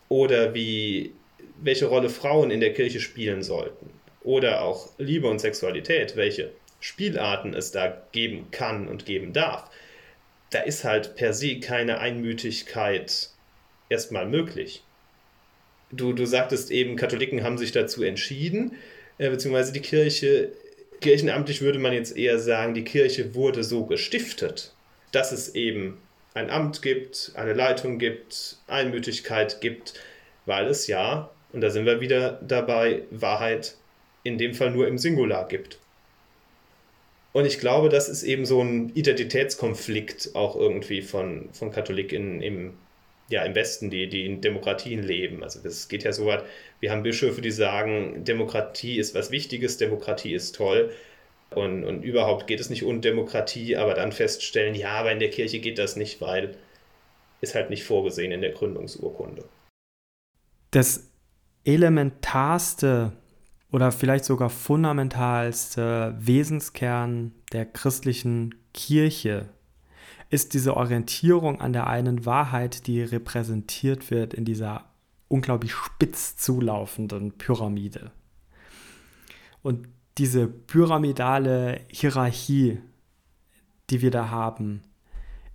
oder 0.09 0.55
wie, 0.55 1.13
welche 1.61 1.87
Rolle 1.87 2.09
Frauen 2.09 2.51
in 2.51 2.61
der 2.61 2.73
Kirche 2.73 3.01
spielen 3.01 3.43
sollten 3.43 3.91
oder 4.25 4.63
auch 4.63 4.91
Liebe 4.99 5.29
und 5.29 5.41
Sexualität, 5.41 6.17
welche 6.17 6.51
Spielarten 6.81 7.55
es 7.55 7.71
da 7.71 8.03
geben 8.13 8.49
kann 8.51 8.89
und 8.89 9.07
geben 9.07 9.33
darf, 9.33 9.71
da 10.51 10.61
ist 10.61 10.85
halt 10.85 11.17
per 11.17 11.33
se 11.33 11.61
keine 11.61 11.99
Einmütigkeit 11.99 13.31
erstmal 13.89 14.27
möglich. 14.27 14.83
Du, 15.91 16.13
du 16.13 16.27
sagtest 16.27 16.71
eben, 16.71 16.97
Katholiken 16.97 17.43
haben 17.43 17.59
sich 17.59 17.73
dazu 17.73 18.03
entschieden, 18.03 18.77
äh, 19.19 19.31
beziehungsweise 19.31 19.73
die 19.73 19.81
Kirche, 19.81 20.53
kirchenamtlich 21.01 21.61
würde 21.61 21.79
man 21.79 21.93
jetzt 21.93 22.17
eher 22.17 22.39
sagen, 22.39 22.75
die 22.75 22.85
Kirche 22.85 23.35
wurde 23.35 23.63
so 23.63 23.87
gestiftet, 23.87 24.73
dass 25.11 25.33
es 25.33 25.55
eben 25.55 25.99
ein 26.35 26.51
Amt 26.51 26.81
gibt, 26.81 27.33
eine 27.35 27.53
Leitung 27.53 27.99
gibt, 27.99 28.57
Einmütigkeit 28.67 29.61
gibt, 29.61 29.95
weil 30.47 30.67
es 30.67 30.87
ja, 30.87 31.31
und 31.53 31.61
da 31.61 31.71
sind 31.71 31.85
wir 31.85 32.01
wieder 32.01 32.41
dabei, 32.43 33.03
Wahrheit 33.11 33.75
in 34.23 34.39
dem 34.39 34.55
Fall 34.55 34.71
nur 34.71 34.87
im 34.87 34.99
Singular 34.99 35.49
gibt. 35.49 35.79
Und 37.33 37.47
ich 37.47 37.59
glaube, 37.59 37.89
das 37.89 38.09
ist 38.09 38.23
eben 38.23 38.45
so 38.45 38.61
ein 38.61 38.91
Identitätskonflikt 38.91 40.35
auch 40.35 40.55
irgendwie 40.55 41.03
von, 41.03 41.49
von 41.53 41.73
Katholiken 41.73 42.43
im, 42.43 42.75
ja, 43.29 43.43
im 43.45 43.55
Westen, 43.55 43.89
die, 43.89 44.07
die 44.09 44.27
in 44.27 44.43
Demokratien 44.43 45.03
leben. 45.03 45.43
Also 45.43 45.61
es 45.67 45.89
geht 45.89 46.05
ja 46.05 46.13
so 46.13 46.27
weit, 46.27 46.45
wir 46.81 46.91
haben 46.91 47.03
Bischöfe, 47.03 47.41
die 47.41 47.51
sagen, 47.51 48.25
Demokratie 48.25 48.99
ist 48.99 49.15
was 49.15 49.31
Wichtiges, 49.31 49.79
Demokratie 49.79 50.35
ist 50.35 50.55
toll. 50.55 50.93
Und, 51.51 51.85
und 51.85 52.03
überhaupt 52.03 52.47
geht 52.47 52.61
es 52.61 52.71
nicht 52.71 52.85
um 52.85 53.01
Demokratie, 53.01 53.77
aber 53.77 53.95
dann 53.95 54.13
feststellen, 54.13 54.75
ja, 54.75 54.91
aber 54.91 55.13
in 55.13 55.19
der 55.19 55.31
Kirche 55.31 55.59
geht 55.59 55.79
das 55.79 55.97
nicht, 55.97 56.21
weil 56.21 56.57
ist 57.41 57.55
halt 57.55 57.71
nicht 57.71 57.85
vorgesehen 57.85 58.33
in 58.33 58.41
der 58.41 58.53
Gründungsurkunde. 58.53 59.45
Das 60.71 61.11
elementarste 61.65 63.13
oder 63.73 63.91
vielleicht 63.91 64.27
sogar 64.27 64.51
fundamentalste 64.51 66.15
Wesenskern 66.19 67.33
der 67.53 67.65
christlichen 67.65 68.55
Kirche 68.75 69.49
ist 70.29 70.55
diese 70.55 70.77
Orientierung 70.77 71.61
an 71.61 71.73
der 71.73 71.87
einen 71.87 72.25
Wahrheit, 72.25 72.87
die 72.87 73.03
repräsentiert 73.03 74.11
wird 74.11 74.35
in 74.35 74.45
dieser 74.45 74.85
unglaublich 75.29 75.73
spitz 75.73 76.37
zulaufenden 76.37 77.33
Pyramide. 77.33 78.13
Und 79.63 79.89
diese 80.19 80.47
pyramidale 80.47 81.81
Hierarchie, 81.89 82.79
die 83.89 84.03
wir 84.03 84.11
da 84.11 84.29
haben, 84.29 84.83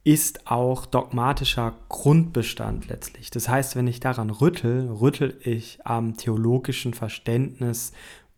ist 0.07 0.47
auch 0.49 0.85
dogmatischer 0.85 1.75
Grundbestand 1.89 2.87
letztlich. 2.87 3.29
Das 3.29 3.49
heißt, 3.49 3.75
wenn 3.75 3.87
ich 3.87 3.99
daran 3.99 4.29
rüttel, 4.29 4.89
rüttel 4.89 5.37
ich 5.43 5.79
am 5.83 6.15
theologischen 6.15 6.93
Verständnis 6.93 7.91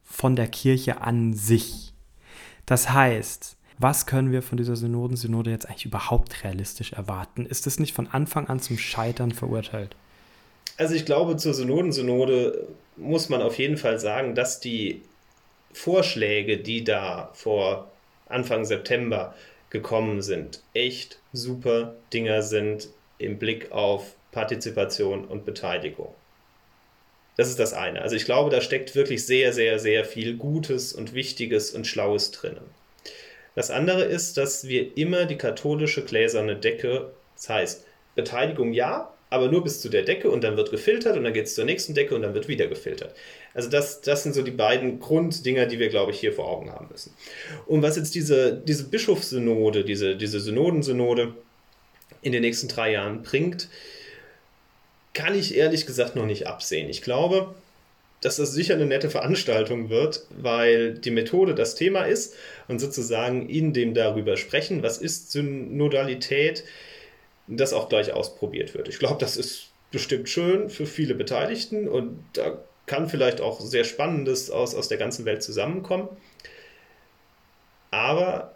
von 0.04 0.36
der 0.36 0.48
Kirche 0.48 1.02
an 1.02 1.36
sich. 1.36 1.94
Das 2.66 2.90
heißt, 2.90 3.56
was 3.78 4.08
können 4.08 4.32
wir 4.32 4.42
von 4.42 4.58
dieser 4.58 4.76
Synodensynode 4.76 5.52
jetzt 5.52 5.68
eigentlich 5.68 5.86
überhaupt 5.86 6.44
realistisch 6.44 6.94
erwarten? 6.94 7.46
Ist 7.46 7.68
es 7.68 7.78
nicht 7.78 7.94
von 7.94 8.08
Anfang 8.08 8.48
an 8.48 8.60
zum 8.60 8.80
Scheitern 8.80 9.32
verurteilt? 9.32 9.96
Also 10.78 10.96
ich 10.96 11.06
glaube, 11.06 11.38
zur 11.38 11.54
Synodensynode 11.54 12.68
muss 12.98 13.30
man 13.30 13.44
auf 13.44 13.60
jeden 13.60 13.78
Fall 13.78 14.00
sagen, 14.00 14.34
dass 14.34 14.60
die 14.60 15.04
Vorschläge, 15.72 16.58
die 16.58 16.84
da 16.84 17.30
vor 17.36 17.92
Anfang 18.28 18.66
September 18.66 19.36
gekommen 19.70 20.22
sind, 20.22 20.64
echt 20.74 21.20
super 21.34 21.96
Dinger 22.14 22.42
sind 22.42 22.90
im 23.18 23.38
Blick 23.38 23.72
auf 23.72 24.16
Partizipation 24.32 25.26
und 25.26 25.46
Beteiligung. 25.46 26.14
Das 27.38 27.50
ist 27.50 27.60
das 27.60 27.74
eine. 27.74 28.02
Also 28.02 28.16
ich 28.16 28.26
glaube, 28.26 28.50
da 28.50 28.62
steckt 28.62 28.96
wirklich 28.96 29.26
sehr, 29.26 29.54
sehr, 29.54 29.80
sehr 29.80 30.04
viel 30.04 30.36
Gutes 30.36 30.94
und 30.94 31.14
Wichtiges 31.14 31.72
und 31.72 31.88
Schlaues 31.88 32.32
drinnen. 32.32 32.66
Das 33.56 33.72
andere 33.72 34.04
ist, 34.04 34.38
dass 34.38 34.68
wir 34.68 34.98
immer 34.98 35.26
die 35.26 35.38
katholische 35.38 36.04
gläserne 36.04 36.56
Decke, 36.56 37.12
das 37.36 37.50
heißt 37.50 37.86
Beteiligung 38.16 38.74
ja, 38.74 39.14
aber 39.30 39.50
nur 39.50 39.64
bis 39.64 39.82
zu 39.82 39.90
der 39.90 40.04
Decke 40.04 40.30
und 40.30 40.44
dann 40.44 40.58
wird 40.58 40.72
gefiltert 40.72 41.16
und 41.18 41.24
dann 41.24 41.34
geht 41.34 41.46
es 41.46 41.56
zur 41.56 41.66
nächsten 41.66 41.94
Decke 41.94 42.16
und 42.16 42.24
dann 42.24 42.34
wird 42.34 42.48
wieder 42.48 42.68
gefiltert. 42.68 43.16
Also 43.54 43.70
das, 43.70 44.02
das 44.02 44.24
sind 44.24 44.34
so 44.34 44.42
die 44.42 44.52
beiden 44.52 45.00
Grunddinger, 45.00 45.66
die 45.66 45.80
wir, 45.80 45.90
glaube 45.90 46.12
ich, 46.12 46.20
hier 46.20 46.34
vor 46.34 46.48
Augen 46.48 46.72
haben 46.72 46.88
müssen. 46.92 47.14
Und 47.66 47.82
was 47.82 47.96
jetzt 47.96 48.16
diese, 48.16 48.54
diese 48.54 48.86
Bischofssynode, 48.86 49.84
diese, 49.84 50.16
diese 50.16 50.40
Synodensynode 50.40 51.34
in 52.22 52.32
den 52.32 52.42
nächsten 52.42 52.68
drei 52.68 52.92
Jahren 52.92 53.24
bringt, 53.24 53.70
kann 55.14 55.38
ich 55.38 55.56
ehrlich 55.56 55.86
gesagt 55.86 56.16
noch 56.16 56.26
nicht 56.26 56.48
absehen. 56.48 56.90
Ich 56.90 57.02
glaube, 57.02 57.56
dass 58.22 58.36
das 58.36 58.52
sicher 58.52 58.76
eine 58.76 58.86
nette 58.86 59.10
Veranstaltung 59.10 59.90
wird, 59.90 60.26
weil 60.30 60.94
die 60.94 61.12
Methode 61.12 61.56
das 61.56 61.76
Thema 61.76 62.04
ist 62.04 62.36
und 62.68 62.80
sozusagen 62.80 63.48
in 63.48 63.74
dem 63.74 63.94
darüber 63.94 64.38
sprechen, 64.38 64.84
was 64.84 64.98
ist 64.98 65.32
Synodalität, 65.32 66.64
das 67.48 67.74
auch 67.74 67.90
gleich 67.90 68.12
ausprobiert 68.14 68.74
wird. 68.74 68.90
Ich 68.90 69.00
glaube, 69.00 69.20
das 69.20 69.38
ist 69.38 69.70
bestimmt 69.92 70.30
schön 70.30 70.70
für 70.70 70.86
viele 70.86 71.16
Beteiligten 71.16 71.88
und 71.88 72.24
da 72.34 72.64
kann 72.90 73.08
vielleicht 73.08 73.40
auch 73.40 73.62
sehr 73.62 73.84
Spannendes 73.86 74.50
aus, 74.50 74.74
aus 74.76 74.90
der 74.90 74.98
ganzen 74.98 75.24
Welt 75.24 75.44
zusammenkommen. 75.44 76.10
Aber 77.92 78.56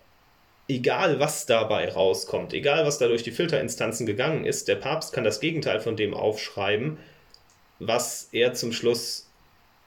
egal, 0.68 1.20
was 1.20 1.46
dabei 1.46 1.90
rauskommt, 1.90 2.54
egal, 2.54 2.86
was 2.86 2.98
da 2.98 3.08
durch 3.08 3.24
die 3.24 3.32
Filterinstanzen 3.32 4.06
gegangen 4.06 4.46
ist, 4.46 4.68
der 4.68 4.76
Papst 4.76 5.14
kann 5.14 5.24
das 5.24 5.40
Gegenteil 5.40 5.80
von 5.80 5.96
dem 5.96 6.16
aufschreiben, 6.16 6.98
was 7.80 8.30
er 8.32 8.54
zum 8.54 8.74
Schluss 8.74 9.30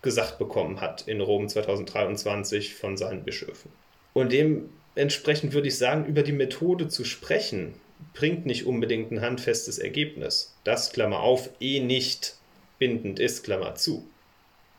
gesagt 0.00 0.38
bekommen 0.38 0.80
hat 0.80 1.08
in 1.08 1.20
Rom 1.20 1.48
2023 1.48 2.76
von 2.76 2.96
seinen 2.96 3.24
Bischöfen. 3.24 3.72
Und 4.12 4.30
dementsprechend 4.30 5.54
würde 5.54 5.68
ich 5.68 5.76
sagen, 5.76 6.06
über 6.06 6.22
die 6.22 6.32
Methode 6.32 6.86
zu 6.86 7.04
sprechen, 7.04 7.74
bringt 8.14 8.46
nicht 8.46 8.64
unbedingt 8.64 9.10
ein 9.10 9.22
handfestes 9.22 9.78
Ergebnis. 9.78 10.54
Das, 10.62 10.92
Klammer 10.92 11.20
auf, 11.20 11.50
eh 11.58 11.80
nicht 11.80 12.36
bindend 12.78 13.18
ist, 13.18 13.42
Klammer 13.42 13.74
zu. 13.74 14.06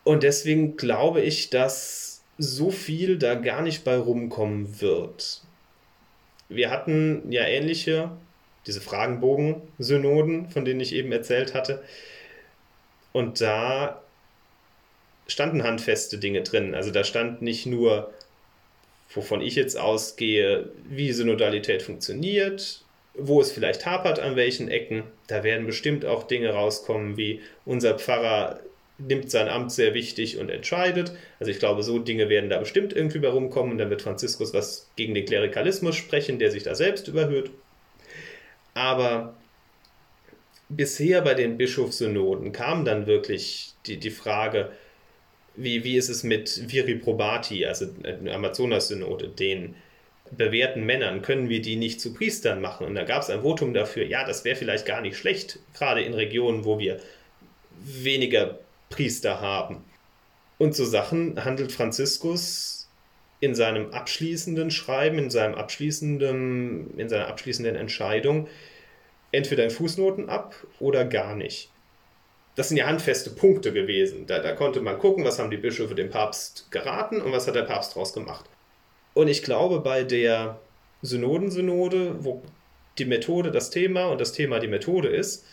Und 0.08 0.24
deswegen 0.24 0.78
glaube 0.78 1.20
ich, 1.20 1.50
dass 1.50 2.22
so 2.38 2.72
viel 2.72 3.18
da 3.18 3.36
gar 3.36 3.62
nicht 3.62 3.84
bei 3.84 3.98
rumkommen 3.98 4.80
wird. 4.80 5.42
Wir 6.48 6.70
hatten 6.72 7.30
ja 7.30 7.44
ähnliche, 7.44 8.12
diese 8.68 8.80
Fragenbogen-Synoden, 8.80 10.50
von 10.50 10.64
denen 10.64 10.80
ich 10.80 10.96
eben 10.96 11.12
erzählt 11.12 11.54
hatte. 11.54 11.84
Und 13.12 13.42
da 13.42 14.02
standen 15.28 15.64
handfeste 15.64 16.20
Dinge 16.20 16.42
drin. 16.42 16.74
Also 16.74 16.92
da 16.92 17.04
stand 17.04 17.42
nicht 17.42 17.66
nur, 17.66 18.14
wovon 19.14 19.42
ich 19.42 19.56
jetzt 19.56 19.78
ausgehe, 19.78 20.72
wie 20.86 21.12
Synodalität 21.12 21.82
funktioniert, 21.82 22.86
wo 23.14 23.42
es 23.42 23.52
vielleicht 23.52 23.86
hapert, 23.86 24.20
an 24.20 24.38
welchen 24.38 24.70
Ecken. 24.70 25.04
Da 25.28 25.44
werden 25.44 25.66
bestimmt 25.66 26.06
auch 26.06 26.24
Dinge 26.24 26.52
rauskommen, 26.52 27.18
wie 27.18 27.42
unser 27.66 28.00
Pfarrer 28.00 28.62
nimmt 28.98 29.30
sein 29.30 29.48
Amt 29.48 29.72
sehr 29.72 29.94
wichtig 29.94 30.38
und 30.38 30.50
entscheidet. 30.50 31.12
Also 31.40 31.52
ich 31.52 31.60
glaube, 31.60 31.84
so 31.84 32.00
Dinge 32.00 32.30
werden 32.30 32.50
da 32.50 32.58
bestimmt 32.58 32.94
irgendwie 32.94 33.20
bei 33.20 33.30
rumkommen. 33.30 33.74
Und 33.74 33.78
dann 33.78 33.90
wird 33.90 34.02
Franziskus 34.02 34.54
was 34.54 34.90
gegen 34.96 35.14
den 35.14 35.26
Klerikalismus 35.26 35.96
sprechen, 35.96 36.40
der 36.40 36.52
sich 36.52 36.64
da 36.64 36.76
selbst 36.76 37.08
überhört. 37.08 37.52
Aber 38.74 39.36
bisher 40.70 41.22
bei 41.22 41.34
den 41.34 41.58
Bischofssynoden 41.58 42.52
kam 42.52 42.86
dann 42.86 43.08
wirklich 43.08 43.74
die, 43.86 43.98
die 43.98 44.12
Frage, 44.12 44.72
wie, 45.56 45.84
wie 45.84 45.98
ist 45.98 46.10
es 46.10 46.24
mit 46.24 46.72
Viri 46.72 46.96
Probati, 46.96 47.66
also 47.66 47.88
Amazonas-Synode, 48.32 49.30
den 49.30 49.76
bewährten 50.30 50.86
Männern, 50.86 51.22
können 51.22 51.50
wir 51.50 51.62
die 51.62 51.78
nicht 51.78 52.02
zu 52.02 52.14
Priestern 52.14 52.62
machen? 52.62 52.86
Und 52.86 52.96
da 52.96 53.04
gab 53.04 53.24
es 53.24 53.30
ein 53.30 53.42
Votum 53.42 53.74
dafür, 53.74 54.06
ja, 54.06 54.26
das 54.26 54.46
wäre 54.46 54.56
vielleicht 54.56 54.86
gar 54.86 55.02
nicht 55.02 55.18
schlecht, 55.18 55.60
gerade 55.74 56.02
in 56.02 56.14
Regionen, 56.14 56.66
wo 56.66 56.80
wir 56.80 57.00
weniger 57.80 58.60
Priester 58.90 59.42
haben. 59.42 59.84
Und 60.58 60.76
so 60.76 60.86
Sachen 60.86 61.44
handelt 61.44 61.72
Franziskus 61.72 62.90
in 63.40 63.54
seinem 63.54 63.92
abschließenden 63.92 64.72
Schreiben, 64.72 65.20
in, 65.20 65.30
seinem 65.30 65.56
abschließenden, 65.56 66.98
in 66.98 67.10
seiner 67.10 67.28
abschließenden 67.28 67.76
Entscheidung 67.76 68.48
entweder 69.32 69.64
in 69.64 69.70
Fußnoten 69.70 70.30
ab 70.30 70.56
oder 70.80 71.06
gar 71.06 71.36
nicht. 71.36 71.70
Das 72.56 72.70
sind 72.70 72.78
ja 72.78 72.88
handfeste 72.88 73.30
Punkte 73.32 73.72
gewesen. 73.72 74.26
Da, 74.26 74.40
da 74.40 74.54
konnte 74.54 74.82
man 74.82 74.98
gucken, 74.98 75.24
was 75.24 75.38
haben 75.38 75.52
die 75.52 75.58
Bischöfe 75.58 75.94
dem 75.94 76.10
Papst 76.10 76.72
geraten 76.72 77.22
und 77.22 77.32
was 77.32 77.48
hat 77.48 77.56
der 77.56 77.64
Papst 77.64 77.92
daraus 77.92 78.14
gemacht. 78.14 78.46
Und 79.14 79.28
ich 79.28 79.44
glaube, 79.44 79.80
bei 79.80 80.04
der 80.04 80.60
Synodensynode, 81.04 82.24
wo 82.24 82.42
die 82.98 83.06
Methode 83.06 83.52
das 83.52 83.70
Thema 83.70 84.08
und 84.08 84.20
das 84.20 84.32
Thema 84.32 84.60
die 84.60 84.68
Methode 84.68 85.10
ist, 85.10 85.46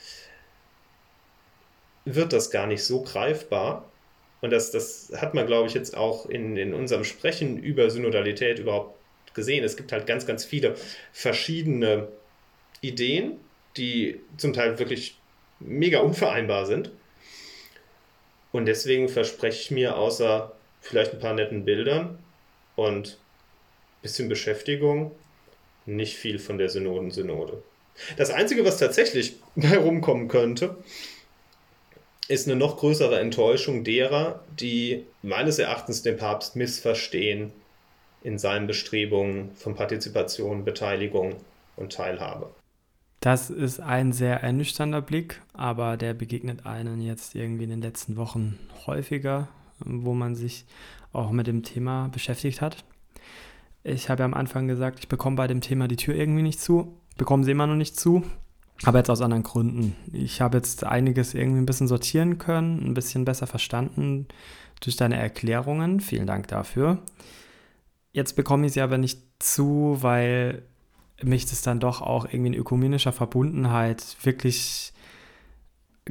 wird 2.04 2.32
das 2.32 2.50
gar 2.50 2.66
nicht 2.66 2.84
so 2.84 3.02
greifbar. 3.02 3.90
Und 4.40 4.50
das, 4.50 4.70
das 4.70 5.12
hat 5.16 5.34
man, 5.34 5.46
glaube 5.46 5.68
ich, 5.68 5.74
jetzt 5.74 5.96
auch 5.96 6.26
in, 6.26 6.56
in 6.56 6.74
unserem 6.74 7.04
Sprechen 7.04 7.58
über 7.58 7.88
Synodalität 7.90 8.58
überhaupt 8.58 8.94
gesehen. 9.34 9.64
Es 9.64 9.76
gibt 9.76 9.92
halt 9.92 10.06
ganz, 10.06 10.26
ganz 10.26 10.44
viele 10.44 10.76
verschiedene 11.12 12.08
Ideen, 12.82 13.38
die 13.76 14.20
zum 14.36 14.52
Teil 14.52 14.78
wirklich 14.78 15.18
mega 15.60 16.00
unvereinbar 16.00 16.66
sind. 16.66 16.90
Und 18.52 18.66
deswegen 18.66 19.08
verspreche 19.08 19.60
ich 19.60 19.70
mir 19.70 19.96
außer 19.96 20.52
vielleicht 20.80 21.12
ein 21.12 21.18
paar 21.18 21.34
netten 21.34 21.64
Bildern 21.64 22.18
und 22.76 23.18
bisschen 24.02 24.28
Beschäftigung, 24.28 25.12
nicht 25.86 26.16
viel 26.16 26.38
von 26.38 26.58
der 26.58 26.68
Synodensynode. 26.68 27.62
Das 28.16 28.30
Einzige, 28.30 28.64
was 28.64 28.78
tatsächlich 28.78 29.36
herumkommen 29.56 30.28
könnte, 30.28 30.76
ist 32.28 32.48
eine 32.48 32.56
noch 32.56 32.78
größere 32.78 33.20
Enttäuschung 33.20 33.84
derer, 33.84 34.42
die 34.58 35.04
meines 35.22 35.58
Erachtens 35.58 36.02
den 36.02 36.16
Papst 36.16 36.56
missverstehen 36.56 37.52
in 38.22 38.38
seinen 38.38 38.66
Bestrebungen 38.66 39.50
von 39.54 39.74
Partizipation, 39.74 40.64
Beteiligung 40.64 41.36
und 41.76 41.92
Teilhabe. 41.92 42.50
Das 43.20 43.50
ist 43.50 43.80
ein 43.80 44.12
sehr 44.12 44.42
ernüchternder 44.42 45.00
Blick, 45.00 45.40
aber 45.52 45.96
der 45.96 46.14
begegnet 46.14 46.66
einen 46.66 47.00
jetzt 47.00 47.34
irgendwie 47.34 47.64
in 47.64 47.70
den 47.70 47.82
letzten 47.82 48.16
Wochen 48.16 48.58
häufiger, 48.86 49.48
wo 49.78 50.14
man 50.14 50.34
sich 50.34 50.66
auch 51.12 51.30
mit 51.30 51.46
dem 51.46 51.62
Thema 51.62 52.08
beschäftigt 52.08 52.60
hat. 52.60 52.84
Ich 53.82 54.08
habe 54.08 54.20
ja 54.20 54.24
am 54.24 54.34
Anfang 54.34 54.66
gesagt, 54.66 54.98
ich 55.00 55.08
bekomme 55.08 55.36
bei 55.36 55.46
dem 55.46 55.60
Thema 55.60 55.88
die 55.88 55.96
Tür 55.96 56.14
irgendwie 56.14 56.42
nicht 56.42 56.60
zu, 56.60 56.98
bekomme 57.16 57.44
sie 57.44 57.50
immer 57.50 57.66
noch 57.66 57.76
nicht 57.76 57.98
zu, 57.98 58.24
aber 58.82 58.98
jetzt 58.98 59.10
aus 59.10 59.20
anderen 59.20 59.44
Gründen. 59.44 59.96
Ich 60.12 60.40
habe 60.40 60.58
jetzt 60.58 60.84
einiges 60.84 61.34
irgendwie 61.34 61.60
ein 61.60 61.66
bisschen 61.66 61.88
sortieren 61.88 62.38
können, 62.38 62.84
ein 62.84 62.94
bisschen 62.94 63.24
besser 63.24 63.46
verstanden 63.46 64.26
durch 64.80 64.96
deine 64.96 65.16
Erklärungen. 65.16 66.00
Vielen 66.00 66.26
Dank 66.26 66.48
dafür. 66.48 66.98
Jetzt 68.12 68.34
bekomme 68.34 68.66
ich 68.66 68.72
sie 68.72 68.80
aber 68.80 68.98
nicht 68.98 69.22
zu, 69.38 69.98
weil 70.00 70.62
mich 71.22 71.46
das 71.46 71.62
dann 71.62 71.80
doch 71.80 72.02
auch 72.02 72.26
irgendwie 72.26 72.48
in 72.48 72.54
ökumenischer 72.54 73.12
Verbundenheit 73.12 74.16
wirklich 74.22 74.92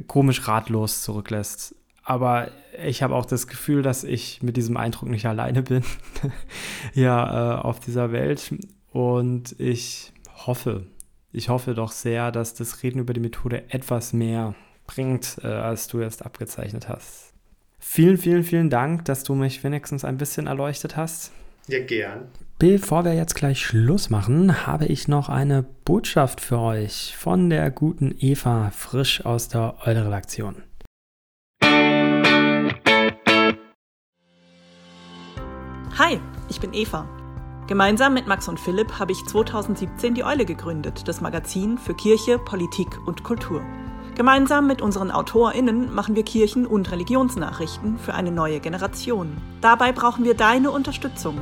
komisch 0.06 0.48
ratlos 0.48 1.02
zurücklässt. 1.02 1.76
Aber 2.02 2.50
ich 2.84 3.02
habe 3.02 3.14
auch 3.14 3.24
das 3.24 3.46
Gefühl, 3.46 3.82
dass 3.82 4.04
ich 4.04 4.42
mit 4.42 4.56
diesem 4.56 4.76
Eindruck 4.76 5.08
nicht 5.08 5.26
alleine 5.26 5.62
bin, 5.62 5.84
ja, 6.94 7.56
äh, 7.56 7.60
auf 7.60 7.80
dieser 7.80 8.12
Welt. 8.12 8.54
Und 8.90 9.58
ich 9.58 10.12
hoffe, 10.46 10.86
ich 11.34 11.48
hoffe 11.48 11.74
doch 11.74 11.90
sehr, 11.90 12.30
dass 12.30 12.54
das 12.54 12.82
Reden 12.82 13.00
über 13.00 13.12
die 13.12 13.20
Methode 13.20 13.64
etwas 13.68 14.12
mehr 14.12 14.54
bringt, 14.86 15.38
äh, 15.42 15.48
als 15.48 15.88
du 15.88 16.00
jetzt 16.00 16.24
abgezeichnet 16.24 16.88
hast. 16.88 17.32
Vielen, 17.78 18.16
vielen, 18.16 18.44
vielen 18.44 18.70
Dank, 18.70 19.04
dass 19.04 19.24
du 19.24 19.34
mich 19.34 19.62
wenigstens 19.64 20.04
ein 20.04 20.16
bisschen 20.16 20.46
erleuchtet 20.46 20.96
hast. 20.96 21.32
Ja, 21.66 21.84
gern. 21.84 22.28
Bevor 22.58 23.04
wir 23.04 23.14
jetzt 23.14 23.34
gleich 23.34 23.60
Schluss 23.60 24.10
machen, 24.10 24.66
habe 24.66 24.86
ich 24.86 25.08
noch 25.08 25.28
eine 25.28 25.64
Botschaft 25.84 26.40
für 26.40 26.60
euch 26.60 27.14
von 27.18 27.50
der 27.50 27.70
guten 27.70 28.14
Eva, 28.18 28.70
frisch 28.70 29.24
aus 29.24 29.48
der 29.48 29.74
Eule-Redaktion. 29.84 30.62
Hi, 35.98 36.20
ich 36.48 36.60
bin 36.60 36.72
Eva. 36.74 37.08
Gemeinsam 37.66 38.12
mit 38.12 38.26
Max 38.26 38.46
und 38.46 38.60
Philipp 38.60 38.98
habe 38.98 39.12
ich 39.12 39.24
2017 39.24 40.12
die 40.12 40.24
Eule 40.24 40.44
gegründet, 40.44 41.08
das 41.08 41.22
Magazin 41.22 41.78
für 41.78 41.94
Kirche, 41.94 42.38
Politik 42.38 43.00
und 43.06 43.24
Kultur. 43.24 43.62
Gemeinsam 44.14 44.66
mit 44.66 44.82
unseren 44.82 45.10
AutorInnen 45.10 45.92
machen 45.94 46.14
wir 46.14 46.24
Kirchen- 46.24 46.66
und 46.66 46.92
Religionsnachrichten 46.92 47.98
für 47.98 48.12
eine 48.12 48.30
neue 48.32 48.60
Generation. 48.60 49.38
Dabei 49.62 49.92
brauchen 49.92 50.24
wir 50.24 50.34
deine 50.34 50.70
Unterstützung. 50.70 51.40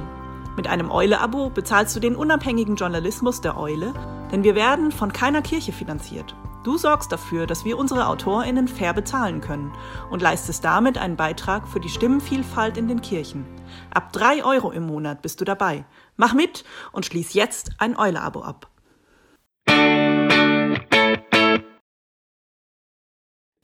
Mit 0.56 0.68
einem 0.68 0.92
Eule-Abo 0.92 1.50
bezahlst 1.50 1.96
du 1.96 2.00
den 2.00 2.14
unabhängigen 2.14 2.76
Journalismus 2.76 3.40
der 3.40 3.58
Eule, 3.58 3.92
denn 4.30 4.44
wir 4.44 4.54
werden 4.54 4.92
von 4.92 5.12
keiner 5.12 5.42
Kirche 5.42 5.72
finanziert. 5.72 6.36
Du 6.64 6.78
sorgst 6.78 7.10
dafür, 7.10 7.48
dass 7.48 7.64
wir 7.64 7.76
unsere 7.76 8.06
AutorInnen 8.06 8.68
fair 8.68 8.94
bezahlen 8.94 9.40
können 9.40 9.72
und 10.10 10.22
leistest 10.22 10.64
damit 10.64 10.96
einen 10.96 11.16
Beitrag 11.16 11.66
für 11.66 11.80
die 11.80 11.88
Stimmenvielfalt 11.88 12.76
in 12.76 12.86
den 12.86 13.02
Kirchen. 13.02 13.44
Ab 13.92 14.12
3 14.12 14.44
Euro 14.44 14.70
im 14.70 14.86
Monat 14.86 15.22
bist 15.22 15.40
du 15.40 15.44
dabei. 15.44 15.84
Mach 16.16 16.34
mit 16.34 16.64
und 16.92 17.04
schließ 17.04 17.34
jetzt 17.34 17.72
ein 17.78 17.98
Eule-Abo 17.98 18.42
ab. 18.42 18.68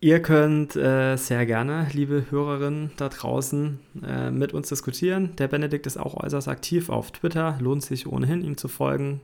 Ihr 0.01 0.23
könnt 0.23 0.75
äh, 0.75 1.17
sehr 1.17 1.47
gerne, 1.47 1.89
liebe 1.93 2.27
Hörerinnen 2.31 2.93
da 2.97 3.09
draußen, 3.09 3.79
äh, 4.05 4.31
mit 4.31 4.55
uns 4.55 4.69
diskutieren. 4.69 5.37
Der 5.37 5.47
Benedikt 5.47 5.87
ist 5.87 5.99
auch 5.99 6.15
äußerst 6.15 6.49
aktiv 6.49 6.89
auf 6.89 7.13
Twitter. 7.13 7.59
Lohnt 7.61 7.85
sich 7.85 8.09
ohnehin, 8.09 8.43
ihm 8.43 8.57
zu 8.57 8.67
folgen. 8.67 9.21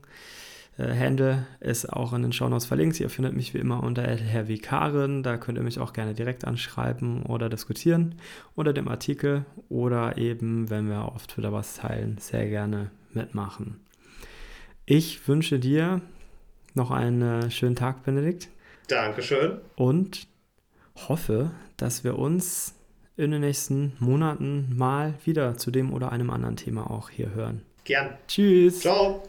Äh, 0.76 0.94
Handle 0.94 1.46
ist 1.60 1.92
auch 1.92 2.12
in 2.12 2.22
den 2.22 2.32
Shownotes 2.32 2.66
verlinkt. 2.66 2.98
Ihr 3.00 3.10
findet 3.10 3.34
mich 3.34 3.54
wie 3.54 3.58
immer 3.58 3.82
unter 3.82 4.02
Herr 4.02 4.48
Vikarin. 4.48 5.22
Da 5.22 5.36
könnt 5.36 5.58
ihr 5.58 5.64
mich 5.64 5.78
auch 5.78 5.92
gerne 5.92 6.14
direkt 6.14 6.44
anschreiben 6.44 7.22
oder 7.24 7.48
diskutieren 7.48 8.16
unter 8.54 8.72
dem 8.72 8.88
Artikel 8.88 9.44
oder 9.68 10.18
eben, 10.18 10.70
wenn 10.70 10.88
wir 10.88 11.04
auf 11.04 11.26
Twitter 11.26 11.52
was 11.52 11.76
teilen, 11.76 12.18
sehr 12.18 12.48
gerne 12.48 12.90
mitmachen. 13.12 13.80
Ich 14.86 15.26
wünsche 15.28 15.58
dir 15.58 16.00
noch 16.74 16.90
einen 16.90 17.50
schönen 17.50 17.76
Tag, 17.76 18.02
Benedikt. 18.02 18.48
Dankeschön. 18.88 19.58
Und 19.76 20.26
hoffe, 21.08 21.52
dass 21.76 22.04
wir 22.04 22.18
uns 22.18 22.74
in 23.16 23.30
den 23.30 23.40
nächsten 23.40 23.92
Monaten 23.98 24.76
mal 24.76 25.14
wieder 25.24 25.56
zu 25.56 25.70
dem 25.70 25.92
oder 25.92 26.12
einem 26.12 26.30
anderen 26.30 26.56
Thema 26.56 26.90
auch 26.90 27.10
hier 27.10 27.34
hören. 27.34 27.62
Gern. 27.84 28.10
Tschüss. 28.26 28.80
Ciao. 28.80 29.22